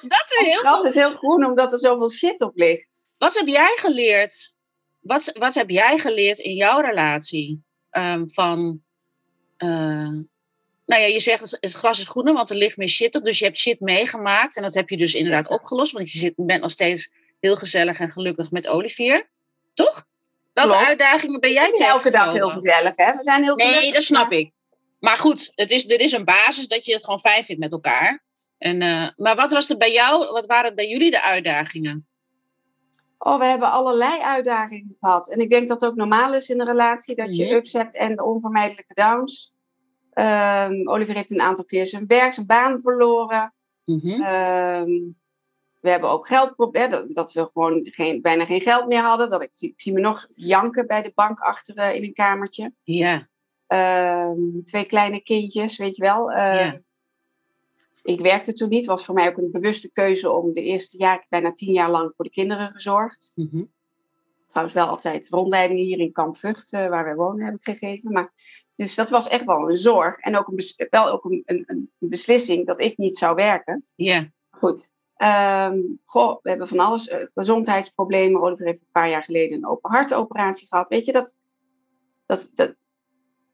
dat 0.01 0.25
is 0.29 0.37
het 0.37 0.47
heel 0.47 0.57
gras 0.59 0.83
is 0.85 0.93
heel 0.93 1.15
groen 1.15 1.45
omdat 1.45 1.71
er 1.73 1.79
zoveel 1.79 2.09
shit 2.11 2.41
op 2.41 2.51
ligt. 2.55 2.87
Wat 3.17 3.35
heb 3.37 3.47
jij 3.47 3.73
geleerd? 3.75 4.57
Wat, 5.09 5.31
wat 5.37 5.53
heb 5.53 5.69
jij 5.69 5.97
geleerd 5.97 6.39
in 6.39 6.55
jouw 6.55 6.79
relatie? 6.81 7.63
Ehm, 7.89 8.27
van, 8.27 8.83
eh, 9.57 9.67
nou 10.85 11.01
ja, 11.01 11.05
je 11.05 11.19
zegt 11.19 11.57
het- 11.59 11.73
gras 11.73 11.99
is 11.99 12.07
groener, 12.07 12.33
want 12.33 12.49
er 12.49 12.55
ligt 12.55 12.77
meer 12.77 12.89
shit 12.89 13.15
op. 13.15 13.23
Dus 13.23 13.39
je 13.39 13.45
hebt 13.45 13.59
shit 13.59 13.79
meegemaakt. 13.79 14.55
En 14.55 14.63
dat 14.63 14.73
heb 14.73 14.89
je 14.89 14.97
dus 14.97 15.13
inderdaad 15.13 15.47
opgelost. 15.49 15.91
Want 15.91 16.11
je 16.11 16.17
zit, 16.19 16.33
bent 16.35 16.61
nog 16.61 16.71
steeds 16.71 17.11
heel 17.39 17.55
gezellig 17.55 17.99
en 17.99 18.11
gelukkig 18.11 18.51
met 18.51 18.67
Olivier. 18.67 19.29
Toch? 19.73 20.05
Welke 20.53 20.71
Klopt. 20.71 20.87
uitdagingen 20.87 21.39
ben 21.39 21.51
jij 21.51 21.69
is 21.71 21.79
elke 21.79 22.11
dag 22.11 22.33
heel 22.33 22.49
gezellig, 22.49 22.93
hè? 22.95 23.11
We 23.11 23.23
zijn 23.23 23.43
heel 23.43 23.55
Nee, 23.55 23.67
gelukkig, 23.67 23.93
dat 23.93 24.03
snap 24.03 24.31
ik. 24.31 24.51
Maar 24.99 25.17
goed, 25.17 25.51
het 25.55 25.71
is, 25.71 25.91
er 25.91 25.99
is 25.99 26.11
een 26.11 26.25
basis 26.25 26.67
dat 26.67 26.85
je 26.85 26.93
het 26.93 27.03
gewoon 27.03 27.19
fijn 27.19 27.43
vindt 27.45 27.61
met 27.61 27.71
elkaar. 27.71 28.23
En, 28.57 28.81
eh, 28.81 29.09
maar 29.15 29.35
wat 29.35 29.51
was 29.51 29.69
er 29.69 29.77
bij 29.77 29.91
jou, 29.91 30.31
wat 30.31 30.45
waren 30.45 30.75
bij 30.75 30.87
jullie 30.87 31.11
de 31.11 31.21
uitdagingen? 31.21 32.08
Oh, 33.21 33.39
we 33.39 33.45
hebben 33.45 33.71
allerlei 33.71 34.21
uitdagingen 34.21 34.95
gehad. 34.99 35.29
En 35.29 35.39
ik 35.39 35.49
denk 35.49 35.67
dat 35.67 35.81
het 35.81 35.89
ook 35.89 35.95
normaal 35.95 36.33
is 36.33 36.49
in 36.49 36.59
een 36.59 36.65
relatie 36.67 37.15
dat 37.15 37.35
je 37.35 37.45
Mhm. 37.45 37.53
ups 37.55 37.73
hebt 37.73 37.95
en 37.95 38.15
de 38.15 38.23
onvermijdelijke 38.25 38.93
downs. 38.93 39.53
Ehm, 40.13 40.87
Oliver 40.89 41.15
heeft 41.15 41.31
een 41.31 41.41
aantal 41.41 41.65
keer 41.65 41.87
zijn 41.87 42.07
werk, 42.07 42.33
zijn 42.33 42.45
baan 42.45 42.81
verloren. 42.81 43.53
Mhm. 43.85 44.21
Ehm, 44.21 44.89
we 45.81 45.89
hebben 45.89 46.09
ook 46.09 46.27
geldproblemen, 46.27 46.89
dat, 46.89 47.05
dat 47.09 47.33
we 47.33 47.49
gewoon 47.53 47.79
geen, 47.83 48.21
bijna 48.21 48.45
geen 48.45 48.61
geld 48.61 48.87
meer 48.87 49.01
hadden. 49.01 49.29
Dat 49.29 49.41
ik, 49.41 49.49
zie- 49.51 49.69
ik 49.69 49.81
zie 49.81 49.93
me 49.93 49.99
nog 49.99 50.27
janken 50.35 50.87
bij 50.87 51.01
de 51.01 51.11
bank 51.15 51.39
achter 51.39 51.75
eh, 51.77 51.95
in 51.95 52.03
een 52.03 52.13
kamertje. 52.13 52.73
Ja, 52.83 53.27
Ehm, 53.67 54.39
twee 54.65 54.85
kleine 54.85 55.19
kindjes, 55.21 55.77
weet 55.77 55.95
je 55.95 56.01
wel. 56.03 56.31
Ja. 56.31 56.79
Ik 58.03 58.19
werkte 58.19 58.53
toen 58.53 58.69
niet. 58.69 58.79
Het 58.79 58.89
was 58.89 59.05
voor 59.05 59.15
mij 59.15 59.27
ook 59.29 59.37
een 59.37 59.51
bewuste 59.51 59.91
keuze 59.91 60.31
om 60.31 60.53
de 60.53 60.61
eerste 60.61 60.97
jaar, 60.97 61.25
bijna 61.29 61.51
tien 61.51 61.73
jaar 61.73 61.91
lang, 61.91 62.13
voor 62.15 62.25
de 62.25 62.31
kinderen 62.31 62.71
gezorgd. 62.71 63.31
Mhm. 63.35 63.63
Trouwens 64.49 64.77
wel 64.77 64.87
altijd 64.87 65.29
rondleidingen 65.29 65.83
hier 65.83 65.99
in 65.99 66.11
Kamp 66.11 66.37
Vught, 66.37 66.73
eh, 66.73 66.87
waar 66.87 67.03
wij 67.03 67.15
wonen, 67.15 67.45
heb 67.45 67.55
ik 67.55 67.63
gegeven. 67.63 68.11
Maar, 68.11 68.33
dus 68.75 68.95
dat 68.95 69.09
was 69.09 69.27
echt 69.27 69.45
wel 69.45 69.69
een 69.69 69.77
zorg. 69.77 70.17
En 70.17 70.37
ook 70.37 70.47
een, 70.47 70.87
wel 70.89 71.09
ook 71.09 71.23
een, 71.25 71.41
een, 71.45 71.63
een 71.67 71.89
beslissing 71.99 72.65
dat 72.65 72.79
ik 72.79 72.97
niet 72.97 73.17
zou 73.17 73.35
werken. 73.35 73.83
ja, 73.95 74.29
Goed. 74.49 74.91
Ehm, 75.15 75.79
goh, 76.05 76.39
we 76.41 76.49
hebben 76.49 76.67
van 76.67 76.79
alles. 76.79 77.07
eh, 77.07 77.25
gezondheidsproblemen. 77.33 78.41
Oliver 78.41 78.65
heeft 78.65 78.81
een 78.81 78.87
paar 78.91 79.09
jaar 79.09 79.23
geleden 79.23 79.57
een 79.57 79.67
open 79.67 79.91
hartoperatie 79.91 80.67
gehad. 80.67 80.87
Weet 80.87 81.05
je, 81.05 81.11
dat, 81.11 81.37
dat, 82.25 82.51
dat, 82.55 82.75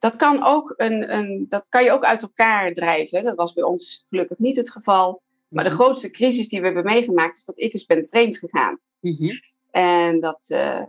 dat, 0.09 0.15
kan 0.15 0.43
ook 0.43 0.73
een, 0.77 1.15
een, 1.17 1.45
dat 1.49 1.65
kan 1.69 1.83
je 1.83 1.91
ook 1.91 2.03
uit 2.03 2.21
elkaar 2.21 2.73
drijven. 2.73 3.23
Dat 3.23 3.35
was 3.35 3.53
bij 3.53 3.63
ons 3.63 4.05
gelukkig 4.07 4.37
niet 4.37 4.57
het 4.57 4.69
geval. 4.71 5.21
Maar 5.47 5.63
de 5.63 5.69
grootste 5.69 6.11
crisis 6.11 6.49
die 6.49 6.59
we 6.59 6.65
hebben 6.65 6.83
meegemaakt 6.83 7.37
is 7.37 7.45
dat 7.45 7.59
ik 7.59 7.73
eens 7.73 7.85
ben 7.85 8.07
vreemd 8.09 8.37
gegaan. 8.37 8.79
Mhm. 8.99 9.31
En 9.71 10.19
dat, 10.19 10.43
eh, 10.47 10.83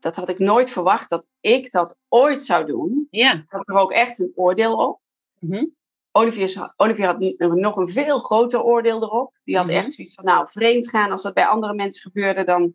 dat 0.00 0.16
had 0.16 0.28
ik 0.28 0.38
nooit 0.38 0.70
verwacht 0.70 1.10
dat 1.10 1.28
ik 1.40 1.72
dat 1.72 1.98
ooit 2.08 2.44
zou 2.44 2.66
doen. 2.66 3.06
ja. 3.10 3.32
Ik 3.34 3.44
had 3.46 3.68
er 3.68 3.76
ook 3.76 3.92
echt 3.92 4.18
een 4.18 4.32
oordeel 4.34 4.76
op. 4.76 5.00
Mhm. 5.38 5.64
Olivier, 6.12 6.72
Olivier 6.76 7.06
had 7.06 7.36
nog 7.54 7.76
een 7.76 7.88
veel 7.88 8.18
groter 8.18 8.62
oordeel 8.62 9.02
erop. 9.02 9.38
Die 9.44 9.56
had 9.56 9.66
Mhm. 9.66 9.74
echt 9.74 9.92
zoiets 9.92 10.14
van, 10.14 10.24
nou, 10.24 10.48
vreemd 10.50 10.88
gaan, 10.88 11.10
als 11.10 11.22
dat 11.22 11.34
bij 11.34 11.46
andere 11.46 11.74
mensen 11.74 12.02
gebeurde, 12.02 12.44
dan, 12.44 12.74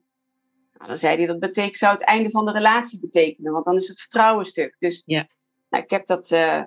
nou, 0.85 0.97
dan 0.97 1.09
zei 1.09 1.17
hij 1.17 1.25
dat 1.25 1.39
betekent, 1.39 1.77
zou 1.77 1.93
het 1.93 2.03
einde 2.03 2.29
van 2.29 2.45
de 2.45 2.51
relatie 2.51 2.99
betekenen, 2.99 3.51
want 3.51 3.65
dan 3.65 3.75
is 3.75 3.87
het 3.87 3.99
vertrouwen 3.99 4.45
stuk. 4.45 4.75
Dus 4.79 5.01
Ja. 5.05 5.27
nou, 5.69 5.83
ik 5.83 5.89
heb 5.89 6.05
dat, 6.05 6.31
eh, 6.31 6.63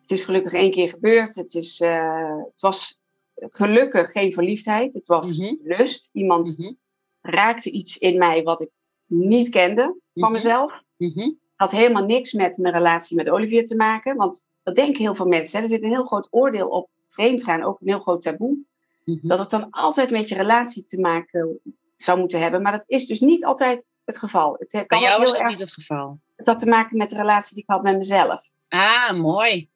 het 0.00 0.10
is 0.10 0.22
gelukkig 0.22 0.52
één 0.52 0.70
keer 0.70 0.88
gebeurd. 0.88 1.34
Het, 1.34 1.54
is, 1.54 1.80
eh, 1.80 2.36
het 2.44 2.60
was 2.60 2.98
gelukkig 3.34 4.12
geen 4.12 4.32
verliefdheid, 4.32 4.94
het 4.94 5.06
was 5.06 5.38
Mhm. 5.38 5.54
lust. 5.62 6.10
Iemand 6.12 6.58
Mhm. 6.58 6.72
raakte 7.20 7.70
iets 7.70 7.98
in 7.98 8.18
mij 8.18 8.42
wat 8.42 8.60
ik 8.60 8.70
niet 9.06 9.48
kende 9.48 9.82
van 10.14 10.22
Mhm. 10.22 10.32
mezelf 10.32 10.82
Mhm. 10.96 11.30
had 11.56 11.70
helemaal 11.70 12.04
niks 12.04 12.32
met 12.32 12.56
mijn 12.56 12.74
relatie 12.74 13.16
met 13.16 13.28
Olivier 13.28 13.66
te 13.66 13.76
maken. 13.76 14.16
Want 14.16 14.46
dat 14.62 14.76
denken 14.76 15.00
heel 15.00 15.14
veel 15.14 15.26
mensen. 15.26 15.58
Hè. 15.58 15.64
Er 15.64 15.70
zit 15.70 15.82
een 15.82 15.90
heel 15.90 16.06
groot 16.06 16.28
oordeel 16.30 16.68
op 16.68 16.88
vreemdgaan, 17.08 17.62
ook 17.62 17.80
een 17.80 17.88
heel 17.88 18.00
groot 18.00 18.22
taboe. 18.22 18.58
Dat 19.04 19.38
het 19.38 19.50
dan 19.50 19.70
altijd 19.70 20.10
met 20.10 20.28
je 20.28 20.34
relatie 20.34 20.84
te 20.84 21.00
maken 21.00 21.60
zou 22.04 22.18
moeten 22.18 22.40
hebben. 22.40 22.62
Maar 22.62 22.72
dat 22.72 22.84
is 22.86 23.06
dus 23.06 23.20
niet 23.20 23.44
altijd 23.44 23.84
het 24.04 24.18
geval. 24.18 24.56
Het 24.58 24.70
kan 24.70 24.84
Bij 24.86 24.98
ook 24.98 25.04
jou 25.04 25.22
heel 25.22 25.32
dat 25.32 25.40
erg 25.40 25.48
niet 25.50 25.58
het 25.58 25.72
geval. 25.72 26.18
het 26.36 26.46
had 26.46 26.58
te 26.58 26.66
maken 26.68 26.96
met 26.96 27.10
de 27.10 27.16
relatie 27.16 27.54
die 27.54 27.62
ik 27.64 27.70
had 27.70 27.82
met 27.82 27.96
mezelf. 27.96 28.40
Ah, 28.68 29.12
mooi. 29.12 29.70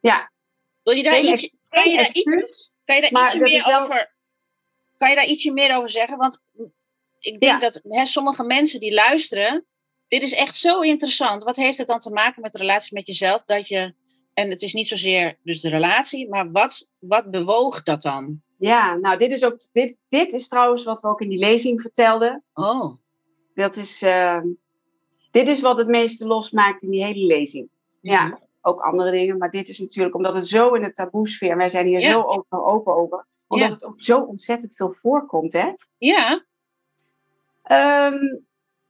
Ja, 0.00 0.30
Wil 0.82 0.94
je 0.94 1.02
daar, 1.02 1.14
geen, 1.14 1.32
iets, 1.32 1.42
ex- 1.42 1.54
kan 1.68 1.90
je 1.90 1.96
daar, 1.96 2.10
iets, 2.12 2.72
kan 2.84 2.96
je 2.96 3.00
daar 3.10 3.24
ietsje 3.24 3.38
meer 3.38 3.54
is 3.54 3.64
wel- 3.66 3.80
over... 3.80 4.12
Kan 4.96 5.08
je 5.10 5.14
daar 5.14 5.26
ietsje 5.26 5.52
meer 5.52 5.76
over 5.76 5.90
zeggen? 5.90 6.16
Want 6.18 6.42
ik 7.18 7.40
denk 7.40 7.52
Ja. 7.52 7.58
dat 7.58 7.80
hè, 7.88 8.06
sommige 8.06 8.44
mensen 8.44 8.80
die 8.80 8.92
luisteren... 8.94 9.64
Dit 10.08 10.22
is 10.22 10.34
echt 10.34 10.56
zo 10.56 10.80
interessant. 10.80 11.44
Wat 11.44 11.56
heeft 11.56 11.78
het 11.78 11.86
dan 11.86 11.98
te 11.98 12.10
maken 12.10 12.42
met 12.42 12.52
de 12.52 12.58
relatie 12.58 12.94
met 12.94 13.06
jezelf? 13.06 13.44
Dat 13.44 13.68
je... 13.68 13.94
En 14.34 14.50
het 14.50 14.62
is 14.62 14.72
niet 14.72 14.88
zozeer 14.88 15.38
dus 15.42 15.60
de 15.60 15.68
relatie, 15.68 16.28
maar 16.28 16.50
wat, 16.50 16.88
wat 16.98 17.30
bewoog 17.30 17.82
dat 17.82 18.02
dan? 18.02 18.42
Ja, 18.66 18.94
nou 18.94 19.18
dit 19.18 19.32
is, 19.32 19.44
ook, 19.44 19.56
dit, 19.72 19.96
dit 20.08 20.32
is 20.32 20.48
trouwens 20.48 20.84
wat 20.84 21.00
we 21.00 21.08
ook 21.08 21.20
in 21.20 21.28
die 21.28 21.38
lezing 21.38 21.80
vertelden. 21.80 22.44
Oh, 22.54 22.94
Dat 23.54 23.76
is, 23.76 24.02
eh, 24.02 24.40
dit 25.30 25.48
is 25.48 25.60
wat 25.60 25.78
het 25.78 25.88
meeste 25.88 26.26
losmaakt 26.26 26.82
in 26.82 26.90
die 26.90 27.04
hele 27.04 27.26
lezing. 27.26 27.68
Ja, 28.00 28.24
Mhm. 28.24 28.34
ook 28.62 28.80
andere 28.80 29.10
dingen. 29.10 29.38
Maar 29.38 29.50
dit 29.50 29.68
is 29.68 29.78
natuurlijk 29.78 30.14
omdat 30.14 30.34
het 30.34 30.46
zo 30.48 30.74
in 30.74 30.82
de 30.82 30.92
taboesfeer, 30.92 31.50
en 31.50 31.56
wij 31.56 31.68
zijn 31.68 31.86
hier 31.86 32.00
Ja. 32.00 32.10
zo 32.10 32.22
open, 32.22 32.64
open 32.64 32.94
over, 32.94 33.26
omdat 33.46 33.68
Ja. 33.68 33.74
het 33.74 33.84
ook 33.84 34.00
zo 34.00 34.20
ontzettend 34.20 34.74
veel 34.76 34.92
voorkomt. 34.92 35.52
Hè? 35.52 35.72
Ja, 35.98 36.44
Ehm, 37.62 38.36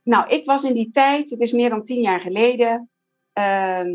nou, 0.02 0.28
ik 0.28 0.44
was 0.46 0.64
in 0.64 0.74
die 0.74 0.90
tijd, 0.90 1.30
het 1.30 1.40
is 1.40 1.52
meer 1.52 1.70
dan 1.70 1.84
tien 1.84 2.00
jaar 2.00 2.20
geleden, 2.20 2.90
ehm, 3.32 3.92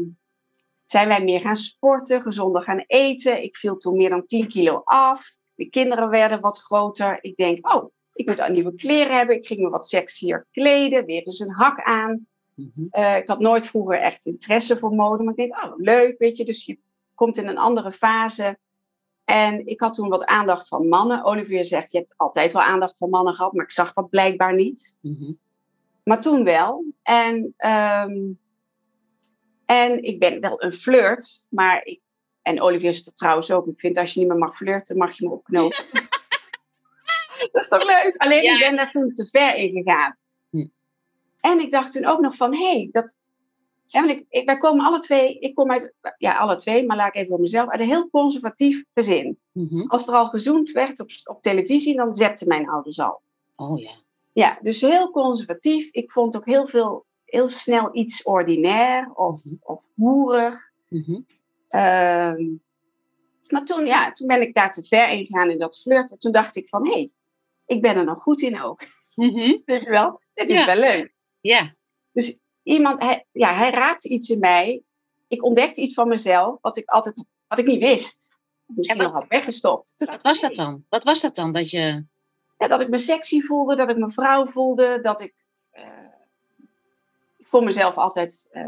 zijn 0.86 1.08
wij 1.08 1.24
meer 1.24 1.39
gaan 1.39 1.56
sporten, 1.56 2.22
gezonder 2.22 2.62
gaan 2.63 2.84
eten. 2.88 3.44
Ik 3.44 3.56
viel 3.58 3.78
toen 3.78 3.98
meer 3.98 4.10
dan 4.10 4.26
10 4.26 4.48
kilo 4.48 4.82
af. 4.84 5.36
De 5.60 5.69
kinderen 5.69 6.10
werden 6.10 6.41
wat 6.41 6.60
groter. 6.60 7.17
Ik 7.22 7.38
denk, 7.38 7.74
oh, 7.74 7.91
ik 8.13 8.28
moet 8.28 8.50
nieuwe 8.50 8.76
kleren 8.76 9.17
hebben. 9.17 9.36
Ik 9.36 9.48
ging 9.48 9.60
me 9.60 9.69
wat 9.69 9.88
sexier 9.88 10.48
kleden, 10.52 11.06
weer 11.06 11.24
eens 11.24 11.39
een 11.39 11.54
hak 11.54 11.82
aan. 11.82 12.28
Mhm. 12.54 12.88
Eh, 12.89 13.17
ik 13.17 13.28
had 13.28 13.39
nooit 13.39 13.67
vroeger 13.67 14.00
echt 14.00 14.26
interesse 14.26 14.78
voor 14.78 14.91
mode, 14.91 15.24
maar 15.24 15.34
ik 15.38 15.50
denk, 15.50 15.63
oh, 15.63 15.74
leuk, 15.76 16.17
weet 16.17 16.38
je. 16.38 16.45
Dus 16.45 16.65
je 16.65 16.80
komt 17.15 17.38
in 17.38 17.48
een 17.48 17.58
andere 17.58 17.91
fase. 17.91 18.58
En 19.24 19.65
ik 19.67 19.80
had 19.80 19.93
toen 19.93 20.10
wat 20.10 20.26
aandacht 20.26 20.67
van 20.67 20.88
mannen. 20.88 21.24
Olivier 21.24 21.65
zegt, 21.65 21.91
je 21.91 21.98
hebt 21.98 22.13
altijd 22.17 22.54
wel 22.54 22.62
aandacht 22.62 22.98
van 22.98 23.10
mannen 23.10 23.34
gehad, 23.34 23.54
maar 23.54 23.65
ik 23.65 23.72
zag 23.72 23.93
dat 23.93 24.10
blijkbaar 24.10 24.56
niet. 24.56 24.98
Mhm. 25.02 25.32
Maar 26.04 26.22
toen 26.22 26.43
wel. 26.43 26.86
En, 27.02 27.54
ehm, 27.58 28.17
en 29.65 30.04
ik 30.04 30.19
ben 30.19 30.39
wel 30.39 30.63
een 30.63 30.74
flirt, 30.74 31.45
maar 31.50 31.86
ik, 31.86 32.02
en 32.50 32.62
Olivier 32.62 32.90
is 32.90 33.04
dat 33.04 33.16
trouwens 33.16 33.52
ook. 33.52 33.68
Ik 33.68 33.80
vind 33.80 33.98
als 33.98 34.14
je 34.14 34.20
niet 34.20 34.30
meer 34.30 34.38
mag 34.38 34.56
flirten, 34.56 34.98
mag 34.98 35.18
je 35.18 35.26
me 35.26 35.34
opknopen. 35.34 35.86
dat 37.52 37.64
is 37.64 37.68
toch 37.68 37.84
leuk? 37.84 38.16
Alleen 38.18 38.44
Ja. 38.44 38.54
ik 38.54 38.60
ben 38.60 38.76
daar 38.76 38.92
toen 38.92 39.14
te 39.14 39.28
ver 39.32 39.56
in 39.56 39.70
gegaan. 39.70 40.18
Hm. 40.50 40.68
En 41.40 41.60
ik 41.60 41.72
dacht 41.72 41.92
toen 41.92 42.06
ook 42.06 42.20
nog 42.20 42.36
van, 42.36 42.54
hé, 42.56 42.72
hey, 42.72 42.90
dat... 42.92 43.16
Ja, 43.86 44.00
want 44.00 44.12
ik, 44.12 44.26
ik, 44.30 44.46
wij 44.46 44.58
komen 44.58 44.86
alle 44.86 45.00
twee, 45.00 45.40
ik 45.40 45.56
kom 45.56 45.72
uit, 45.72 45.94
ja, 46.18 46.38
alle 46.38 46.56
twee, 46.56 46.86
maar 46.86 46.98
laat 46.98 47.08
ik 47.08 47.16
even 47.16 47.30
voor 47.30 47.40
mezelf, 47.40 47.70
uit 47.70 47.80
een 47.80 47.88
heel 47.88 48.10
conservatief 48.10 48.84
gezin. 48.94 49.40
Mhm. 49.52 49.88
Als 49.88 50.08
er 50.08 50.14
al 50.14 50.26
gezoend 50.26 50.72
werd 50.72 51.00
op, 51.00 51.10
op 51.24 51.42
televisie, 51.42 51.96
dan 51.96 52.14
zepten 52.14 52.48
mijn 52.48 52.70
ouders 52.70 53.00
al. 53.00 53.22
Oh 53.56 53.80
ja. 53.80 53.92
Ja, 54.32 54.60
dus 54.62 54.82
heel 54.82 55.12
conservatief. 55.12 55.92
Ik 55.92 56.12
vond 56.12 56.36
ook 56.36 56.46
heel 56.46 56.68
veel, 56.68 57.06
heel 57.26 57.48
snel 57.48 57.90
iets 57.92 58.24
ordinair 58.24 59.12
of, 59.14 59.42
of 59.62 59.84
hoerig. 59.96 60.72
Mhm. 60.88 61.20
Ehm, 61.70 62.44
maar 63.48 63.66
toen, 63.66 63.86
ja, 63.86 64.12
toen 64.12 64.28
ben 64.28 64.42
ik 64.42 64.54
daar 64.54 64.74
te 64.74 64.84
ver 64.84 65.10
in 65.10 65.26
gegaan 65.26 65.50
in 65.50 65.58
dat 65.60 65.80
flirten. 65.82 66.20
Toen 66.20 66.32
dacht 66.32 66.56
ik 66.56 66.70
van, 66.70 66.86
hé, 66.88 66.92
hey, 66.94 67.12
ik 67.66 67.82
ben 67.82 67.96
er 67.96 68.06
nog 68.06 68.22
goed 68.22 68.42
in 68.42 68.62
ook. 68.62 68.82
Weet 69.16 69.64
je 69.66 69.90
wel? 69.90 70.22
Dit 70.34 70.50
is 70.50 70.60
Ja. 70.60 70.66
wel 70.66 70.76
leuk. 70.80 71.14
Ja. 71.42 71.72
Iemand, 72.64 73.02
hij, 73.04 73.26
ja, 73.32 73.54
hij 73.54 73.72
raakte 73.72 74.10
iets 74.10 74.30
in 74.30 74.40
mij. 74.40 74.82
Ik 75.28 75.44
ontdekte 75.44 75.82
iets 75.82 75.94
van 75.94 76.08
mezelf 76.08 76.58
wat 76.62 76.78
ik 76.78 76.90
altijd 76.90 77.15
had- 77.15 77.34
wat 77.48 77.60
ik 77.60 77.65
niet 77.65 77.80
wist. 77.80 78.28
Misschien 78.65 79.00
En 79.00 79.04
wat- 79.06 79.13
had 79.13 79.28
weggestopt. 79.28 79.94
Toen 79.98 80.08
Wat 80.08 80.22
was 80.22 80.40
dat 80.40 80.56
dan? 80.56 80.86
Wat 80.90 81.04
was 81.04 81.22
dat 81.22 81.36
dan? 81.36 81.52
Dat 81.52 81.70
je... 81.70 82.06
ja, 82.58 82.67
dat 82.67 82.82
ik 82.82 82.90
me 82.90 82.98
sexy 82.98 83.42
voelde, 83.42 83.76
dat 83.76 83.90
ik 83.90 83.98
me 83.98 84.10
vrouw 84.12 84.46
voelde, 84.46 85.00
dat 85.02 85.22
ik. 85.22 85.34
eh, 85.72 85.88
ik 87.38 87.48
voel 87.48 87.62
mezelf 87.62 87.96
altijd. 87.98 88.48
eh, 88.52 88.67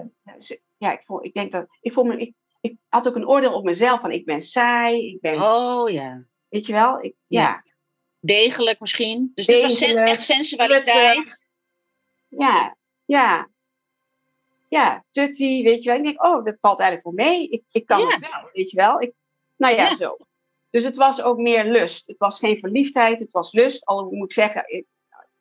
ja, 0.78 0.91
ik, 0.91 1.02
voel, 1.06 1.24
ik 1.26 1.34
denk 1.34 1.52
dat. 1.52 1.68
Ik, 1.82 1.93
voel 1.93 2.04
me, 2.04 2.18
ik, 2.18 2.34
ik 2.62 2.76
had 2.89 3.07
ook 3.07 3.16
een 3.16 3.28
oordeel 3.28 3.53
op 3.53 3.64
mezelf 3.64 4.01
van 4.01 4.12
ik 4.12 4.26
ben 4.26 4.41
saai, 4.41 5.07
ik 5.14 5.22
ben. 5.22 5.41
Oh 5.41 5.89
ja. 5.89 6.24
Weet 6.49 6.66
je 6.66 6.74
wel? 6.74 7.01
Ik, 7.03 7.14
ja. 7.28 7.41
Ja. 7.41 7.64
Degelijk 8.20 8.80
misschien. 8.80 9.32
Dus 9.36 9.45
dit 9.45 9.62
was 9.62 9.82
echt 9.82 10.22
sensualiteit. 10.22 11.45
ja, 12.28 12.76
ja. 13.05 13.49
Ja, 14.68 15.03
tutty, 15.09 15.64
weet 15.64 15.84
je 15.84 15.89
wel. 15.89 15.97
Ik 15.97 16.03
denk, 16.03 16.24
oh, 16.24 16.45
dat 16.45 16.55
valt 16.59 16.80
eigenlijk 16.80 17.16
wel 17.18 17.28
mee. 17.28 17.47
Ik, 17.49 17.64
ik 17.72 17.86
kan 17.86 17.99
Ja. 17.99 18.07
het 18.07 18.20
wel, 18.20 18.49
weet 18.53 18.70
je 18.70 18.76
wel. 18.78 19.01
Ik, 19.01 19.14
nou 19.57 19.76
ja, 19.76 19.84
Ja. 19.84 19.93
zo. 19.93 20.18
Dus 20.70 20.84
het 20.84 20.95
was 20.95 21.22
ook 21.22 21.38
meer 21.38 21.66
lust. 21.66 22.07
Het 22.07 22.18
was 22.18 22.39
geen 22.39 22.59
verliefdheid, 22.59 23.20
het 23.20 23.32
was 23.32 23.51
lust. 23.51 23.86
Al 23.86 24.09
moet 24.12 24.26
ik 24.28 24.34
zeggen, 24.34 24.64
ik- 24.68 24.86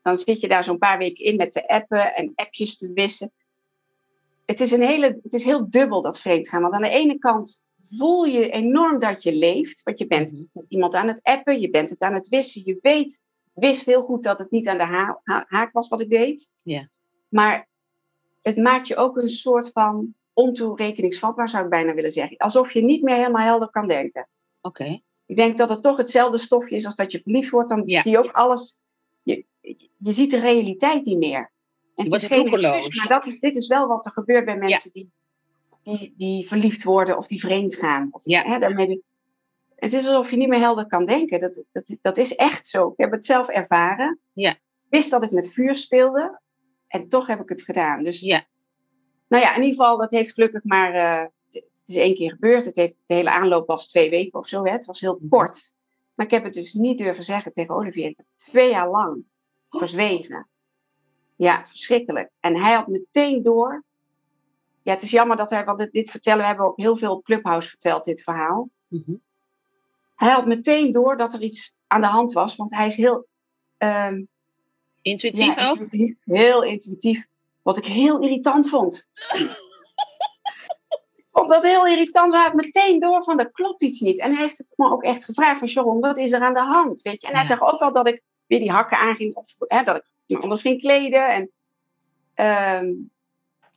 dan 0.03 0.17
zit 0.17 0.41
je 0.41 0.49
daar 0.49 0.65
zo'n 0.65 0.79
paar 0.79 0.99
weken 0.99 1.25
in 1.25 1.37
met 1.37 1.53
te 1.53 1.69
appen 1.69 2.15
en 2.15 2.33
appjes 2.35 2.77
te 2.79 2.93
wissen. 2.93 3.33
Het, 4.51 4.61
is 4.61 4.71
een 4.71 4.83
hele, 4.83 5.19
het 5.23 5.33
is 5.33 5.45
heel 5.45 5.71
dubbel 5.71 6.03
dat 6.03 6.21
vreemdgaan. 6.21 6.63
Want 6.63 6.75
aan 6.75 6.83
de 6.83 6.89
ene 6.89 7.19
kant 7.19 7.65
voel 7.99 8.25
je 8.25 8.51
enorm 8.51 8.99
dat 8.99 9.23
je 9.23 9.35
leeft. 9.35 9.83
Want 9.83 9.99
je 9.99 10.07
bent 10.07 10.33
Mhm. 10.33 10.43
met 10.53 10.65
iemand 10.69 10.95
aan 10.95 11.09
het 11.09 11.23
appen, 11.23 11.61
je 11.61 11.71
bent 11.71 11.91
het 11.91 12.01
aan 12.01 12.15
het 12.15 12.29
wissen. 12.29 12.63
Je 12.65 12.79
weet, 12.83 13.23
wist 13.55 13.87
heel 13.87 14.03
goed 14.03 14.23
dat 14.23 14.39
het 14.39 14.51
niet 14.51 14.69
aan 14.69 14.79
de 14.79 14.85
ha- 14.85 15.21
ha- 15.25 15.45
haak 15.49 15.73
was 15.73 15.89
wat 15.89 16.01
ik 16.01 16.11
deed. 16.11 16.53
Ja. 16.63 16.89
Maar 17.29 17.69
het 18.43 18.57
maakt 18.57 18.87
je 18.87 18.97
ook 18.97 19.17
een 19.17 19.31
soort 19.31 19.71
van 19.73 20.15
ontoerekeningsvatbaar, 20.33 21.49
zou 21.49 21.65
ik 21.65 21.71
bijna 21.71 21.95
willen 21.95 22.13
zeggen. 22.13 22.37
Alsof 22.37 22.73
je 22.73 22.83
niet 22.83 23.03
meer 23.03 23.17
helemaal 23.17 23.47
helder 23.47 23.71
kan 23.71 23.87
denken. 23.87 24.29
Oké. 24.61 25.01
Ik 25.27 25.37
denk 25.37 25.59
dat 25.59 25.69
het 25.69 25.83
toch 25.83 25.97
hetzelfde 25.97 26.39
stofje 26.39 26.75
is 26.75 26.87
als 26.87 26.95
dat 26.97 27.13
je 27.13 27.21
verliefd 27.23 27.51
wordt. 27.51 27.69
Dan 27.69 27.83
Ja. 27.85 28.01
zie 28.01 28.11
je 28.11 28.19
ook 28.19 28.33
alles. 28.33 28.79
Je, 29.23 29.45
je 29.97 30.13
ziet 30.13 30.31
de 30.31 30.41
realiteit 30.41 31.05
niet 31.05 31.19
meer. 31.19 31.53
En 32.01 32.13
het 32.13 32.23
is 32.23 32.29
geen 32.29 32.39
roekeloos. 32.49 32.77
excuus, 32.77 32.97
maar 33.09 33.19
dat 33.21 33.27
is, 33.33 33.41
dit 33.41 33.57
is 33.57 33.67
wel 33.67 33.87
wat 33.87 34.05
er 34.05 34.13
gebeurt 34.13 34.45
bij 34.45 34.57
mensen 34.57 34.93
die, 34.93 35.11
die, 35.83 36.15
die 36.17 36.49
verliefd 36.49 36.85
worden 36.85 37.17
of 37.17 37.27
die 37.27 37.41
vreemd 37.41 37.75
gaan. 37.75 38.09
Of, 38.11 38.21
Ja. 38.25 38.43
hè, 38.43 38.59
daarmee 38.59 39.03
het 39.77 39.93
is 39.93 40.07
alsof 40.07 40.31
je 40.31 40.37
niet 40.37 40.49
meer 40.49 40.61
helder 40.61 40.87
kan 40.87 41.05
denken. 41.05 41.41
Dat, 41.41 41.63
dat, 41.73 41.97
dat 42.03 42.19
is 42.19 42.35
echt 42.37 42.69
zo. 42.69 42.89
Ik 42.89 42.95
heb 42.97 43.11
het 43.11 43.27
zelf 43.27 43.49
ervaren. 43.49 44.19
Ja. 44.33 44.51
Ik 44.51 44.59
wist 44.89 45.11
dat 45.11 45.23
ik 45.23 45.31
met 45.31 45.53
vuur 45.53 45.77
speelde. 45.77 46.41
En 46.87 47.09
toch 47.09 47.27
heb 47.27 47.41
ik 47.41 47.49
het 47.49 47.63
gedaan. 47.63 48.05
Dus 48.05 48.21
Ja. 48.21 48.45
nou 49.29 49.43
ja, 49.43 49.51
in 49.57 49.63
ieder 49.63 49.77
geval, 49.79 49.97
dat 49.99 50.11
heeft 50.11 50.33
gelukkig 50.33 50.65
maar. 50.65 50.93
eh, 50.95 51.27
het 51.53 51.99
is 51.99 52.05
één 52.05 52.15
keer 52.15 52.31
gebeurd. 52.31 52.65
Het 52.65 52.77
heeft, 52.77 52.99
de 53.07 53.15
hele 53.15 53.31
aanloop 53.31 53.67
was 53.67 53.89
twee 53.89 54.11
weken 54.11 54.39
of 54.39 54.49
zo. 54.49 54.65
Hè. 54.65 54.71
Het 54.73 54.85
was 54.85 55.01
heel 55.01 55.19
Mhm. 55.21 55.29
kort. 55.29 55.73
Maar 56.15 56.27
ik 56.27 56.33
heb 56.33 56.45
het 56.45 56.55
dus 56.55 56.73
niet 56.73 56.99
durven 56.99 57.25
zeggen 57.25 57.53
tegen 57.53 57.75
Olivier. 57.75 58.09
Ik 58.09 58.17
heb 58.17 58.27
twee 58.37 58.71
jaar 58.71 58.91
lang 58.91 59.25
verzwegen. 59.71 60.49
Ja, 61.41 61.67
verschrikkelijk. 61.67 62.31
En 62.41 62.57
hij 62.57 62.75
had 62.75 62.87
meteen 62.87 63.43
door. 63.43 63.85
Ja, 64.83 64.93
het 64.93 65.03
is 65.03 65.11
jammer 65.11 65.37
dat 65.37 65.51
hij, 65.51 65.65
want 65.65 65.89
dit, 65.93 66.11
vertellen, 66.11 66.41
we 66.41 66.47
hebben 66.47 66.67
ook 66.67 66.77
heel 66.77 66.97
veel 66.97 67.13
op 67.13 67.25
Clubhouse 67.25 67.69
verteld, 67.69 68.05
dit 68.05 68.23
verhaal. 68.23 68.69
Mhm. 68.89 69.15
Hij 70.17 70.31
had 70.31 70.47
meteen 70.47 70.93
door 70.93 71.17
dat 71.17 71.35
er 71.35 71.43
iets 71.43 71.75
aan 71.87 72.01
de 72.01 72.07
hand 72.07 72.33
was, 72.33 72.57
want 72.57 72.71
hij 72.71 72.87
is 72.87 72.97
heel. 72.97 73.27
ehm, 73.77 74.25
Intuïtief 75.03 75.55
ja, 75.55 75.69
ook? 75.71 75.79
intuïtief, 75.79 76.17
heel 76.25 76.63
intuïtief. 76.63 77.27
Wat 77.63 77.77
ik 77.77 77.85
heel 77.85 78.21
irritant 78.21 78.69
vond. 78.69 79.09
Ik 79.33 81.27
vond 81.33 81.49
dat 81.49 81.63
heel 81.63 81.87
irritant. 81.87 82.33
Hij 82.33 82.43
had 82.43 82.55
meteen 82.55 83.01
door 83.01 83.25
van, 83.25 83.39
er 83.39 83.51
klopt 83.51 83.83
iets 83.83 84.01
niet. 84.01 84.19
En 84.19 84.33
hij 84.33 84.43
heeft 84.43 84.59
het 84.59 84.67
me 84.77 84.91
ook 84.91 85.03
echt 85.03 85.25
gevraagd 85.25 85.59
van, 85.59 85.69
Sharon, 85.69 86.01
wat 86.01 86.19
is 86.19 86.33
er 86.33 86.41
aan 86.41 86.55
de 86.55 86.61
hand? 86.61 87.03
Weet 87.03 87.23
je? 87.23 87.29
En 87.29 87.35
hij 87.35 87.45
zag 87.45 87.61
ook 87.61 87.81
wel 87.81 87.93
dat 87.93 88.07
ik 88.09 88.23
weer 88.47 88.59
die 88.59 88.71
hakken 88.71 88.99
aanging. 88.99 89.35
Of 89.35 89.55
hè, 89.59 89.83
dat 89.85 89.97
ik 89.97 90.10
me 90.37 90.43
anders 90.43 90.61
ging 90.61 90.81
kleden. 90.81 91.29
En, 91.35 91.51
ehm, 92.35 92.93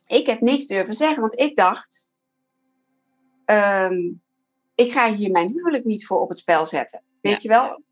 ik 0.06 0.26
heb 0.26 0.40
niks 0.40 0.66
durven 0.66 0.94
zeggen, 0.94 1.20
want 1.20 1.38
ik 1.38 1.56
dacht... 1.56 2.12
ehm, 3.44 4.12
ik 4.74 4.92
ga 4.92 5.12
hier 5.14 5.30
mijn 5.30 5.48
huwelijk 5.48 5.84
niet 5.84 6.06
voor 6.06 6.20
op 6.20 6.28
het 6.28 6.38
spel 6.38 6.66
zetten. 6.66 7.02
Weet 7.20 7.32
Ja. 7.32 7.38
je 7.42 7.48
wel? 7.48 7.82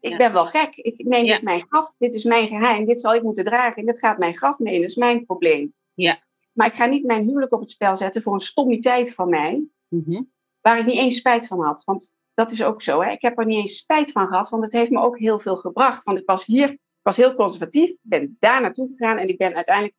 Ik 0.00 0.10
Ja. 0.10 0.16
ben 0.16 0.32
wel 0.32 0.46
gek. 0.46 0.76
Ik 0.76 1.04
neem 1.06 1.24
Ja. 1.24 1.34
dit 1.34 1.42
mijn 1.42 1.66
graf. 1.68 1.94
Dit 1.98 2.14
is 2.14 2.24
mijn 2.24 2.48
geheim. 2.48 2.84
Dit 2.86 3.00
zal 3.00 3.14
ik 3.14 3.22
moeten 3.22 3.44
dragen. 3.44 3.76
En 3.76 3.86
dit 3.86 3.98
gaat 3.98 4.18
mijn 4.18 4.36
graf 4.36 4.58
mee. 4.58 4.80
Dat 4.80 4.90
is 4.90 4.96
mijn 4.96 5.26
probleem. 5.26 5.74
Ja. 5.94 6.22
Maar 6.52 6.66
ik 6.66 6.74
ga 6.74 6.86
niet 6.86 7.04
mijn 7.04 7.24
huwelijk 7.24 7.52
op 7.52 7.60
het 7.60 7.70
spel 7.70 7.96
zetten 7.96 8.22
voor 8.22 8.34
een 8.34 8.40
stommiteit 8.40 9.14
van 9.14 9.28
mij. 9.28 9.64
Mhm. 9.88 10.22
Waar 10.60 10.78
ik 10.78 10.86
niet 10.86 10.96
eens 10.96 11.16
spijt 11.16 11.46
van 11.46 11.60
had. 11.60 11.84
Want 11.84 12.16
dat 12.34 12.50
is 12.52 12.62
ook 12.62 12.82
zo. 12.82 13.02
Hè? 13.02 13.10
Ik 13.10 13.22
heb 13.22 13.38
er 13.38 13.44
niet 13.46 13.58
eens 13.60 13.76
spijt 13.76 14.12
van 14.12 14.26
gehad. 14.26 14.48
Want 14.48 14.62
het 14.62 14.72
heeft 14.72 14.90
me 14.90 15.00
ook 15.00 15.18
heel 15.18 15.38
veel 15.38 15.56
gebracht. 15.56 16.02
Want 16.02 16.18
ik 16.18 16.26
was 16.26 16.44
hier. 16.44 16.78
Ik 17.02 17.08
was 17.08 17.16
heel 17.16 17.34
conservatief. 17.34 17.88
Ik 17.90 17.98
ben 18.02 18.36
daar 18.40 18.60
naartoe 18.60 18.88
gegaan. 18.96 19.18
En 19.18 19.28
ik 19.28 19.38
ben 19.38 19.54
uiteindelijk 19.54 19.96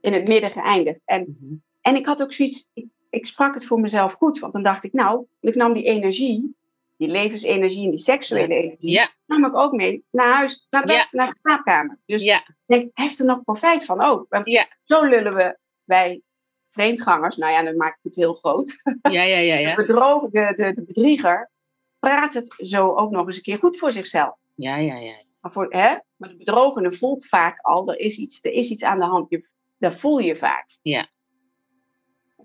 in 0.00 0.12
het 0.12 0.28
midden 0.28 0.50
geëindigd. 0.50 1.00
En 1.04 1.36
Mhm. 1.40 1.54
en 1.80 1.96
ik 1.96 2.06
had 2.06 2.22
ook 2.22 2.32
zoiets, 2.32 2.70
ik, 2.74 2.86
ik 3.10 3.26
sprak 3.26 3.54
het 3.54 3.66
voor 3.66 3.80
mezelf 3.80 4.12
goed. 4.12 4.38
Want 4.38 4.52
dan 4.52 4.62
dacht 4.62 4.84
ik, 4.84 4.92
nou, 4.92 5.26
ik 5.40 5.54
nam 5.54 5.72
die 5.72 5.84
energie, 5.84 6.56
die 6.96 7.08
levensenergie 7.08 7.84
en 7.84 7.90
die 7.90 7.98
seksuele 7.98 8.54
energie, 8.54 8.90
Ja, 8.90 9.10
nam 9.26 9.44
ik 9.44 9.54
ook 9.56 9.72
mee 9.72 10.04
naar 10.10 10.34
huis, 10.34 10.66
naar 10.70 10.86
de, 10.86 10.92
Ja. 10.92 11.06
naar 11.10 11.26
de 11.30 11.38
slaapkamer. 11.42 11.98
Dus 12.06 12.22
ja, 12.24 12.38
ik 12.38 12.54
denk, 12.66 12.90
heeft 12.94 13.18
er 13.18 13.24
nog 13.24 13.42
profijt 13.44 13.84
van 13.84 14.00
ook? 14.02 14.26
Want 14.28 14.46
Ja. 14.46 14.66
zo 14.84 15.04
lullen 15.04 15.34
we 15.34 15.58
bij 15.84 16.22
vreemdgangers, 16.70 17.36
nou 17.36 17.52
ja, 17.52 17.62
dan 17.62 17.76
maak 17.76 17.92
ik 17.96 18.02
het 18.02 18.14
heel 18.16 18.34
groot. 18.34 18.82
ja, 19.02 19.22
ja, 19.22 19.38
ja, 19.38 19.56
De, 19.76 19.82
ja. 19.92 20.28
de, 20.30 20.52
de, 20.56 20.72
de 20.74 20.82
bedrieger 20.86 21.50
praat 21.98 22.34
het 22.34 22.54
zo 22.58 22.94
ook 22.94 23.10
nog 23.10 23.26
eens 23.26 23.36
een 23.36 23.42
keer 23.42 23.58
goed 23.58 23.78
voor 23.78 23.92
zichzelf. 23.92 24.36
Ja, 24.54 24.76
ja, 24.76 24.96
ja. 24.96 25.26
Maar, 25.40 25.52
voor, 25.52 25.66
hè? 25.68 25.96
maar 26.16 26.28
de 26.28 26.36
bedrogene 26.36 26.92
voelt 26.92 27.26
vaak 27.26 27.60
al, 27.60 27.88
er 27.88 27.98
is 27.98 28.18
iets, 28.18 28.38
er 28.42 28.52
is 28.52 28.70
iets 28.70 28.82
aan 28.82 28.98
de 28.98 29.04
hand. 29.04 29.26
Je, 29.28 29.48
dat 29.78 29.94
voel 29.94 30.18
je 30.18 30.36
vaak. 30.36 30.78
Ja. 30.82 31.08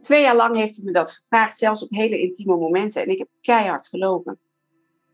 Twee 0.02 0.22
jaar 0.22 0.36
lang 0.36 0.56
heeft 0.56 0.76
hij 0.76 0.86
me 0.86 0.92
dat 0.92 1.12
gevraagd, 1.12 1.58
zelfs 1.58 1.84
op 1.84 1.90
hele 1.90 2.20
intieme 2.20 2.58
momenten. 2.58 3.02
En 3.02 3.10
ik 3.10 3.18
heb 3.18 3.28
keihard 3.42 3.88
gelogen. 3.88 4.40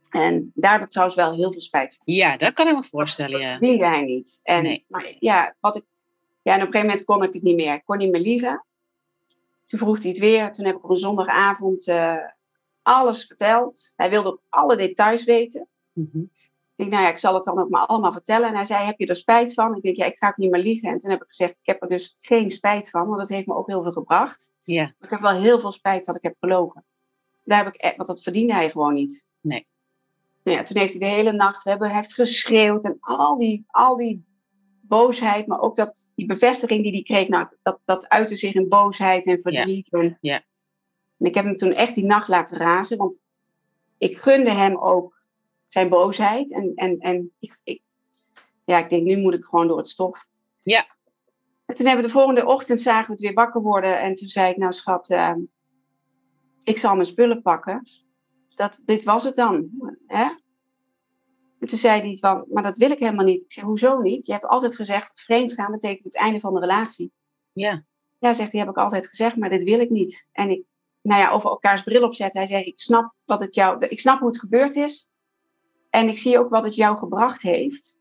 En 0.10 0.52
daar 0.56 0.72
heb 0.72 0.82
ik 0.82 0.90
trouwens 0.90 1.18
wel 1.18 1.34
heel 1.34 1.52
veel 1.52 1.62
spijt 1.62 1.96
van. 1.96 2.14
Ja, 2.14 2.38
dat 2.38 2.54
kan 2.54 2.68
ik 2.68 2.76
me 2.76 2.84
voorstellen, 2.84 3.32
Dat 3.32 3.42
ja. 3.42 3.58
verdiende 3.58 3.86
hij 3.86 4.02
niet. 4.02 4.40
En, 4.44 4.64
Nee. 4.64 4.86
Maar 4.88 5.16
ja, 5.20 5.56
wat 5.60 5.76
ik, 5.76 5.84
ja, 6.42 6.54
en 6.54 6.60
op 6.60 6.66
een 6.66 6.74
gegeven 6.74 6.88
moment 6.88 7.06
kon 7.06 7.24
ik 7.24 7.34
het 7.34 7.44
niet 7.44 7.56
meer. 7.56 7.74
Ik 7.74 7.86
kon 7.86 7.98
niet 7.98 8.12
meer 8.12 8.22
liegen. 8.22 8.66
Toen 9.66 9.80
vroeg 9.80 10.02
hij 10.02 10.10
het 10.10 10.20
weer. 10.20 10.52
Toen 10.52 10.66
heb 10.66 10.76
ik 10.76 10.84
op 10.84 10.90
een 10.90 10.96
zondagavond 10.96 11.88
eh, 11.88 12.26
alles 12.82 13.26
verteld. 13.26 13.94
Hij 13.96 14.10
wilde 14.10 14.30
ook 14.30 14.42
alle 14.50 14.76
details 14.76 15.24
weten. 15.24 15.68
Mhm. 15.94 16.24
Denk, 16.86 16.92
nou 16.92 17.04
ja, 17.04 17.10
ik 17.10 17.18
zal 17.18 17.34
het 17.34 17.44
dan 17.44 17.60
ook 17.60 17.70
maar 17.70 17.86
allemaal 17.86 18.12
vertellen. 18.12 18.48
En 18.48 18.56
hij 18.56 18.66
zei, 18.66 18.86
heb 18.86 19.00
je 19.00 19.06
er 19.06 19.16
spijt 19.16 19.54
van? 19.54 19.76
Ik 19.76 19.82
denk, 19.82 19.96
ja, 19.96 20.06
ik 20.06 20.18
ga 20.18 20.28
ook 20.28 20.38
niet 20.38 20.52
meer 20.52 20.62
liegen. 20.62 20.90
En 20.90 20.98
toen 20.98 21.10
heb 21.10 21.22
ik 21.22 21.28
gezegd, 21.30 21.52
ik 21.58 21.66
heb 21.66 21.82
er 21.82 21.90
dus 21.90 22.18
geen 22.22 22.50
spijt 22.50 22.90
van, 22.90 23.08
want 23.08 23.20
dat 23.20 23.30
heeft 23.30 23.48
me 23.48 23.56
ook 23.56 23.68
heel 23.68 23.84
veel 23.84 23.92
gebracht. 23.92 24.54
Ja, 24.64 24.84
Maar 24.84 24.96
ik 25.00 25.10
heb 25.10 25.22
wel 25.22 25.42
heel 25.42 25.60
veel 25.60 25.72
spijt 25.72 26.06
dat 26.06 26.16
ik 26.16 26.24
heb 26.24 26.36
gelogen. 26.40 26.86
Daar 27.44 27.64
heb 27.64 27.74
ik, 27.74 27.84
e- 27.84 27.96
want 27.96 28.08
dat 28.08 28.24
verdiende 28.24 28.54
hij 28.54 28.70
gewoon 28.70 28.94
niet. 28.94 29.26
Nee. 29.42 29.68
Nou 30.44 30.58
ja, 30.58 30.64
toen 30.64 30.78
heeft 30.78 30.92
hij 31.00 31.10
de 31.10 31.16
hele 31.16 31.32
nacht, 31.32 31.64
we 31.64 31.70
hebben, 31.70 31.88
hij 31.88 31.98
heeft 31.98 32.14
geschreeuwd 32.14 32.84
en 32.86 32.98
al 33.00 33.38
die, 33.38 33.64
al 33.68 33.96
die 33.98 34.26
boosheid, 34.82 35.48
maar 35.48 35.60
ook 35.62 35.76
dat, 35.76 36.10
die 36.16 36.26
bevestiging 36.26 36.84
die 36.84 36.92
hij 36.92 37.02
kreeg, 37.04 37.28
nou, 37.28 37.48
dat, 37.62 37.80
dat 37.86 38.10
uitte 38.10 38.36
zich 38.36 38.54
in 38.54 38.68
boosheid 38.68 39.26
en 39.26 39.40
verdriet. 39.42 39.92
En, 39.92 40.18
Ja. 40.22 40.36
en 41.18 41.26
ik 41.26 41.36
heb 41.36 41.46
hem 41.46 41.58
toen 41.58 41.74
echt 41.74 41.96
die 41.96 42.06
nacht 42.06 42.28
laten 42.28 42.58
razen, 42.58 42.98
want 42.98 43.22
ik 43.98 44.18
gunde 44.18 44.52
hem 44.52 44.78
ook 44.78 45.19
zijn 45.70 45.90
boosheid. 45.90 46.54
En, 46.54 46.72
en, 46.76 47.00
en 47.00 47.32
ik, 47.40 47.60
ik, 47.64 47.82
ja, 48.66 48.78
ik 48.78 48.90
denk, 48.90 49.04
nu 49.04 49.18
moet 49.18 49.34
ik 49.34 49.46
gewoon 49.46 49.68
door 49.68 49.78
het 49.78 49.90
stof. 49.90 50.26
Ja. 50.64 50.88
En 51.66 51.76
toen 51.76 51.86
hebben 51.86 52.04
we 52.06 52.12
de 52.12 52.18
volgende 52.18 52.46
ochtend 52.46 52.82
zagen 52.82 53.06
we 53.06 53.12
het 53.12 53.22
weer 53.22 53.34
wakker 53.34 53.62
worden. 53.62 54.00
En 54.00 54.16
toen 54.16 54.28
zei 54.28 54.52
ik, 54.52 54.58
nou 54.58 54.74
schat, 54.74 55.10
eh, 55.10 55.36
ik 56.64 56.78
zal 56.78 56.94
mijn 56.94 57.06
spullen 57.06 57.42
pakken. 57.42 57.82
Dat, 58.56 58.78
dit 58.86 59.04
was 59.04 59.24
het 59.24 59.36
dan. 59.36 59.70
Hè? 60.08 60.24
En 61.60 61.68
toen 61.68 61.78
zei 61.78 62.02
hij 62.02 62.18
van, 62.20 62.46
maar 62.50 62.64
dat 62.64 62.78
wil 62.78 62.92
ik 62.92 63.00
helemaal 63.00 63.26
niet. 63.26 63.42
Ik 63.42 63.52
zei, 63.52 63.66
hoezo 63.66 64.02
niet? 64.02 64.26
Je 64.26 64.32
hebt 64.32 64.46
altijd 64.46 64.76
gezegd 64.76 65.08
dat 65.08 65.20
vreemd 65.20 65.54
gaan 65.54 65.72
betekent 65.72 66.04
het 66.04 66.16
einde 66.16 66.40
van 66.40 66.54
de 66.54 66.60
relatie. 66.60 67.12
ja, 67.54 67.84
Ja, 68.20 68.34
zegt 68.34 68.52
hij, 68.52 68.60
heb 68.60 68.70
ik 68.70 68.78
altijd 68.78 69.08
gezegd, 69.08 69.36
maar 69.36 69.50
dit 69.50 69.64
wil 69.64 69.80
ik 69.80 69.90
niet. 69.90 70.28
En 70.32 70.50
ik, 70.50 70.64
nou 71.02 71.22
ja, 71.22 71.32
over 71.32 71.50
elkaars 71.50 71.84
bril 71.84 72.04
opzetten. 72.04 72.40
Hij 72.40 72.50
zegt, 72.50 72.68
ik 72.68 72.80
snap, 72.80 73.14
wat 73.26 73.40
het 73.40 73.56
jou, 73.56 73.86
ik 73.86 74.00
snap 74.00 74.20
hoe 74.20 74.28
het 74.28 74.40
gebeurd 74.40 74.76
is. 74.76 75.12
En 75.90 76.08
ik 76.08 76.18
zie 76.18 76.40
ook 76.40 76.50
wat 76.50 76.64
het 76.64 76.76
jou 76.76 76.98
gebracht 76.98 77.42
heeft. 77.42 77.98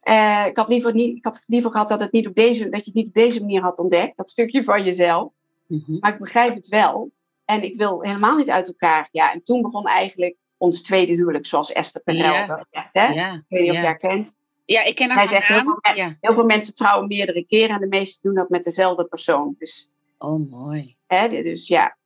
Eh, 0.00 0.44
ik, 0.46 0.56
had 0.56 0.68
liever 0.68 0.94
niet, 0.94 1.16
ik 1.16 1.24
had 1.24 1.42
liever 1.46 1.70
gehad 1.70 1.88
dat, 1.88 2.00
het 2.00 2.12
niet 2.12 2.26
op 2.26 2.34
deze, 2.34 2.68
dat 2.68 2.80
je 2.80 2.86
het 2.86 2.94
niet 2.94 3.06
op 3.06 3.14
deze 3.14 3.40
manier 3.40 3.62
had 3.62 3.78
ontdekt. 3.78 4.16
Dat 4.16 4.30
stukje 4.30 4.64
van 4.64 4.84
jezelf. 4.84 5.32
Mhm. 5.66 5.96
Maar 6.00 6.12
ik 6.12 6.18
begrijp 6.18 6.54
het 6.54 6.68
wel. 6.68 7.10
En 7.44 7.62
ik 7.62 7.76
wil 7.76 8.00
helemaal 8.02 8.36
niet 8.36 8.50
uit 8.50 8.66
elkaar. 8.66 9.08
Ja, 9.12 9.32
en 9.32 9.42
toen 9.42 9.62
begon 9.62 9.86
eigenlijk 9.86 10.36
ons 10.56 10.82
tweede 10.82 11.12
huwelijk, 11.12 11.46
zoals 11.46 11.72
Esther 11.72 12.02
Perel 12.02 12.32
Ja. 12.32 12.46
dat 12.46 12.66
zegt. 12.70 12.88
Hè? 12.94 13.06
ja. 13.06 13.32
Ik 13.34 13.42
weet 13.48 13.60
niet 13.60 13.68
of 13.70 13.76
je 13.76 13.80
ja. 13.82 13.86
haar 13.88 13.98
kent. 13.98 14.36
Ja, 14.64 14.84
ik 14.84 14.94
ken 14.94 15.08
haar 15.10 15.18
Hij 15.18 15.28
zegt 15.28 15.46
heel 15.48 15.56
naam. 15.64 15.78
veel- 15.80 15.94
Ja. 15.96 16.16
Heel 16.20 16.34
veel 16.34 16.44
mensen 16.44 16.74
trouwen 16.74 17.08
meerdere 17.08 17.44
keren 17.44 17.74
en 17.74 17.80
de 17.80 17.86
meesten 17.86 18.22
doen 18.22 18.34
dat 18.34 18.48
met 18.48 18.64
dezelfde 18.64 19.04
persoon. 19.04 19.54
Dus 19.58 19.90
Oh, 20.18 20.50
mooi. 20.50 20.96
Hè, 21.06 21.28
dus 21.42 21.68
ja. 21.68 21.96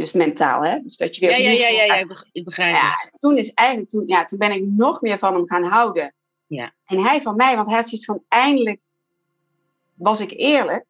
Dus 0.00 0.12
mentaal, 0.12 0.64
hè? 0.64 0.80
Dus 0.82 0.96
dat 0.96 1.14
je 1.16 1.20
weer 1.26 1.30
Ja, 1.30 1.36
ja, 1.36 1.50
ja, 1.50 1.68
ja, 1.68 1.82
ja, 1.82 1.94
ik 1.94 2.08
beg- 2.08 2.28
ik 2.32 2.44
begrijp 2.44 2.74
Ja, 2.76 2.88
het. 2.88 3.10
toen 3.18 3.36
is 3.36 3.52
eigenlijk 3.52 3.88
toen, 3.90 4.06
ja, 4.06 4.24
toen 4.24 4.38
ben 4.38 4.52
ik 4.52 4.64
nog 4.66 5.00
meer 5.00 5.18
van 5.18 5.34
hem 5.34 5.46
gaan 5.48 5.64
houden. 5.64 6.14
Ja. 6.46 6.72
En 6.84 6.98
hij 6.98 7.20
van 7.20 7.36
mij, 7.36 7.54
want 7.54 7.66
hij 7.66 7.76
had 7.76 7.84
zoiets 7.88 8.04
van 8.06 8.24
eindelijk 8.28 8.80
was 9.94 10.20
ik 10.20 10.30
eerlijk. 10.30 10.86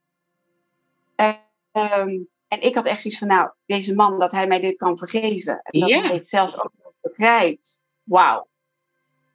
Eh, 1.14 1.34
ehm, 1.72 2.18
en 2.48 2.60
ik 2.62 2.74
had 2.74 2.84
echt 2.86 3.00
zoiets 3.00 3.18
van, 3.20 3.28
nou, 3.28 3.50
deze 3.66 3.94
man, 3.94 4.18
dat 4.18 4.30
hij 4.30 4.46
mij 4.46 4.60
dit 4.60 4.76
kan 4.76 4.98
vergeven. 4.98 5.60
En 5.62 5.80
dat 5.80 5.88
Ja. 5.88 6.00
hij 6.00 6.14
het 6.14 6.26
zelfs 6.26 6.56
ook 6.58 6.72
begrijpt. 7.00 7.80
Wauw. 8.02 8.48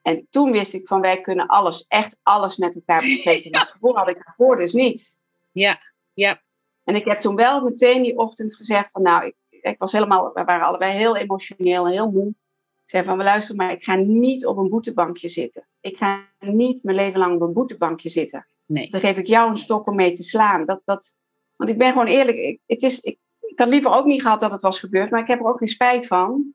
En 0.02 0.28
toen 0.30 0.52
wist 0.52 0.74
ik 0.74 0.88
van, 0.88 1.02
wij 1.02 1.22
kunnen 1.22 1.48
alles, 1.48 1.86
echt 1.88 2.20
alles 2.24 2.58
met 2.58 2.76
elkaar 2.76 3.02
bespreken. 3.10 3.52
Dat 3.52 3.70
gevoel 3.70 3.96
had 3.98 4.10
ik 4.10 4.18
ervoor 4.18 4.56
dus 4.56 4.74
niet. 4.74 5.22
Ja, 5.52 5.80
ja. 6.14 6.44
En 6.84 6.96
ik 6.96 7.06
heb 7.06 7.22
toen 7.22 7.36
wel 7.36 7.62
meteen 7.64 8.02
die 8.02 8.18
ochtend 8.18 8.56
gezegd 8.56 8.90
van 8.92 9.02
nou, 9.02 9.26
ik, 9.26 9.36
ik 9.72 9.80
was 9.80 9.92
helemaal, 9.92 10.34
we 10.34 10.44
waren 10.44 10.68
allebei 10.68 10.92
heel 10.92 11.16
emotioneel 11.16 11.86
en 11.86 11.92
heel 11.92 12.12
moe. 12.12 12.28
Ik 12.28 12.92
zei 12.92 13.04
van, 13.04 13.18
luister 13.18 13.56
maar, 13.56 13.72
ik 13.72 13.84
ga 13.84 13.96
niet 13.96 14.46
op 14.46 14.58
een 14.58 14.70
boetebankje 14.70 15.28
zitten. 15.28 15.68
Ik 15.82 15.98
ga 15.98 16.30
niet 16.40 16.84
mijn 16.84 16.98
leven 16.98 17.20
lang 17.20 17.36
op 17.36 17.42
een 17.42 17.54
boetebankje 17.54 18.10
zitten. 18.10 18.48
Nee. 18.66 18.90
Dan 18.90 19.00
geef 19.00 19.18
ik 19.18 19.28
jou 19.28 19.50
een 19.50 19.58
stok 19.58 19.88
om 19.88 19.96
mee 19.96 20.12
te 20.12 20.24
slaan. 20.24 20.66
Dat, 20.66 20.82
dat, 20.84 21.18
want 21.56 21.70
ik 21.70 21.78
ben 21.78 21.92
gewoon 21.92 22.08
eerlijk. 22.08 22.38
Ik, 22.38 22.60
het 22.66 22.82
is, 22.82 23.00
ik, 23.00 23.18
ik 23.40 23.60
had 23.60 23.68
liever 23.68 23.92
ook 23.92 24.06
niet 24.06 24.22
gehad 24.22 24.40
dat 24.40 24.52
het 24.52 24.62
was 24.62 24.80
gebeurd, 24.80 25.10
maar 25.10 25.22
ik 25.22 25.28
heb 25.28 25.40
er 25.40 25.46
ook 25.46 25.58
geen 25.58 25.68
spijt 25.68 26.08
van. 26.08 26.54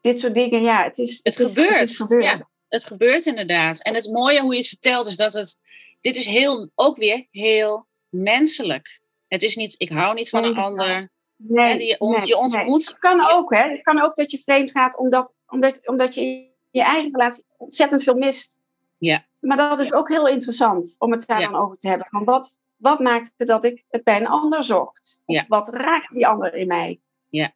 Dit 0.00 0.18
soort 0.18 0.34
dingen, 0.34 0.62
ja, 0.62 0.84
het 0.84 0.98
is. 0.98 1.20
Het 1.22 1.36
gebeurt, 1.36 1.88
is 1.88 2.04
ja. 2.08 2.46
Het 2.68 2.84
gebeurt 2.84 3.26
inderdaad. 3.26 3.82
En 3.82 3.94
het 3.94 4.10
mooie 4.12 4.40
hoe 4.40 4.52
je 4.52 4.58
het 4.58 4.68
vertelt 4.68 5.06
is 5.06 5.16
dat 5.16 5.32
het. 5.32 5.60
Dit 6.00 6.16
is 6.16 6.26
heel, 6.26 6.70
ook 6.74 6.96
weer 6.96 7.26
heel 7.30 7.86
menselijk. 8.08 9.00
Het 9.28 9.42
is 9.42 9.56
niet, 9.56 9.74
ik 9.78 9.88
hou 9.88 10.14
niet 10.14 10.28
van 10.28 10.44
een 10.44 10.56
ander. 10.56 11.10
Nee, 11.40 11.72
En 11.72 11.86
je 11.86 11.98
ont- 11.98 12.16
nee, 12.18 12.26
je 12.26 12.36
ontmoet- 12.36 12.64
nee. 12.66 12.72
Het 12.74 12.98
kan 12.98 13.26
ook, 13.30 13.54
hè? 13.54 13.68
Het 13.70 13.82
kan 13.82 14.00
ook 14.02 14.16
dat 14.16 14.30
je 14.30 14.38
vreemd 14.38 14.70
gaat 14.70 14.98
omdat, 14.98 15.38
omdat, 15.48 15.86
omdat 15.88 16.14
je 16.14 16.20
in 16.20 16.46
je 16.70 16.82
eigen 16.82 17.10
relatie 17.10 17.44
ontzettend 17.56 18.02
veel 18.02 18.14
mist. 18.16 18.60
Ja. 18.98 19.24
Maar 19.40 19.56
dat 19.56 19.78
is 19.80 19.92
ook 19.92 20.08
heel 20.08 20.26
interessant 20.28 20.96
om 20.98 21.12
het 21.12 21.26
daar 21.26 21.40
Ja. 21.40 21.50
dan 21.50 21.60
over 21.60 21.76
te 21.78 21.88
hebben. 21.88 22.06
Van 22.10 22.24
wat, 22.24 22.58
wat 22.76 22.98
maakte 22.98 23.44
dat 23.44 23.64
ik 23.64 23.84
het 23.88 24.04
bij 24.04 24.16
een 24.20 24.26
ander 24.28 24.62
zocht? 24.62 25.22
Ja. 25.26 25.44
Wat 25.48 25.68
raakt 25.68 26.12
die 26.14 26.26
ander 26.26 26.54
in 26.54 26.66
mij? 26.66 27.00
Ja. 27.28 27.52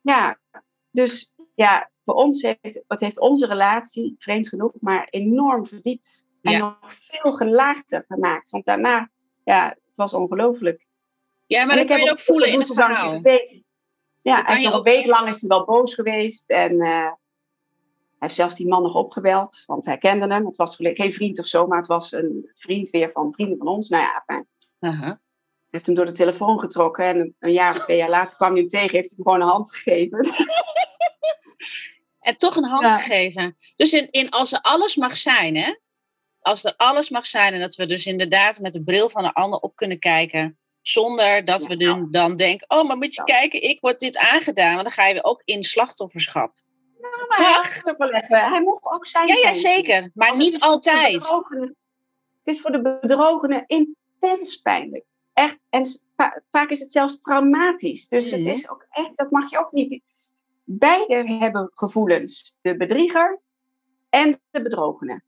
Ja, 0.00 0.38
dus 0.90 1.34
ja, 1.54 1.90
voor 2.04 2.14
ons 2.14 2.42
heeft, 2.42 2.82
wat 2.86 3.00
heeft 3.00 3.18
onze 3.20 3.46
relatie, 3.46 4.14
vreemd 4.18 4.48
genoeg, 4.48 4.72
maar 4.80 5.06
enorm 5.10 5.66
verdiept. 5.66 6.24
En 6.42 6.58
nog 6.58 6.78
veel 6.88 7.32
gelaagder 7.32 8.04
gemaakt. 8.08 8.50
Want 8.50 8.64
daarna, 8.64 9.10
ja, 9.44 9.68
het 9.68 9.96
was 9.96 10.14
ongelooflijk. 10.14 10.86
Ja, 11.56 11.64
maar 11.64 11.74
dat 11.76 11.84
ik 11.84 11.90
kan 11.90 12.00
je 12.00 12.10
ook 12.10 12.20
voelen 12.20 12.48
in 12.52 12.58
het 12.58 12.72
verhaal. 12.72 13.10
gezeten. 13.12 13.64
Ja, 14.22 14.46
en 14.46 14.62
nog 14.62 14.72
ook- 14.72 14.86
een 14.86 14.92
week 14.92 15.06
lang 15.06 15.28
is 15.28 15.40
hij 15.40 15.48
wel 15.48 15.64
boos 15.64 15.94
geweest. 15.94 16.50
En 16.50 16.80
eh, 16.80 16.88
hij 16.88 17.16
heeft 18.18 18.34
zelfs 18.34 18.54
die 18.54 18.68
man 18.68 18.82
nog 18.82 18.94
opgebeld, 18.94 19.62
want 19.66 19.84
hij 19.84 19.98
kende 19.98 20.26
hem. 20.26 20.46
Het 20.46 20.56
was 20.56 20.76
geen 20.78 21.12
vriend 21.12 21.38
of 21.38 21.46
zo, 21.46 21.66
maar 21.66 21.78
het 21.78 21.86
was 21.86 22.12
een 22.12 22.50
vriend 22.54 22.90
weer 22.90 23.10
van 23.10 23.32
vrienden 23.32 23.58
van 23.58 23.68
ons. 23.68 23.88
Nou 23.88 24.02
ja, 24.02 24.22
fijn. 24.26 24.48
Hij 24.78 25.18
heeft 25.70 25.86
hem 25.86 25.94
door 25.94 26.04
de 26.04 26.12
telefoon 26.12 26.58
getrokken. 26.60 27.04
En 27.04 27.34
een, 27.38 27.52
jaar 27.52 27.70
of 27.76 27.78
twee 27.84 27.96
jaar 27.96 28.08
later 28.10 28.36
kwam 28.36 28.50
hij 28.52 28.60
hem 28.60 28.68
tegen. 28.68 28.90
Heeft 28.96 29.10
hem 29.10 29.22
gewoon 29.24 29.40
een 29.40 29.48
hand 29.48 29.74
gegeven. 29.74 30.18
En 32.20 32.36
toch 32.36 32.56
een 32.56 32.64
hand 32.68 32.86
Ja. 32.86 32.98
gegeven. 32.98 33.56
Dus 33.76 33.92
in, 33.92 34.10
in 34.10 34.30
als 34.30 34.52
er 34.52 34.60
alles 34.60 34.96
mag 34.96 35.16
zijn, 35.16 35.56
hè? 35.56 35.74
Als 36.40 36.64
er 36.64 36.74
alles 36.76 37.10
mag 37.10 37.26
zijn 37.26 37.52
en 37.52 37.60
dat 37.60 37.74
we 37.74 37.86
dus 37.86 38.06
inderdaad 38.06 38.58
met 38.60 38.72
de 38.72 38.82
bril 38.82 39.08
van 39.10 39.24
een 39.24 39.32
ander 39.32 39.58
op 39.58 39.76
kunnen 39.76 39.98
kijken. 39.98 40.58
Zonder 40.82 41.44
dat 41.44 41.62
Ja, 41.62 41.68
we 41.68 41.76
dan, 42.10 42.36
denken, 42.36 42.70
oh, 42.70 42.86
maar 42.86 42.96
moet 42.96 43.14
je 43.14 43.24
kijken, 43.24 43.62
ik 43.62 43.80
word 43.80 43.98
dit 43.98 44.16
aangedaan. 44.16 44.70
Want 44.70 44.82
dan 44.82 44.92
ga 44.92 45.06
je 45.06 45.12
weer 45.14 45.24
ook 45.24 45.42
in 45.44 45.64
slachtofferschap. 45.64 46.52
maar 47.28 47.38
hij 47.38 47.46
het 47.86 47.96
wel 47.96 48.10
even. 48.12 48.48
Hij 48.50 48.62
mocht 48.62 48.84
ook 48.84 49.06
zijn. 49.06 49.26
Ja, 49.26 49.34
ja, 49.34 49.54
zeker. 49.54 50.10
Maar 50.14 50.28
het 50.28 50.36
niet 50.36 50.52
de 50.52 50.60
altijd. 50.60 51.12
Het 51.12 52.54
is 52.54 52.60
voor 52.60 52.72
de 52.72 52.98
bedrogenen 53.00 53.64
intens 53.66 54.56
pijnlijk. 54.56 55.04
Echt. 55.32 55.58
En 55.70 55.84
va- 56.16 56.42
vaak 56.50 56.70
is 56.70 56.80
het 56.80 56.92
zelfs 56.92 57.18
traumatisch. 57.22 58.08
Dus 58.08 58.30
het 58.30 58.40
Mhm. 58.40 58.50
is 58.50 58.70
ook 58.70 58.86
echt, 58.90 59.10
dat 59.16 59.30
mag 59.30 59.50
je 59.50 59.58
ook 59.58 59.72
niet. 59.72 60.02
Beide 60.64 61.32
hebben 61.38 61.70
gevoelens. 61.74 62.58
De 62.62 62.76
bedrieger 62.76 63.40
en 64.10 64.40
de 64.50 64.62
bedrogene. 64.62 65.22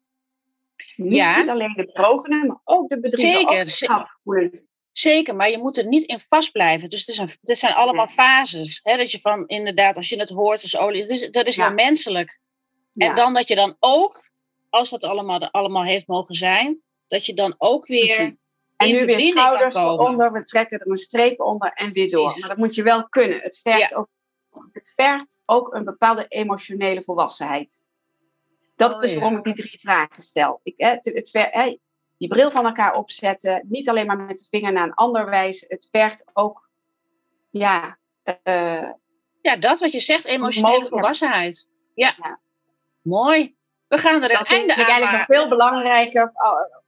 Niet, 0.96 1.12
Ja. 1.16 1.38
niet 1.38 1.48
alleen 1.48 1.72
de 1.76 1.84
bedrogene, 1.84 2.46
maar 2.46 2.60
ook 2.64 2.88
de 2.88 3.00
bedrieger. 3.00 3.70
Zeker, 3.70 3.94
Ook 3.94 4.06
de. 4.22 4.62
Zeker, 4.92 5.36
maar 5.36 5.50
je 5.50 5.58
moet 5.58 5.76
er 5.78 5.86
niet 5.86 6.04
in 6.04 6.20
vast 6.28 6.52
blijven. 6.52 6.88
Dus 6.88 7.00
het, 7.00 7.08
is 7.08 7.18
een, 7.18 7.28
het 7.42 7.58
zijn 7.58 7.74
allemaal 7.74 8.06
Nee. 8.06 8.14
fases. 8.14 8.80
Hè? 8.82 8.96
Dat 8.96 9.10
je 9.10 9.20
van, 9.20 9.46
inderdaad, 9.46 9.96
als 9.96 10.08
je 10.08 10.18
het 10.18 10.28
hoort 10.28 10.62
als 10.62 10.76
olie, 10.76 11.00
dat 11.00 11.10
is, 11.10 11.30
dat 11.30 11.46
is 11.46 11.54
Ja. 11.54 11.66
heel 11.66 11.74
menselijk. 11.74 12.40
En 12.96 13.14
dan 13.14 13.34
dat 13.34 13.48
je 13.48 13.54
dan 13.54 13.76
ook, 13.78 14.30
als 14.70 14.90
dat 14.90 15.04
allemaal, 15.04 15.50
allemaal 15.50 15.84
heeft 15.84 16.06
mogen 16.06 16.34
zijn, 16.34 16.82
dat 17.08 17.26
je 17.26 17.34
dan 17.34 17.54
ook 17.58 17.86
weer 17.86 18.14
precies. 18.16 18.36
En 18.76 18.88
in 18.88 18.94
nu 18.94 19.04
weer 19.04 19.20
schouders 19.20 19.74
komen. 19.74 19.92
eronder, 20.04 20.32
we 20.32 20.42
trekken 20.42 20.78
er 20.78 20.90
een 20.90 20.96
streep 20.96 21.40
onder 21.40 21.72
en 21.72 21.92
weer 21.92 22.10
door. 22.10 22.24
Precies. 22.24 22.40
Maar 22.40 22.48
dat 22.48 22.58
moet 22.58 22.74
je 22.74 22.82
wel 22.82 23.08
kunnen. 23.08 23.40
Het 23.40 23.58
vergt, 23.62 23.90
Ja. 23.90 23.96
ook, 23.96 24.08
het 24.72 24.92
vergt 24.94 25.40
ook 25.44 25.74
een 25.74 25.84
bepaalde 25.84 26.26
emotionele 26.28 27.02
volwassenheid. 27.02 27.84
Dat 28.76 28.94
Oh, 28.94 29.02
is 29.02 29.14
waarom 29.14 29.36
ik 29.36 29.44
die 29.44 29.54
drie 29.54 29.78
vragen 29.80 30.22
stel. 30.22 30.60
Ik, 30.62 30.74
hè, 30.76 30.88
het, 30.88 31.04
het 31.04 31.30
ver- 31.30 31.50
hè, 31.50 31.76
die 32.22 32.30
bril 32.30 32.50
van 32.50 32.64
elkaar 32.66 32.96
opzetten, 32.96 33.66
niet 33.68 33.88
alleen 33.88 34.06
maar 34.06 34.18
met 34.18 34.38
de 34.38 34.46
vinger 34.50 34.72
naar 34.72 34.86
een 34.86 34.94
ander 34.94 35.30
wijzen. 35.30 35.68
Het 35.68 35.88
vergt 35.90 36.24
ook, 36.32 36.68
ja, 37.50 37.98
eh, 38.22 38.88
Ja, 39.40 39.56
dat 39.56 39.80
wat 39.80 39.92
je 39.92 40.00
zegt, 40.00 40.24
emotionele 40.24 40.88
volwassenheid. 40.88 41.70
Ja. 41.94 42.14
Ja. 42.18 42.40
Mooi. 43.00 43.56
We 43.88 43.98
gaan 43.98 44.22
er 44.22 44.28
dat 44.28 44.30
een 44.40 44.46
einde 44.46 44.72
ik 44.72 44.78
aan 44.78 44.86
eigenlijk 44.86 45.12
nog 45.12 45.38
veel 45.38 45.48
belangrijker 45.48 46.32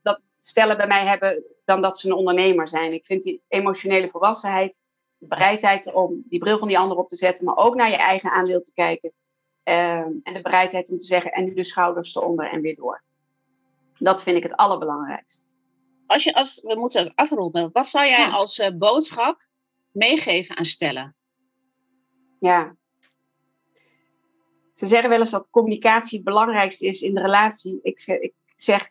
dat 0.03 0.20
stellen 0.41 0.76
bij 0.76 0.87
mij 0.87 1.07
hebben 1.07 1.45
dan 1.64 1.82
dat 1.82 1.99
ze 1.99 2.07
een 2.07 2.14
ondernemer 2.14 2.68
zijn. 2.68 2.93
Ik 2.93 3.07
vind 3.07 3.22
die 3.22 3.43
emotionele 3.49 4.09
volwassenheid, 4.09 4.80
de 5.18 5.26
bereidheid 5.26 5.93
om 5.93 6.22
die 6.28 6.39
bril 6.39 6.59
van 6.59 6.68
die 6.68 6.78
ander 6.78 6.97
op 6.97 7.09
te 7.09 7.16
zetten, 7.16 7.45
maar 7.45 7.57
ook 7.57 7.74
naar 7.74 7.91
je 7.91 7.97
eigen 7.97 8.30
aandeel 8.30 8.61
te 8.61 8.72
kijken. 8.72 9.12
Ehm, 9.62 10.11
en 10.22 10.35
de 10.35 10.43
bereidheid 10.43 10.91
om 10.91 10.99
te 10.99 11.05
zeggen, 11.05 11.32
en 11.32 11.45
nu 11.45 11.55
de 11.55 11.64
schouders 11.64 12.14
eronder 12.14 12.51
en 12.51 12.61
weer 12.61 12.76
door. 12.76 13.03
Dat 13.99 14.22
vind 14.22 14.36
ik 14.36 14.42
het 14.42 14.57
allerbelangrijkste. 14.57 15.47
Als 16.07 16.24
je, 16.24 16.34
als, 16.34 16.61
we 16.62 16.74
moeten 16.78 17.05
het 17.05 17.12
afronden. 17.14 17.70
Wat 17.72 17.86
zou 17.86 18.07
jij 18.07 18.18
Ja. 18.26 18.30
als 18.30 18.59
eh, 18.59 18.76
boodschap 18.76 19.47
meegeven 19.92 20.57
aan 20.57 20.64
stellen? 20.64 21.16
Ja. 22.40 22.76
Ze 24.74 24.86
zeggen 24.86 25.09
wel 25.09 25.18
eens 25.18 25.30
dat 25.30 25.51
communicatie 25.51 26.16
het 26.16 26.26
belangrijkste 26.26 26.86
is 26.86 27.03
in 27.03 27.14
de 27.14 27.20
relatie. 27.20 27.78
Ik 27.82 28.01
zeg, 28.01 28.18
ik 28.18 28.34
zeg, 28.57 28.90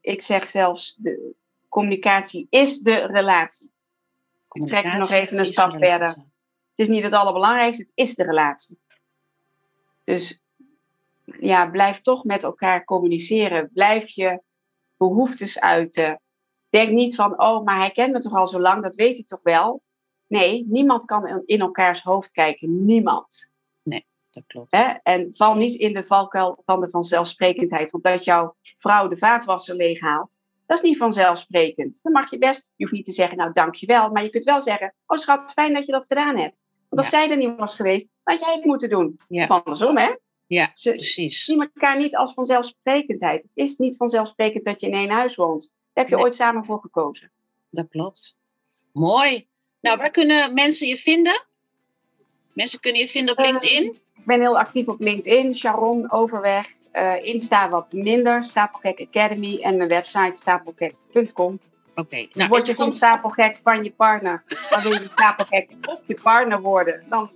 ik 0.00 0.22
zeg 0.22 0.46
zelfs, 0.46 0.94
de 0.94 1.34
communicatie 1.68 2.46
is 2.50 2.78
de 2.80 3.06
relatie. 3.06 3.70
trek 4.48 4.84
het 4.84 4.98
nog 4.98 5.10
even 5.10 5.38
een 5.38 5.44
stap 5.44 5.70
verder. 5.70 6.08
Het 6.08 6.86
is 6.86 6.88
niet 6.88 7.02
het 7.02 7.12
allerbelangrijkste, 7.12 7.82
het 7.82 7.92
is 7.94 8.14
de 8.14 8.24
relatie. 8.24 8.78
Dus 10.04 10.42
ja, 11.40 11.66
blijf 11.70 12.00
toch 12.00 12.24
met 12.24 12.42
elkaar 12.42 12.84
communiceren. 12.84 13.70
Blijf 13.72 14.08
je 14.08 14.42
behoeftes 14.96 15.60
uiten. 15.60 16.20
Denk 16.68 16.90
niet 16.90 17.14
van, 17.14 17.40
oh, 17.42 17.64
maar 17.64 17.78
hij 17.78 17.90
kent 17.90 18.12
me 18.12 18.18
toch 18.18 18.34
al 18.34 18.46
zo 18.46 18.60
lang, 18.60 18.82
dat 18.82 18.94
weet 18.94 19.14
hij 19.16 19.24
toch 19.24 19.42
wel. 19.42 19.82
Nee, 20.26 20.64
niemand 20.68 21.04
kan 21.04 21.42
in- 21.46 21.60
elkaars 21.60 22.02
hoofd 22.02 22.30
kijken. 22.32 22.84
Niemand. 22.84 23.46
Dat 24.30 24.46
klopt. 24.46 24.72
Hè? 24.72 24.82
En 25.02 25.34
val 25.34 25.54
niet 25.56 25.74
in 25.74 25.92
de 25.92 26.06
valkuil 26.06 26.58
van 26.64 26.80
de 26.80 26.88
vanzelfsprekendheid. 26.88 27.90
Want 27.90 28.04
dat 28.04 28.24
jouw 28.24 28.54
vrouw 28.78 29.08
de 29.08 29.16
vaatwasser 29.16 29.74
leeghaalt, 29.76 30.40
dat 30.66 30.76
is 30.76 30.82
niet 30.82 30.96
vanzelfsprekend. 30.96 32.02
Dan 32.02 32.12
mag 32.12 32.30
je 32.30 32.38
best, 32.38 32.70
je 32.76 32.84
hoeft 32.84 32.96
niet 32.96 33.04
te 33.04 33.12
zeggen, 33.12 33.36
nou 33.36 33.52
dankjewel. 33.52 34.10
Maar 34.10 34.22
je 34.22 34.30
kunt 34.30 34.44
wel 34.44 34.60
zeggen, 34.60 34.94
oh 35.06 35.16
schat, 35.18 35.52
fijn 35.52 35.74
dat 35.74 35.86
je 35.86 35.92
dat 35.92 36.06
gedaan 36.06 36.36
hebt. 36.36 36.62
Want 36.88 37.02
als 37.02 37.10
Ja. 37.10 37.18
zij 37.18 37.30
er 37.30 37.36
niet 37.36 37.56
was 37.56 37.76
geweest, 37.76 38.10
had 38.22 38.40
jij 38.40 38.54
het 38.54 38.64
moeten 38.64 38.88
doen. 38.88 39.20
Ja. 39.28 39.42
Of 39.42 39.50
andersom, 39.50 39.96
hè? 39.96 40.14
Ja, 40.48 40.70
Ze 40.74 40.90
precies. 40.90 41.44
zien 41.44 41.60
elkaar 41.60 41.98
niet 41.98 42.16
als 42.16 42.34
vanzelfsprekendheid. 42.34 43.42
Het 43.42 43.50
is 43.54 43.76
niet 43.76 43.96
vanzelfsprekend 43.96 44.64
dat 44.64 44.80
je 44.80 44.86
in 44.86 44.92
één 44.94 45.10
huis 45.10 45.34
woont. 45.36 45.62
Daar 45.62 46.04
heb 46.04 46.08
je 46.08 46.14
Nee. 46.14 46.24
ooit 46.24 46.34
samen 46.34 46.64
voor 46.64 46.80
gekozen. 46.80 47.30
Dat 47.70 47.88
klopt. 47.88 48.36
Mooi. 48.92 49.46
Nou, 49.80 49.98
waar 49.98 50.10
kunnen 50.10 50.54
mensen 50.54 50.88
je 50.88 50.96
vinden? 50.98 51.44
Mensen 52.52 52.80
kunnen 52.80 53.00
je 53.00 53.08
vinden 53.08 53.38
op 53.38 53.44
Eh, 53.44 53.50
LinkedIn. 53.50 53.84
Ik 54.16 54.24
ben 54.24 54.40
heel 54.40 54.58
actief 54.58 54.88
op 54.88 55.00
LinkedIn, 55.00 55.54
Sharon 55.54 56.10
Overweg. 56.12 56.76
Eh, 56.92 57.24
Insta 57.24 57.68
wat 57.68 57.92
minder, 57.92 58.44
Stapelgek 58.44 59.00
Academy 59.00 59.58
en 59.60 59.76
mijn 59.76 59.88
website 59.88 60.36
stapelgek.com. 60.36 61.60
Oké. 61.94 62.16
Nou, 62.16 62.28
Nou, 62.32 62.48
Word 62.48 62.60
je 62.66 62.66
soms 62.74 62.76
komt, 62.84 62.96
stapelgek 62.96 63.56
van 63.56 63.84
je 63.84 63.90
partner, 63.92 64.44
dan 64.70 64.82
wil 64.82 64.92
je 64.92 65.08
stapelgek 65.12 65.68
op 65.88 66.02
je 66.06 66.14
partner 66.22 66.60
worden. 66.60 67.04
Dan 67.08 67.30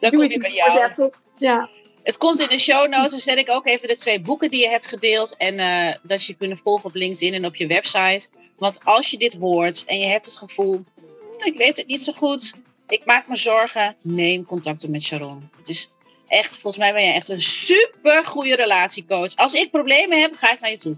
dan 0.00 0.10
kom 0.10 0.22
je 0.22 0.28
je 0.30 0.38
bij 0.38 0.52
jou. 0.52 1.10
Ja. 1.38 1.68
Het 2.02 2.18
komt 2.18 2.40
in 2.40 2.48
de 2.48 2.58
show 2.58 2.88
notes. 2.88 3.10
Dan 3.10 3.20
zet 3.20 3.38
ik 3.38 3.50
ook 3.50 3.66
even 3.66 3.88
de 3.88 3.96
twee 3.96 4.20
boeken 4.20 4.48
die 4.50 4.60
je 4.60 4.68
hebt 4.68 4.86
gedeeld. 4.86 5.36
En 5.36 5.58
eh, 5.58 5.94
dat 6.02 6.24
je 6.24 6.34
kunnen 6.34 6.58
volgen 6.58 6.84
op 6.84 6.94
LinkedIn 6.94 7.34
en 7.34 7.44
op 7.44 7.56
je 7.56 7.66
website. 7.66 8.28
Want 8.56 8.78
als 8.84 9.10
je 9.10 9.16
dit 9.16 9.34
hoort 9.40 9.84
en 9.84 9.98
je 9.98 10.06
hebt 10.06 10.24
het 10.24 10.36
gevoel, 10.36 10.72
"Hmm, 10.72 11.44
ik 11.44 11.56
weet 11.56 11.76
het 11.76 11.86
niet 11.86 12.02
zo 12.04 12.12
goed. 12.12 12.54
Ik 12.88 13.04
maak 13.04 13.28
me 13.28 13.36
zorgen. 13.36 13.96
Neem 14.02 14.44
contact 14.44 14.84
op 14.84 14.90
met 14.90 15.02
Sharon. 15.02 15.50
Het 15.58 15.68
is 15.68 15.90
echt, 16.26 16.50
volgens 16.52 16.76
mij 16.76 16.92
ben 16.92 17.02
jij 17.04 17.14
echt 17.14 17.28
een 17.28 17.40
super 17.40 18.26
goede 18.26 18.54
relatiecoach. 18.56 19.36
Als 19.36 19.54
ik 19.54 19.70
problemen 19.70 20.20
heb, 20.20 20.36
ga 20.36 20.52
ik 20.52 20.60
naar 20.60 20.70
je 20.70 20.78
toe. 20.78 20.96